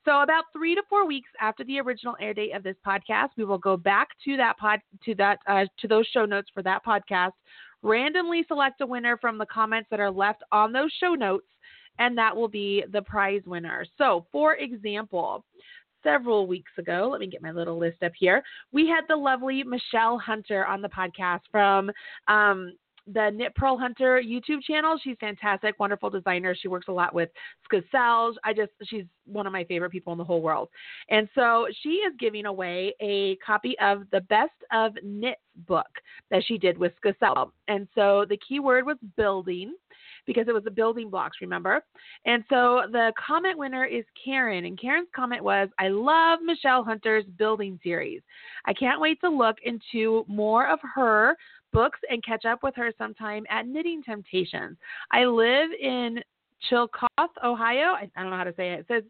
So 0.05 0.23
about 0.23 0.45
three 0.53 0.75
to 0.75 0.83
four 0.89 1.07
weeks 1.07 1.31
after 1.41 1.65
the 1.65 1.81
original 1.81 2.17
air 2.21 2.35
date 2.35 2.53
of 2.55 2.63
this 2.63 2.77
podcast, 2.87 3.31
we 3.37 3.45
will 3.45 3.59
go 3.59 3.77
back 3.77 4.09
to 4.25 4.37
that 4.37 4.57
pod 4.59 4.81
to 5.05 5.15
that 5.17 5.39
uh, 5.49 5.65
to 5.79 5.89
those 5.89 6.07
show 6.13 6.25
notes 6.25 6.49
for 6.53 6.63
that 6.63 6.85
podcast, 6.85 7.33
randomly 7.83 8.45
select 8.49 8.81
a 8.81 8.87
winner 8.87 9.17
from 9.17 9.39
the 9.39 9.47
comments 9.47 9.89
that 9.91 10.01
are 10.01 10.11
left 10.11 10.43
on 10.53 10.73
those 10.73 10.93
show 11.01 11.15
notes, 11.15 11.47
and 11.99 12.17
that 12.17 12.35
will 12.35 12.49
be 12.49 12.85
the 12.93 13.03
prize 13.03 13.43
winner. 13.47 13.85
So, 13.99 14.27
for 14.33 14.57
example, 14.57 15.45
several 16.03 16.47
weeks 16.47 16.73
ago, 16.79 17.09
let 17.11 17.21
me 17.21 17.27
get 17.27 17.43
my 17.43 17.53
little 17.53 17.79
list 17.79 18.03
up 18.03 18.13
here, 18.17 18.43
we 18.73 18.89
had 18.89 19.03
the 19.09 19.17
lovely 19.17 19.63
Michelle 19.63 20.19
Hunter 20.19 20.67
on 20.67 20.83
the 20.83 20.89
podcast 20.89 21.41
from 21.51 21.91
um, 22.29 22.73
the 23.07 23.31
Knit 23.35 23.55
Purl 23.55 23.79
Hunter 23.79 24.23
YouTube 24.25 24.63
channel. 24.63 24.99
She's 25.03 25.17
fantastic, 25.21 25.79
wonderful 25.79 26.11
designer. 26.11 26.55
She 26.55 26.69
works 26.69 26.89
a 26.89 26.93
lot 26.93 27.15
with 27.15 27.31
Skacels. 27.71 28.35
I 28.45 28.53
just, 28.53 28.73
she's 28.85 29.05
one 29.25 29.47
of 29.47 29.53
my 29.53 29.65
favorite 29.65 29.91
people 29.91 30.13
in 30.13 30.19
the 30.19 30.25
whole 30.25 30.43
world. 30.43 30.69
And 31.11 31.29
so 31.35 31.67
she 31.83 31.91
is 31.91 32.13
giving 32.19 32.47
away 32.47 32.95
a 33.01 33.37
copy 33.37 33.77
of 33.81 34.03
the 34.13 34.21
Best 34.23 34.53
of 34.73 34.93
Knits 35.03 35.41
book 35.67 35.89
that 36.31 36.45
she 36.47 36.59
did 36.59 36.79
with 36.79 36.93
Skacels. 37.05 37.51
And 37.69 37.89
so 37.95 38.25
the 38.29 38.39
keyword 38.47 38.87
was 38.87 38.97
building 39.17 39.75
because 40.27 40.47
it 40.49 40.55
was 40.55 40.65
the 40.65 40.71
building 40.71 41.11
blocks, 41.11 41.39
remember? 41.41 41.83
And 42.27 42.45
so 42.49 42.83
the 42.91 43.13
comment 43.25 43.59
winner 43.59 43.85
is 43.85 44.05
Karen. 44.25 44.65
And 44.65 44.81
Karen's 44.81 45.09
comment 45.15 45.43
was, 45.43 45.69
I 45.79 45.89
love 45.89 46.39
Michelle 46.45 46.85
Hunter's 46.85 47.25
building 47.39 47.79
series. 47.83 48.23
I 48.65 48.73
can't 48.73 49.01
wait 49.01 49.21
to 49.23 49.29
look 49.29 49.57
into 49.65 50.25
more 50.29 50.69
of 50.69 50.79
her 50.95 51.37
books 51.73 51.99
and 52.11 52.25
catch 52.25 52.45
up 52.45 52.63
with 52.63 52.75
her 52.77 52.93
sometime 52.99 53.45
at 53.51 53.67
Knitting 53.67 54.03
Temptations. 54.03 54.77
I 55.11 55.25
live 55.25 55.71
in 55.81 56.21
Chillicothe, 56.69 57.31
Ohio. 57.45 57.95
I, 57.95 58.11
I 58.17 58.23
don't 58.23 58.31
know 58.31 58.37
how 58.37 58.45
to 58.45 58.55
say 58.57 58.73
it. 58.73 58.81
It 58.81 58.87
says 58.89 59.03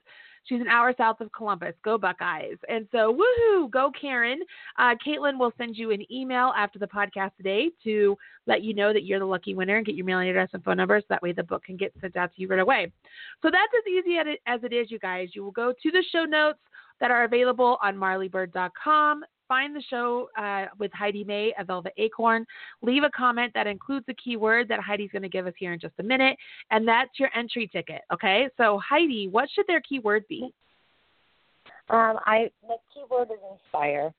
she's 0.44 0.60
an 0.60 0.68
hour 0.68 0.94
south 0.96 1.20
of 1.20 1.30
Columbus. 1.32 1.74
Go 1.84 1.98
Buckeyes. 1.98 2.56
And 2.68 2.86
so, 2.92 3.16
woohoo, 3.16 3.70
go 3.70 3.90
Karen. 3.98 4.40
Uh, 4.78 4.94
Caitlin 5.06 5.38
will 5.38 5.52
send 5.58 5.76
you 5.76 5.90
an 5.90 6.10
email 6.12 6.52
after 6.56 6.78
the 6.78 6.86
podcast 6.86 7.36
today 7.36 7.70
to 7.84 8.16
let 8.46 8.62
you 8.62 8.74
know 8.74 8.92
that 8.92 9.04
you're 9.04 9.18
the 9.18 9.24
lucky 9.24 9.54
winner 9.54 9.76
and 9.76 9.86
get 9.86 9.94
your 9.94 10.06
mailing 10.06 10.28
address 10.28 10.50
and 10.52 10.64
phone 10.64 10.78
number 10.78 10.98
so 11.00 11.06
that 11.10 11.22
way 11.22 11.32
the 11.32 11.42
book 11.42 11.64
can 11.64 11.76
get 11.76 11.92
sent 12.00 12.16
out 12.16 12.34
to 12.34 12.40
you 12.40 12.48
right 12.48 12.60
away. 12.60 12.90
So 13.42 13.50
that's 13.50 13.72
as 13.76 13.92
easy 13.92 14.16
as 14.46 14.60
it 14.62 14.72
is, 14.72 14.90
you 14.90 14.98
guys. 14.98 15.30
You 15.34 15.44
will 15.44 15.52
go 15.52 15.72
to 15.72 15.90
the 15.90 16.04
show 16.10 16.24
notes 16.24 16.58
that 17.00 17.10
are 17.10 17.24
available 17.24 17.78
on 17.82 17.96
marlybird.com 17.96 19.22
find 19.48 19.74
the 19.74 19.82
show 19.88 20.28
uh, 20.38 20.66
with 20.78 20.92
Heidi 20.92 21.24
May, 21.24 21.52
A 21.58 21.64
Velvet 21.64 21.92
Acorn. 21.96 22.46
Leave 22.82 23.02
a 23.02 23.10
comment 23.10 23.52
that 23.54 23.66
includes 23.66 24.06
the 24.06 24.14
keyword 24.14 24.68
that 24.68 24.80
Heidi's 24.80 25.10
going 25.10 25.22
to 25.22 25.28
give 25.28 25.46
us 25.46 25.54
here 25.58 25.72
in 25.72 25.80
just 25.80 25.94
a 25.98 26.02
minute, 26.02 26.36
and 26.70 26.86
that's 26.86 27.10
your 27.18 27.30
entry 27.36 27.68
ticket. 27.72 28.02
Okay, 28.12 28.48
so 28.56 28.80
Heidi, 28.86 29.28
what 29.28 29.48
should 29.54 29.66
their 29.66 29.80
keyword 29.80 30.24
be? 30.28 30.52
Um, 31.90 32.18
I 32.26 32.50
the 32.62 32.76
keyword 32.92 33.28
is 33.30 33.38
inspire. 33.50 34.12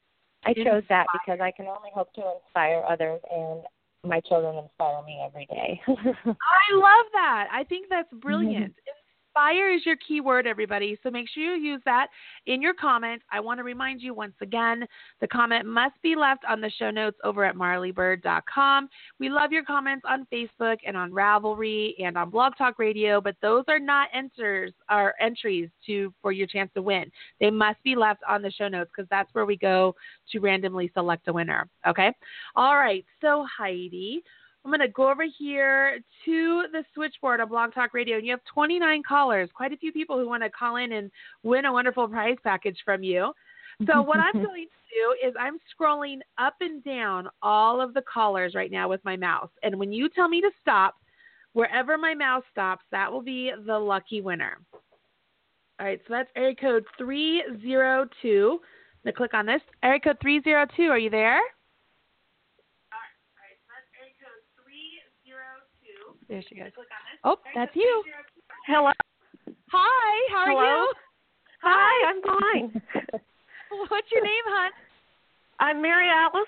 I 0.46 0.50
inspire. 0.50 0.66
chose 0.66 0.84
that 0.90 1.08
because 1.14 1.40
I 1.42 1.52
can 1.52 1.68
only 1.68 1.90
hope 1.94 2.14
to 2.14 2.24
inspire 2.36 2.84
others, 2.88 3.22
and 3.32 3.62
my 4.06 4.20
children 4.22 4.58
inspire 4.58 5.02
me 5.04 5.20
every 5.26 5.46
day. 5.48 5.82
I 5.88 6.76
love 6.76 7.06
that. 7.14 7.48
I 7.52 7.64
think 7.64 7.88
that's 7.90 8.12
brilliant. 8.14 8.74
Mm-hmm. 8.74 9.00
Fire 9.34 9.72
is 9.72 9.86
your 9.86 9.96
keyword, 10.08 10.46
everybody. 10.46 10.98
So 11.02 11.10
make 11.10 11.28
sure 11.28 11.44
you 11.56 11.72
use 11.72 11.82
that 11.86 12.08
in 12.46 12.62
your 12.62 12.74
comments. 12.74 13.26
I 13.32 13.40
want 13.40 13.58
to 13.58 13.64
remind 13.64 14.02
you 14.02 14.14
once 14.14 14.36
again 14.42 14.86
the 15.22 15.28
comment 15.28 15.66
must 15.66 15.96
be 16.04 16.16
left 16.16 16.44
on 16.48 16.62
the 16.62 16.70
show 16.78 16.92
notes 16.92 17.18
over 17.24 17.44
at 17.44 17.56
marlybird.com. 17.56 18.90
We 19.20 19.30
love 19.30 19.52
your 19.52 19.64
comments 19.64 20.06
on 20.08 20.28
Facebook 20.32 20.78
and 20.86 20.96
on 20.96 21.12
Ravelry 21.12 21.94
and 22.04 22.18
on 22.18 22.30
Blog 22.30 22.54
Talk 22.58 22.78
Radio, 22.78 23.20
but 23.20 23.36
those 23.42 23.64
are 23.68 23.80
not 23.80 24.10
enters 24.14 24.72
or 24.92 25.16
entries 25.20 25.70
to 25.88 26.14
for 26.22 26.32
your 26.32 26.48
chance 26.48 26.70
to 26.76 26.82
win. 26.82 27.12
They 27.40 27.50
must 27.50 27.82
be 27.84 27.96
left 27.96 28.22
on 28.30 28.44
the 28.44 28.52
show 28.52 28.68
notes 28.68 28.92
because 28.96 29.10
that's 29.10 29.34
where 29.34 29.46
we 29.46 29.58
go 29.58 29.96
to 30.32 30.40
randomly 30.40 30.92
select 30.94 31.28
a 31.28 31.34
winner. 31.34 31.68
Okay. 31.88 32.14
All 32.56 32.76
right. 32.76 33.04
So 33.22 33.46
Heidi. 33.58 34.24
I'm 34.64 34.72
going 34.72 34.80
to 34.80 34.88
go 34.88 35.10
over 35.12 35.26
here 35.38 36.00
to 36.26 36.64
the 36.72 36.84
switchboard 36.94 37.42
on 37.42 37.50
Blog 37.50 37.74
Talk 37.74 37.94
Radio, 37.94 38.18
and 38.18 38.26
you 38.26 38.32
have 38.32 38.40
29 38.54 39.04
callers, 39.08 39.50
quite 39.54 39.74
a 39.74 39.78
few 39.78 39.92
people 39.92 40.18
who 40.18 40.28
want 40.28 40.42
to 40.44 40.50
call 40.50 40.78
in 40.78 40.94
and 40.94 41.12
win 41.44 41.66
a 41.66 41.74
wonderful 41.74 42.08
prize 42.08 42.38
package 42.44 42.78
from 42.86 43.04
you. 43.04 43.34
So, 43.86 44.02
what 44.02 44.20
I'm 44.20 44.34
going 44.44 44.68
to 44.68 45.26
do 45.26 45.28
is 45.28 45.34
I'm 45.38 45.58
scrolling 45.74 46.20
up 46.38 46.56
and 46.62 46.84
down 46.84 47.28
all 47.42 47.82
of 47.82 47.94
the 47.94 48.04
callers 48.04 48.56
right 48.56 48.72
now 48.72 48.88
with 48.88 49.04
my 49.04 49.18
mouse. 49.18 49.50
And 49.64 49.78
when 49.78 49.92
you 49.92 50.08
tell 50.08 50.30
me 50.30 50.40
to 50.40 50.52
stop, 50.62 50.96
wherever 51.52 51.98
my 51.98 52.14
mouse 52.14 52.44
stops, 52.52 52.86
that 52.92 53.12
will 53.12 53.22
be 53.22 53.52
the 53.66 53.78
lucky 53.78 54.22
winner. 54.22 54.60
All 55.80 55.88
right, 55.88 56.00
so 56.08 56.14
that's 56.14 56.30
area 56.36 56.56
code 56.56 56.86
302. 56.98 57.60
I'm 57.60 58.60
going 59.04 59.12
to 59.12 59.12
click 59.12 59.34
on 59.34 59.46
this. 59.46 59.62
Area 59.84 60.00
code 60.00 60.18
302, 60.22 60.84
are 60.84 60.98
you 60.98 61.10
there? 61.10 61.42
There 66.30 66.44
she 66.48 66.56
goes. 66.56 66.72
Oh, 67.24 67.38
that's 67.56 67.76
you. 67.76 68.04
Hello. 68.68 68.92
Hi, 69.72 70.34
how 70.34 70.46
Hello? 70.46 70.58
are 70.58 70.66
you? 70.66 70.94
Hi, 71.64 72.10
I'm 72.10 72.22
fine. 72.22 72.82
What's 73.90 74.12
your 74.12 74.24
name, 74.24 74.46
hon? 74.48 74.72
I'm 75.60 75.82
Mary 75.82 76.08
Alice. 76.10 76.48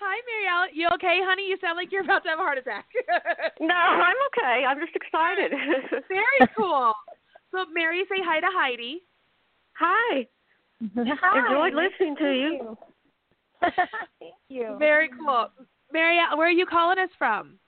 Hi, 0.00 0.16
Mary 0.26 0.46
Alice. 0.48 0.70
You 0.74 0.88
okay, 0.94 1.20
honey? 1.22 1.46
You 1.48 1.56
sound 1.60 1.76
like 1.76 1.90
you're 1.92 2.02
about 2.02 2.22
to 2.24 2.30
have 2.30 2.38
a 2.38 2.42
heart 2.42 2.58
attack. 2.58 2.86
no, 3.60 3.74
I'm 3.74 4.16
okay. 4.32 4.64
I'm 4.66 4.78
just 4.80 4.96
excited. 4.96 5.52
Very 6.08 6.48
cool. 6.56 6.92
So, 7.52 7.64
Mary, 7.72 8.04
say 8.08 8.22
hi 8.24 8.40
to 8.40 8.46
Heidi. 8.50 9.02
Hi. 9.78 10.26
Hi. 10.96 11.38
Enjoyed 11.38 11.74
listening 11.74 12.16
to 12.16 12.32
you. 12.32 12.78
Thank 13.60 14.34
you. 14.48 14.76
Very 14.78 15.10
cool. 15.18 15.48
Mary, 15.92 16.18
where 16.36 16.48
are 16.48 16.50
you 16.50 16.66
calling 16.66 16.98
us 16.98 17.10
from? 17.18 17.58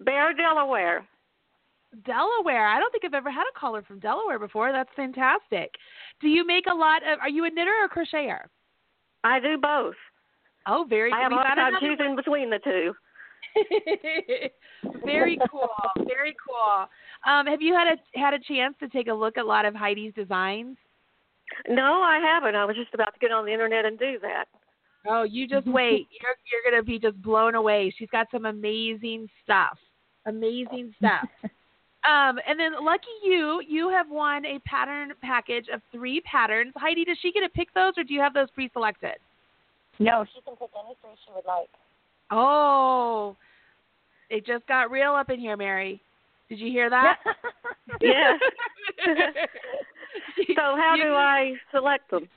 Bear, 0.00 0.32
Delaware. 0.34 1.06
Delaware. 2.04 2.68
I 2.68 2.78
don't 2.78 2.90
think 2.92 3.04
I've 3.04 3.14
ever 3.14 3.30
had 3.30 3.44
a 3.54 3.58
caller 3.58 3.82
from 3.82 3.98
Delaware 3.98 4.38
before. 4.38 4.72
That's 4.72 4.90
fantastic. 4.94 5.74
Do 6.20 6.28
you 6.28 6.46
make 6.46 6.64
a 6.70 6.74
lot 6.74 7.02
of? 7.02 7.18
Are 7.20 7.28
you 7.28 7.44
a 7.44 7.50
knitter 7.50 7.72
or 7.72 7.84
a 7.84 7.88
crocheter? 7.88 8.44
I 9.24 9.40
do 9.40 9.58
both. 9.58 9.96
Oh, 10.66 10.86
very. 10.88 11.12
I 11.12 11.20
have 11.22 11.32
a 11.32 11.34
hard 11.34 11.56
time 11.56 11.72
choosing 11.80 12.16
between 12.16 12.50
the 12.50 12.60
two. 12.62 12.94
very 15.04 15.38
cool. 15.50 15.68
Very 16.06 16.34
cool. 16.46 16.86
Um, 17.26 17.46
have 17.46 17.60
you 17.60 17.74
had 17.74 17.88
a 17.88 18.18
had 18.18 18.34
a 18.34 18.38
chance 18.38 18.74
to 18.80 18.88
take 18.88 19.08
a 19.08 19.12
look 19.12 19.36
at 19.36 19.44
a 19.44 19.48
lot 19.48 19.64
of 19.64 19.74
Heidi's 19.74 20.14
designs? 20.14 20.76
No, 21.68 22.00
I 22.02 22.20
haven't. 22.22 22.54
I 22.54 22.64
was 22.64 22.76
just 22.76 22.94
about 22.94 23.12
to 23.14 23.18
get 23.18 23.32
on 23.32 23.44
the 23.44 23.52
internet 23.52 23.84
and 23.84 23.98
do 23.98 24.18
that. 24.22 24.44
Oh, 25.08 25.24
you 25.24 25.48
just 25.48 25.66
wait. 25.66 26.06
You're 26.20 26.36
you're 26.52 26.70
gonna 26.70 26.84
be 26.84 26.98
just 26.98 27.20
blown 27.20 27.54
away. 27.54 27.92
She's 27.98 28.10
got 28.10 28.28
some 28.30 28.46
amazing 28.46 29.26
stuff. 29.42 29.76
Amazing 30.26 30.94
stuff. 30.98 31.28
um, 32.04 32.38
and 32.46 32.58
then 32.58 32.84
lucky 32.84 33.06
you, 33.24 33.62
you 33.66 33.88
have 33.88 34.10
won 34.10 34.44
a 34.44 34.58
pattern 34.66 35.12
package 35.22 35.66
of 35.72 35.80
three 35.92 36.20
patterns. 36.20 36.72
Heidi, 36.76 37.04
does 37.04 37.18
she 37.20 37.32
get 37.32 37.40
to 37.40 37.48
pick 37.48 37.72
those, 37.74 37.92
or 37.96 38.04
do 38.04 38.14
you 38.14 38.20
have 38.20 38.34
those 38.34 38.50
pre-selected? 38.50 39.16
No, 39.98 40.24
she 40.34 40.40
can 40.42 40.56
pick 40.56 40.70
any 40.78 40.94
three 41.02 41.10
she 41.26 41.32
would 41.34 41.44
like. 41.46 41.68
Oh, 42.30 43.36
it 44.30 44.46
just 44.46 44.66
got 44.66 44.90
real 44.90 45.12
up 45.12 45.30
in 45.30 45.40
here, 45.40 45.56
Mary. 45.56 46.00
Did 46.48 46.58
you 46.58 46.70
hear 46.70 46.88
that? 46.90 47.18
yes. 48.00 48.40
so 50.56 50.56
how 50.56 50.94
do 50.96 51.12
I 51.12 51.54
select 51.72 52.10
them? 52.10 52.28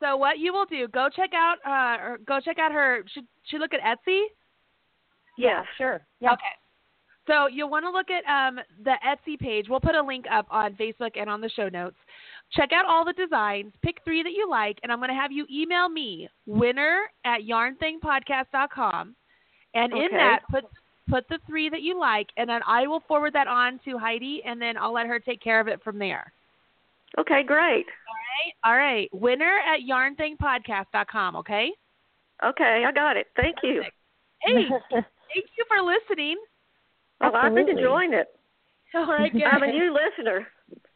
So 0.00 0.16
what 0.16 0.38
you 0.38 0.52
will 0.52 0.66
do? 0.66 0.86
Go 0.88 1.08
check 1.14 1.30
out, 1.34 1.56
uh, 1.66 2.02
or 2.02 2.18
go 2.26 2.38
check 2.40 2.58
out 2.58 2.72
her. 2.72 3.02
Should 3.12 3.24
she 3.44 3.58
look 3.58 3.72
at 3.72 3.80
Etsy? 3.80 4.24
Yeah, 5.38 5.62
sure. 5.78 6.00
Yeah. 6.20 6.32
Okay. 6.32 6.42
So 7.26 7.46
you'll 7.46 7.70
want 7.70 7.84
to 7.84 7.90
look 7.90 8.08
at 8.10 8.24
um, 8.30 8.58
the 8.84 8.94
Etsy 9.06 9.38
page. 9.38 9.66
We'll 9.68 9.80
put 9.80 9.94
a 9.94 10.02
link 10.02 10.26
up 10.30 10.46
on 10.50 10.74
Facebook 10.74 11.12
and 11.18 11.30
on 11.30 11.40
the 11.40 11.48
show 11.50 11.68
notes. 11.68 11.96
Check 12.52 12.70
out 12.72 12.84
all 12.86 13.04
the 13.04 13.14
designs, 13.14 13.72
pick 13.82 13.96
three 14.04 14.22
that 14.22 14.32
you 14.32 14.48
like, 14.48 14.78
and 14.82 14.92
I'm 14.92 14.98
going 14.98 15.08
to 15.08 15.14
have 15.14 15.32
you 15.32 15.46
email 15.50 15.88
me 15.88 16.28
winner 16.46 17.04
at 17.24 17.40
yarnthingpodcast.com. 17.40 19.16
And 19.74 19.92
okay. 19.92 20.04
in 20.04 20.10
that, 20.12 20.40
put 20.50 20.64
put 21.08 21.28
the 21.28 21.38
three 21.46 21.68
that 21.68 21.82
you 21.82 21.98
like, 21.98 22.28
and 22.36 22.48
then 22.48 22.60
I 22.66 22.86
will 22.86 23.02
forward 23.08 23.32
that 23.34 23.48
on 23.48 23.80
to 23.84 23.98
Heidi, 23.98 24.42
and 24.46 24.60
then 24.60 24.76
I'll 24.76 24.92
let 24.92 25.06
her 25.06 25.18
take 25.18 25.42
care 25.42 25.60
of 25.60 25.68
it 25.68 25.82
from 25.82 25.98
there. 25.98 26.32
Okay, 27.18 27.42
great. 27.42 27.86
All 28.08 28.14
right, 28.24 28.54
all 28.64 28.76
right. 28.76 29.08
Winner 29.12 29.58
at 29.66 29.80
yarnthingpodcast.com. 29.88 31.36
Okay. 31.36 31.70
Okay, 32.44 32.84
I 32.86 32.92
got 32.92 33.16
it. 33.16 33.26
Thank 33.36 33.56
you. 33.62 33.82
Hey, 34.40 34.68
thank 34.90 35.46
you 35.56 35.64
for 35.68 35.80
listening. 35.82 36.36
Oh, 37.22 37.32
I've 37.32 37.54
been 37.54 37.68
enjoying 37.68 38.12
it. 38.12 38.28
All 38.94 39.06
right, 39.06 39.32
good. 39.32 39.42
I'm 39.42 39.62
a 39.62 39.66
new 39.66 39.92
listener, 39.92 40.46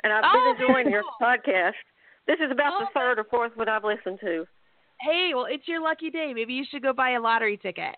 and 0.04 0.12
I've 0.12 0.24
oh, 0.24 0.54
been 0.56 0.66
enjoying 0.66 0.84
cool. 0.84 0.92
your 0.92 1.02
podcast. 1.20 1.78
This 2.26 2.38
is 2.44 2.50
about 2.52 2.74
oh, 2.74 2.84
the 2.84 2.86
third 2.94 3.18
or 3.18 3.24
fourth 3.24 3.56
one 3.56 3.68
I've 3.68 3.84
listened 3.84 4.18
to. 4.20 4.46
Hey, 5.00 5.30
well, 5.34 5.46
it's 5.48 5.66
your 5.66 5.80
lucky 5.80 6.10
day. 6.10 6.32
Maybe 6.34 6.52
you 6.52 6.64
should 6.70 6.82
go 6.82 6.92
buy 6.92 7.12
a 7.12 7.20
lottery 7.20 7.56
ticket. 7.56 7.96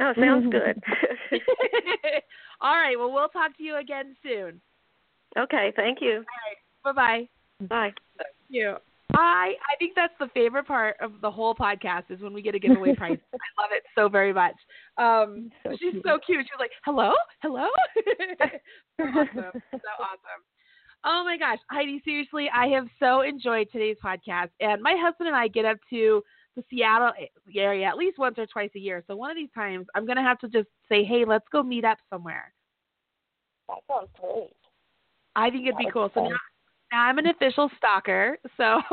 Oh, 0.00 0.12
sounds 0.18 0.46
good. 0.50 0.82
All 2.60 2.76
right. 2.76 2.98
Well, 2.98 3.12
we'll 3.12 3.28
talk 3.28 3.56
to 3.56 3.62
you 3.62 3.76
again 3.76 4.16
soon. 4.22 4.60
Okay. 5.38 5.72
Thank 5.76 5.98
you. 6.00 6.24
All 6.84 6.94
right. 6.94 6.94
Bye-bye. 6.94 7.66
Bye. 7.68 7.92
Thank 8.16 8.36
you. 8.48 8.76
I 9.14 9.54
I 9.70 9.76
think 9.78 9.92
that's 9.94 10.14
the 10.18 10.28
favorite 10.34 10.66
part 10.66 10.96
of 11.00 11.20
the 11.20 11.30
whole 11.30 11.54
podcast 11.54 12.04
is 12.10 12.20
when 12.20 12.32
we 12.32 12.42
get 12.42 12.54
a 12.54 12.58
giveaway 12.58 12.94
prize. 12.96 13.18
I 13.32 13.62
love 13.62 13.70
it 13.72 13.82
so 13.94 14.08
very 14.08 14.32
much. 14.32 14.54
Um, 14.98 15.50
So 15.62 15.70
she's 15.72 15.92
cute. 15.92 16.02
so 16.04 16.18
cute. 16.24 16.40
She's 16.44 16.58
like, 16.60 16.70
"Hello, 16.84 17.12
hello." 17.42 17.66
so 18.06 19.04
awesome, 19.04 19.62
so 19.72 19.92
awesome. 20.00 20.42
Oh 21.04 21.24
my 21.24 21.36
gosh, 21.36 21.58
Heidi, 21.70 22.00
seriously, 22.04 22.48
I 22.54 22.68
have 22.68 22.86
so 23.00 23.22
enjoyed 23.22 23.68
today's 23.72 23.96
podcast. 24.04 24.50
And 24.60 24.80
my 24.80 24.94
husband 24.96 25.26
and 25.28 25.36
I 25.36 25.48
get 25.48 25.64
up 25.64 25.78
to 25.90 26.22
the 26.54 26.62
Seattle 26.70 27.12
area 27.56 27.86
at 27.86 27.96
least 27.96 28.18
once 28.18 28.38
or 28.38 28.46
twice 28.46 28.70
a 28.76 28.78
year. 28.78 29.02
So 29.06 29.16
one 29.16 29.30
of 29.30 29.36
these 29.36 29.50
times, 29.54 29.86
I'm 29.94 30.06
gonna 30.06 30.22
have 30.22 30.38
to 30.40 30.48
just 30.48 30.68
say, 30.88 31.02
"Hey, 31.04 31.24
let's 31.24 31.46
go 31.50 31.62
meet 31.62 31.84
up 31.84 31.98
somewhere." 32.08 32.52
That 33.68 33.78
sounds 33.88 34.10
great. 34.20 34.54
I 35.34 35.50
think 35.50 35.66
it'd 35.66 35.78
be 35.78 35.90
cool. 35.90 36.02
would 36.02 36.12
So 36.14 36.24
now, 36.28 36.36
now 36.92 37.02
I'm 37.04 37.18
an 37.18 37.26
official 37.26 37.70
stalker. 37.78 38.38
So 38.56 38.78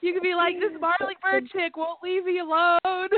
you 0.00 0.12
could 0.12 0.22
be 0.22 0.34
like, 0.34 0.56
this 0.58 0.72
Marly 0.80 1.14
Bird 1.22 1.48
chick 1.52 1.76
won't 1.76 2.02
leave 2.02 2.24
me 2.24 2.40
alone. 2.40 2.78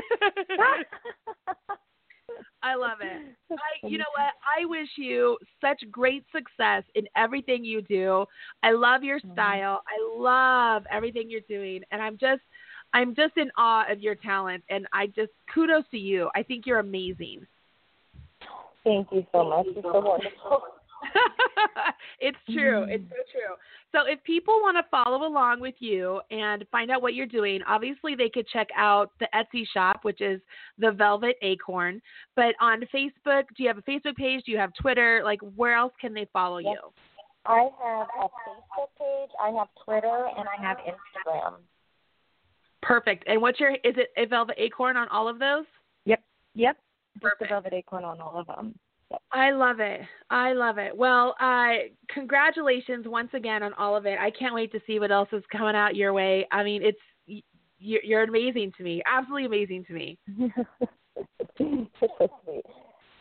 I 2.61 2.75
love 2.75 2.99
it. 3.01 3.35
I, 3.51 3.87
you 3.87 3.97
know 3.97 4.03
what? 4.15 4.33
I 4.45 4.65
wish 4.65 4.89
you 4.97 5.37
such 5.61 5.81
great 5.91 6.25
success 6.33 6.83
in 6.95 7.07
everything 7.15 7.63
you 7.63 7.81
do. 7.81 8.25
I 8.63 8.71
love 8.71 9.01
your 9.03 9.19
Mhm. 9.21 9.33
style. 9.33 9.81
I 9.87 9.97
love 10.15 10.85
everything 10.91 11.29
you're 11.29 11.41
doing, 11.41 11.83
and 11.91 12.01
I'm 12.01 12.17
just, 12.17 12.41
I'm 12.93 13.15
just 13.15 13.37
in 13.37 13.49
awe 13.57 13.85
of 13.89 14.01
your 14.01 14.15
talent. 14.15 14.63
And 14.69 14.87
I 14.91 15.07
just 15.07 15.31
kudos 15.53 15.87
to 15.91 15.97
you. 15.97 16.29
I 16.35 16.43
think 16.43 16.65
you're 16.65 16.79
amazing. 16.79 17.47
Thank 18.83 19.11
you 19.11 19.25
so 19.31 19.43
much. 19.45 19.65
You're 19.73 19.83
so 19.83 19.99
wonderful. 20.01 20.63
it's 22.19 22.37
true. 22.51 22.83
It's 22.83 23.03
so 23.09 23.15
true. 23.31 23.55
So 23.91 24.11
if 24.11 24.23
people 24.23 24.55
want 24.61 24.77
to 24.77 24.83
follow 24.91 25.25
along 25.27 25.61
with 25.61 25.75
you 25.79 26.21
and 26.29 26.65
find 26.71 26.91
out 26.91 27.01
what 27.01 27.15
you're 27.15 27.25
doing, 27.25 27.61
obviously 27.67 28.15
they 28.15 28.29
could 28.29 28.47
check 28.47 28.67
out 28.77 29.11
the 29.19 29.27
Etsy 29.33 29.63
shop, 29.73 29.99
which 30.03 30.21
is 30.21 30.39
the 30.77 30.91
Velvet 30.91 31.37
Acorn. 31.41 32.01
But 32.35 32.55
on 32.61 32.81
Facebook, 32.93 33.43
do 33.57 33.63
you 33.63 33.67
have 33.67 33.77
a 33.79 33.81
Facebook 33.81 34.15
page? 34.15 34.43
Do 34.45 34.51
you 34.51 34.57
have 34.57 34.71
Twitter? 34.79 35.21
Like 35.23 35.39
where 35.55 35.75
else 35.75 35.93
can 35.99 36.13
they 36.13 36.27
follow 36.31 36.59
Yes. 36.59 36.75
you? 36.75 36.91
I 37.45 37.69
have 37.83 38.07
a 38.21 38.25
Facebook 38.25 38.89
page, 38.99 39.29
I 39.41 39.49
have 39.57 39.67
Twitter, 39.83 40.27
and 40.37 40.47
I 40.47 40.61
have 40.61 40.77
Instagram. 40.77 41.53
Perfect. 42.81 43.23
And 43.27 43.41
what's 43.41 43.59
your 43.59 43.71
is 43.71 43.95
it 43.97 44.09
a 44.17 44.25
Velvet 44.25 44.55
Acorn 44.57 44.97
on 44.97 45.07
all 45.09 45.27
of 45.27 45.39
those? 45.39 45.65
Yep. 46.05 46.21
Yep. 46.55 46.77
Just 47.21 47.33
the 47.39 47.47
Velvet 47.47 47.73
Acorn 47.73 48.03
on 48.03 48.21
all 48.21 48.37
of 48.39 48.47
them. 48.47 48.77
I 49.31 49.51
love 49.51 49.79
it. 49.79 50.01
I 50.29 50.53
love 50.53 50.77
it. 50.77 50.95
Well, 50.95 51.35
uh, 51.39 51.73
congratulations 52.09 53.07
once 53.07 53.29
again 53.33 53.63
on 53.63 53.73
all 53.73 53.95
of 53.95 54.05
it. 54.05 54.19
I 54.19 54.29
can't 54.31 54.53
wait 54.53 54.71
to 54.73 54.79
see 54.85 54.99
what 54.99 55.11
else 55.11 55.29
is 55.31 55.43
coming 55.51 55.75
out 55.75 55.95
your 55.95 56.13
way. 56.13 56.47
I 56.51 56.63
mean, 56.63 56.83
it's 56.83 57.43
you're, 57.79 58.03
you're 58.03 58.23
amazing 58.23 58.73
to 58.77 58.83
me. 58.83 59.01
Absolutely 59.07 59.45
amazing 59.45 59.85
to 59.85 59.93
me. 59.93 60.17
You're 60.37 61.85
so 61.99 62.29
sweet. 62.43 62.65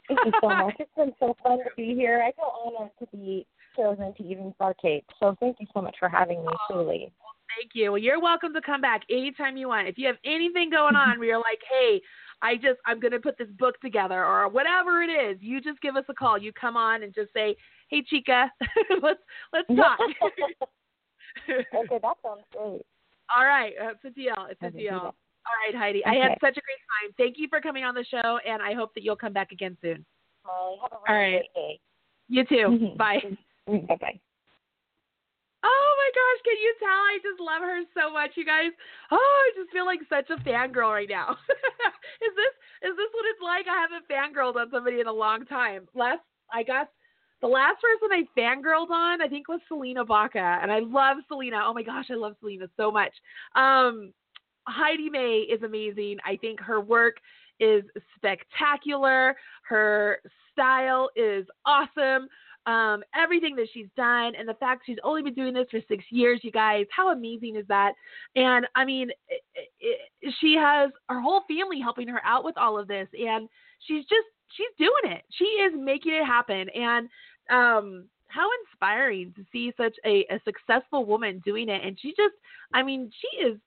Thank 0.08 0.20
you 0.24 0.32
so 0.40 0.48
much. 0.48 0.74
It's 0.78 0.90
been 0.96 1.12
so 1.20 1.36
fun 1.42 1.58
to 1.58 1.70
be 1.76 1.94
here. 1.94 2.22
I 2.26 2.32
feel 2.32 2.52
honored 2.64 2.90
to 2.98 3.06
be 3.16 3.46
chosen 3.76 4.14
to 4.14 4.22
even 4.24 4.54
partake. 4.58 5.04
So 5.20 5.36
thank 5.40 5.56
you 5.60 5.66
so 5.74 5.82
much 5.82 5.96
for 5.98 6.08
having 6.08 6.44
me, 6.44 6.52
truly. 6.70 7.12
Thank 7.56 7.72
you. 7.74 7.92
Well, 7.92 7.98
you're 7.98 8.20
welcome 8.20 8.52
to 8.54 8.60
come 8.60 8.80
back 8.80 9.02
anytime 9.10 9.56
you 9.56 9.68
want. 9.68 9.88
If 9.88 9.96
you 9.96 10.06
have 10.06 10.16
anything 10.24 10.70
going 10.70 10.96
on 10.96 11.18
where 11.18 11.28
you're 11.28 11.38
like, 11.38 11.60
hey, 11.70 12.00
I 12.42 12.54
just 12.56 12.78
I'm 12.86 13.00
gonna 13.00 13.18
put 13.18 13.38
this 13.38 13.48
book 13.58 13.80
together 13.80 14.24
or 14.24 14.48
whatever 14.48 15.02
it 15.02 15.08
is, 15.08 15.38
you 15.40 15.60
just 15.60 15.80
give 15.80 15.96
us 15.96 16.04
a 16.08 16.14
call. 16.14 16.38
You 16.38 16.52
come 16.52 16.76
on 16.76 17.02
and 17.02 17.14
just 17.14 17.32
say, 17.32 17.56
hey, 17.88 18.02
Chica, 18.06 18.50
let's 19.02 19.20
let's 19.52 19.68
talk. 19.76 19.98
okay, 21.74 21.98
that 22.02 22.16
sounds 22.22 22.44
great. 22.52 22.82
All 23.34 23.44
right, 23.44 23.74
it's 23.78 24.04
a 24.04 24.10
deal. 24.10 24.34
It's 24.50 24.62
a 24.62 24.70
deal. 24.70 25.14
All 25.48 25.54
right, 25.66 25.74
Heidi. 25.74 26.04
I 26.04 26.14
had 26.14 26.32
such 26.40 26.56
a 26.56 26.60
great 26.60 26.82
time. 27.02 27.14
Thank 27.16 27.36
you 27.38 27.48
for 27.48 27.60
coming 27.60 27.84
on 27.84 27.94
the 27.94 28.04
show, 28.04 28.38
and 28.46 28.62
I 28.62 28.74
hope 28.74 28.94
that 28.94 29.02
you'll 29.02 29.16
come 29.16 29.32
back 29.32 29.52
again 29.52 29.76
soon. 29.80 30.04
Molly, 30.46 30.76
have 30.82 30.92
a 30.92 30.96
All 30.96 31.14
right. 31.14 31.42
great 31.54 31.54
day. 31.54 31.80
You 32.28 32.44
too. 32.44 32.78
Mhm. 32.78 32.96
Bye. 32.96 33.22
Bye 33.66 33.96
bye. 34.00 34.20
Oh 35.64 35.90
my 35.98 36.10
gosh, 36.14 36.40
can 36.44 36.58
you 36.62 36.72
tell? 36.78 37.02
I 37.02 37.18
just 37.18 37.40
love 37.40 37.62
her 37.62 37.82
so 37.94 38.12
much, 38.12 38.30
you 38.36 38.44
guys. 38.44 38.70
Oh, 39.10 39.16
I 39.18 39.50
just 39.58 39.72
feel 39.72 39.86
like 39.86 40.00
such 40.08 40.30
a 40.30 40.38
fangirl 40.48 40.92
right 40.92 41.08
now. 41.08 41.36
is 42.22 42.32
this 42.36 42.54
is 42.90 42.94
this 42.96 43.10
what 43.12 43.26
it's 43.26 43.42
like? 43.42 43.66
I 43.66 43.82
haven't 43.82 44.06
fangirled 44.06 44.56
on 44.56 44.70
somebody 44.70 45.00
in 45.00 45.08
a 45.08 45.12
long 45.12 45.44
time. 45.46 45.88
Last 45.94 46.22
I 46.52 46.62
guess 46.62 46.86
the 47.40 47.48
last 47.48 47.82
person 47.82 48.08
I 48.12 48.22
fangirled 48.38 48.90
on, 48.90 49.20
I 49.20 49.28
think 49.28 49.48
was 49.48 49.60
Salena 49.68 50.04
Baca. 50.04 50.58
And 50.62 50.70
I 50.70 50.80
love 50.80 51.18
Salena. 51.28 51.62
Oh 51.64 51.74
my 51.74 51.82
gosh, 51.82 52.06
I 52.10 52.14
love 52.14 52.36
Salena 52.40 52.68
so 52.76 52.90
much. 52.90 53.12
Um 53.54 54.12
Heidi 54.68 55.10
May 55.10 55.46
is 55.50 55.62
amazing. 55.62 56.18
I 56.24 56.36
think 56.36 56.60
her 56.60 56.80
work 56.80 57.16
is 57.58 57.82
spectacular. 58.16 59.34
Her 59.62 60.20
style 60.52 61.10
is 61.16 61.46
awesome 61.66 62.28
um, 62.68 63.02
everything 63.14 63.56
that 63.56 63.68
she's 63.72 63.86
done 63.96 64.34
and 64.38 64.46
the 64.46 64.54
fact 64.54 64.82
she's 64.84 64.98
only 65.02 65.22
been 65.22 65.32
doing 65.32 65.54
this 65.54 65.68
for 65.70 65.80
six 65.88 66.04
years, 66.10 66.40
you 66.42 66.52
guys, 66.52 66.84
how 66.94 67.10
amazing 67.10 67.56
is 67.56 67.66
that? 67.68 67.92
And 68.36 68.66
I 68.74 68.84
mean, 68.84 69.08
it, 69.28 69.42
it, 69.80 70.34
she 70.38 70.54
has 70.54 70.90
her 71.08 71.20
whole 71.20 71.42
family 71.48 71.80
helping 71.80 72.08
her 72.08 72.20
out 72.24 72.44
with 72.44 72.58
all 72.58 72.78
of 72.78 72.86
this, 72.86 73.08
and 73.14 73.48
she's 73.86 74.02
just 74.02 74.28
she's 74.54 74.66
doing 74.78 75.16
it. 75.16 75.22
She 75.30 75.44
is 75.44 75.72
making 75.76 76.12
it 76.12 76.26
happen, 76.26 76.68
and 76.74 77.08
um, 77.50 78.04
how 78.28 78.46
inspiring 78.62 79.32
to 79.36 79.44
see 79.50 79.72
such 79.76 79.94
a, 80.04 80.26
a 80.30 80.38
successful 80.44 81.06
woman 81.06 81.40
doing 81.46 81.70
it. 81.70 81.82
And 81.82 81.98
she 81.98 82.10
just, 82.10 82.34
I 82.74 82.82
mean, 82.82 83.10
she 83.20 83.46
is. 83.46 83.58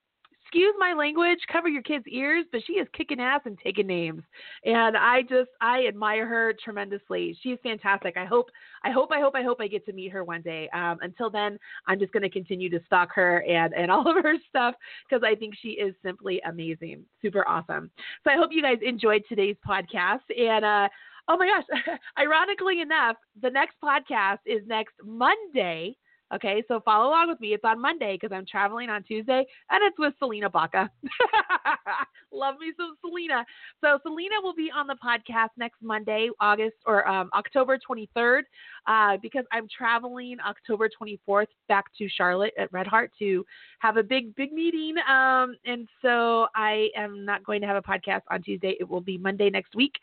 Excuse 0.52 0.76
my 0.78 0.92
language, 0.92 1.40
cover 1.50 1.70
your 1.70 1.82
kids' 1.82 2.04
ears, 2.10 2.44
but 2.52 2.60
she 2.68 2.74
is 2.74 2.86
kicking 2.92 3.22
ass 3.22 3.40
and 3.46 3.58
taking 3.64 3.88
names. 3.88 4.22
And 4.66 4.98
I 4.98 5.22
just 5.22 5.50
I 5.62 5.86
admire 5.88 6.28
her 6.28 6.54
tremendously. 6.62 7.38
She's 7.42 7.58
fantastic. 7.64 8.18
I 8.18 8.26
hope 8.26 8.50
I 8.84 8.92
hope, 8.92 9.12
I 9.14 9.22
hope, 9.22 9.34
I 9.34 9.44
hope 9.44 9.62
I 9.62 9.68
get 9.68 9.86
to 9.86 9.94
meet 9.94 10.12
her 10.12 10.26
one 10.26 10.42
day. 10.42 10.68
Um, 10.74 10.98
until 11.02 11.30
then, 11.30 11.58
I'm 11.88 12.00
just 12.00 12.12
going 12.12 12.24
to 12.24 12.30
continue 12.30 12.70
to 12.70 12.82
stalk 12.86 13.14
her 13.14 13.46
and, 13.48 13.74
and 13.74 13.90
all 13.92 14.06
of 14.06 14.22
her 14.22 14.36
stuff 14.50 14.76
because 15.10 15.24
I 15.24 15.36
think 15.36 15.54
she 15.62 15.70
is 15.70 15.96
simply 16.04 16.42
amazing, 16.46 17.06
super 17.22 17.48
awesome. 17.48 17.90
So 18.26 18.32
I 18.32 18.36
hope 18.36 18.50
you 18.52 18.62
guys 18.62 18.80
enjoyed 18.86 19.24
today's 19.30 19.56
podcast. 19.66 20.20
And 20.38 20.66
uh, 20.66 20.90
oh 21.30 21.38
my 21.38 21.48
gosh, 21.48 21.98
ironically 22.20 22.82
enough, 22.82 23.16
the 23.42 23.50
next 23.50 23.76
podcast 23.82 24.40
is 24.46 24.62
next 24.68 24.96
Monday. 25.02 25.96
Okay, 26.34 26.64
so 26.68 26.80
follow 26.80 27.10
along 27.10 27.28
with 27.28 27.42
me. 27.42 27.54
It's 27.54 27.64
on 27.66 27.82
Monday 27.82 28.18
because 28.20 28.34
I'm 28.34 28.46
traveling 28.46 28.90
on 28.90 29.04
Tuesday, 29.04 29.46
and 29.70 29.84
it's 29.84 30.00
with 30.00 30.14
Salena 30.22 30.50
Baca. 30.50 30.90
Love 32.32 32.56
me 32.58 32.72
some 32.78 32.96
Salena. 33.04 33.44
So 33.82 34.00
Salena 34.06 34.42
will 34.42 34.54
be 34.54 34.72
on 34.74 34.88
the 34.88 34.96
podcast 35.04 35.50
next 35.58 35.82
Monday, 35.82 36.30
August 36.40 36.78
or 36.86 37.06
um, 37.06 37.30
October 37.34 37.78
23rd, 37.78 38.44
uh, 38.88 39.18
because 39.22 39.44
I'm 39.52 39.68
traveling 39.76 40.38
October 40.48 40.90
24th 40.90 41.48
back 41.68 41.86
to 41.98 42.08
Charlotte 42.08 42.54
at 42.58 42.72
Red 42.72 42.88
Heart 42.88 43.12
to 43.20 43.46
have 43.80 43.98
a 43.98 44.04
big, 44.04 44.34
big 44.36 44.54
meeting. 44.54 44.96
Um, 45.10 45.56
and 45.66 45.90
so 46.02 46.48
I 46.56 46.90
am 46.96 47.26
not 47.26 47.44
going 47.44 47.60
to 47.60 47.68
have 47.68 47.76
a 47.76 47.82
podcast 47.82 48.22
on 48.30 48.42
Tuesday. 48.42 48.78
It 48.80 48.88
will 48.88 49.02
be 49.02 49.18
Monday 49.18 49.50
next 49.50 49.76
week. 49.76 49.96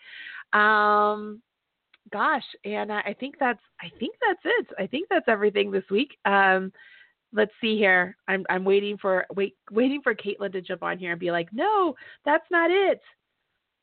Um, 0.52 1.40
gosh, 2.12 2.44
and 2.64 2.92
I 2.92 3.14
think 3.18 3.36
that's 3.38 3.60
I 3.80 3.90
think 3.98 4.14
that's 4.20 4.40
it. 4.44 4.66
I 4.78 4.86
think 4.86 5.08
that's 5.08 5.28
everything 5.28 5.70
this 5.70 5.88
week. 5.90 6.16
Um, 6.24 6.72
let's 7.32 7.52
see 7.60 7.76
here. 7.76 8.16
I'm 8.26 8.44
I'm 8.50 8.64
waiting 8.64 8.98
for 8.98 9.26
wait 9.34 9.56
waiting 9.70 10.00
for 10.02 10.14
Caitlin 10.14 10.52
to 10.52 10.60
jump 10.60 10.82
on 10.82 10.98
here 10.98 11.12
and 11.12 11.20
be 11.20 11.30
like, 11.30 11.48
no, 11.52 11.94
that's 12.24 12.46
not 12.50 12.70
it. 12.70 13.00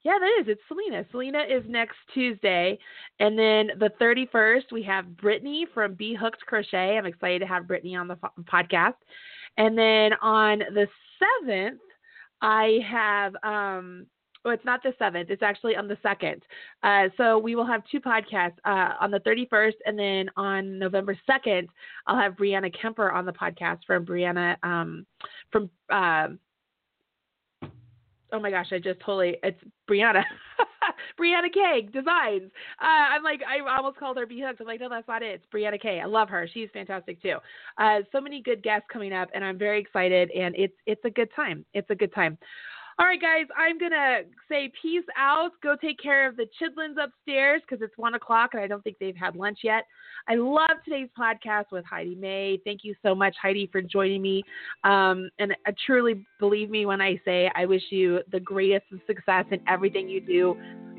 Yeah, 0.03 0.19
that 0.19 0.41
is. 0.41 0.47
It's 0.47 0.61
Salena. 0.69 1.03
Salena 1.11 1.39
is 1.49 1.63
next 1.67 1.97
Tuesday, 2.13 2.78
and 3.19 3.38
then 3.38 3.71
the 3.80 3.89
31st 3.99 4.71
we 4.71 4.84
have 4.84 5.17
Brittany 5.17 5.65
from 5.73 5.95
Be 5.95 6.13
Hooked 6.13 6.45
Crochet. 6.45 6.95
I'm 6.97 7.07
excited 7.07 7.39
to 7.39 7.47
have 7.47 7.67
Brittany 7.67 7.95
on 7.95 8.07
the 8.07 8.17
podcast, 8.43 8.93
and 9.57 9.76
then 9.76 10.11
on 10.21 10.59
the 10.59 10.88
7th 11.43 11.80
I 12.41 12.80
have 12.88 13.34
um 13.43 14.05
Oh, 14.46 14.52
it's 14.52 14.64
not 14.64 14.84
the 14.84 14.93
seventh. 15.00 15.32
It's 15.32 15.41
actually 15.41 15.76
on 15.76 15.88
the 15.88 15.98
second. 16.04 16.43
Uh, 16.84 17.10
so 17.18 17.39
we 17.39 17.56
will 17.56 17.66
have 17.66 17.82
two 17.91 18.00
podcasts 18.00 18.58
uh, 18.64 18.93
on 19.02 19.10
the 19.10 19.20
31st, 19.22 19.74
and 19.88 19.98
then 19.98 20.30
on 20.38 20.78
November 20.78 21.18
2nd, 21.28 21.68
I'll 22.06 22.20
have 22.20 22.34
Brianna 22.34 22.72
Kemper 22.80 23.12
on 23.12 23.26
the 23.26 23.34
podcast 23.34 23.80
from 23.88 24.06
Brianna 24.06 24.56
um, 24.64 25.06
from. 25.52 25.70
Um, 25.89 26.39
oh 28.32 28.39
my 28.39 28.52
gosh, 28.52 28.68
I 28.72 28.78
just 28.78 29.00
totally. 29.00 29.38
It's 29.41 29.60
Brianna. 29.89 30.24
Brianna 31.20 31.52
K 31.52 31.89
Designs. 31.91 32.52
Uh, 32.80 32.86
I'm 32.86 33.24
like, 33.24 33.41
I 33.48 33.60
almost 33.76 33.98
called 33.98 34.18
her 34.18 34.28
B 34.28 34.43
Hooks. 34.46 34.60
I'm 34.60 34.68
like, 34.68 34.80
no, 34.80 34.89
that's 34.89 35.08
not 35.08 35.24
it. 35.24 35.41
It's 35.41 35.46
Brianna 35.52 35.82
K. 35.82 36.02
I 36.02 36.06
love 36.06 36.30
her. 36.30 36.48
She's 36.54 36.70
fantastic 36.72 37.20
too. 37.20 37.38
Uh, 37.80 38.00
so 38.12 38.22
many 38.22 38.43
good 38.43 38.62
guests 38.62 38.86
coming 38.93 39.12
up, 39.12 39.30
and 39.34 39.43
I'm 39.43 39.58
very 39.58 39.80
excited. 39.80 40.30
And 40.32 40.56
it's 40.56 40.76
it's 40.86 41.04
a 41.04 41.10
good 41.10 41.30
time. 41.36 41.66
It's 41.74 41.89
a 41.89 41.96
good 41.96 42.14
time. 42.14 42.38
All 42.98 43.06
right, 43.06 43.20
guys, 43.20 43.46
I'm 43.58 43.78
going 43.78 43.91
to 43.91 44.22
say 44.48 44.72
peace 44.82 45.04
out. 45.18 45.52
Go 45.62 45.76
take 45.76 46.00
care 46.00 46.30
of 46.30 46.38
the 46.38 46.48
chidlins 46.62 46.96
upstairs 47.04 47.62
because 47.68 47.84
it's 47.84 47.98
1 47.98 48.14
o'clock 48.14 48.52
and 48.54 48.62
I 48.62 48.68
don't 48.68 48.82
think 48.86 48.96
they've 49.02 49.16
had 49.16 49.36
lunch 49.36 49.60
yet. 49.64 49.84
I 50.30 50.36
love 50.36 50.78
today's 50.86 51.10
podcast 51.20 51.66
with 51.74 51.84
Heidi 51.84 52.16
May. 52.16 52.62
Thank 52.64 52.86
you 52.86 52.96
so 53.04 53.14
much, 53.14 53.36
Heidi, 53.41 53.68
for 53.70 53.82
joining 53.82 54.22
me. 54.22 54.43
Um, 54.86 55.30
and 55.39 55.54
I 55.68 55.74
truly 55.86 56.26
believe 56.39 56.70
me 56.70 56.86
when 56.86 57.02
I 57.02 57.20
say 57.26 57.52
I 57.54 57.66
wish 57.66 57.84
you 57.89 58.22
the 58.32 58.39
greatest 58.39 58.86
of 58.93 59.00
success 59.08 59.43
in 59.52 59.60
everything 59.68 60.08
you 60.08 60.22
do. 60.22 60.52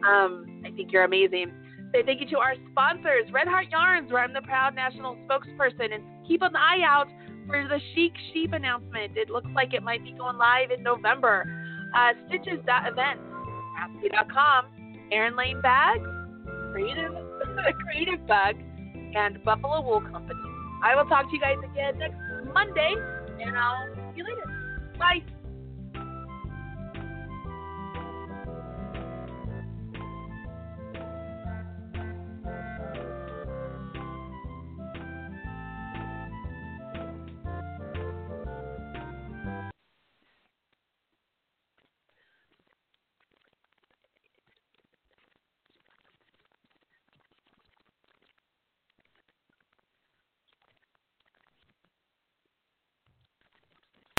Um, 0.06 0.62
I 0.66 0.72
think 0.72 0.92
you're 0.92 1.04
amazing. 1.04 1.50
Say 1.94 2.02
thank 2.04 2.20
you 2.20 2.28
to 2.28 2.38
our 2.38 2.56
sponsors, 2.72 3.24
Red 3.32 3.48
Heart 3.48 3.70
Yarns, 3.70 4.12
where 4.12 4.22
I'm 4.22 4.34
the 4.34 4.42
proud 4.42 4.74
national 4.74 5.16
spokesperson, 5.26 5.94
and 5.94 6.04
keep 6.28 6.42
an 6.42 6.54
eye 6.56 6.82
out 6.86 7.06
for 7.46 7.66
the 7.66 7.80
Chic 7.94 8.12
Sheep 8.34 8.52
announcement. 8.52 9.16
It 9.16 9.30
looks 9.30 9.48
like 9.54 9.72
it 9.72 9.82
might 9.82 10.04
be 10.04 10.12
going 10.12 10.36
live 10.36 10.70
in 10.70 10.82
November. 10.82 11.65
Uh, 11.94 12.12
Stitches.events, 12.28 13.22
Craftsy.com, 13.76 14.64
Erin 15.12 15.36
Lane 15.36 15.60
Bags, 15.60 16.06
Creative, 16.72 17.12
Creativebug, 17.86 18.54
and 19.16 19.42
Buffalo 19.44 19.82
Wool 19.82 20.00
Company. 20.00 20.40
I 20.82 20.94
will 20.94 21.08
talk 21.08 21.28
to 21.30 21.34
you 21.34 21.40
guys 21.40 21.56
again 21.72 21.98
next 21.98 22.16
Monday, 22.52 22.94
and 23.40 23.56
I'll 23.56 23.86
see 24.12 24.18
you 24.18 24.24
later. 24.24 24.44
Bye. 24.98 25.22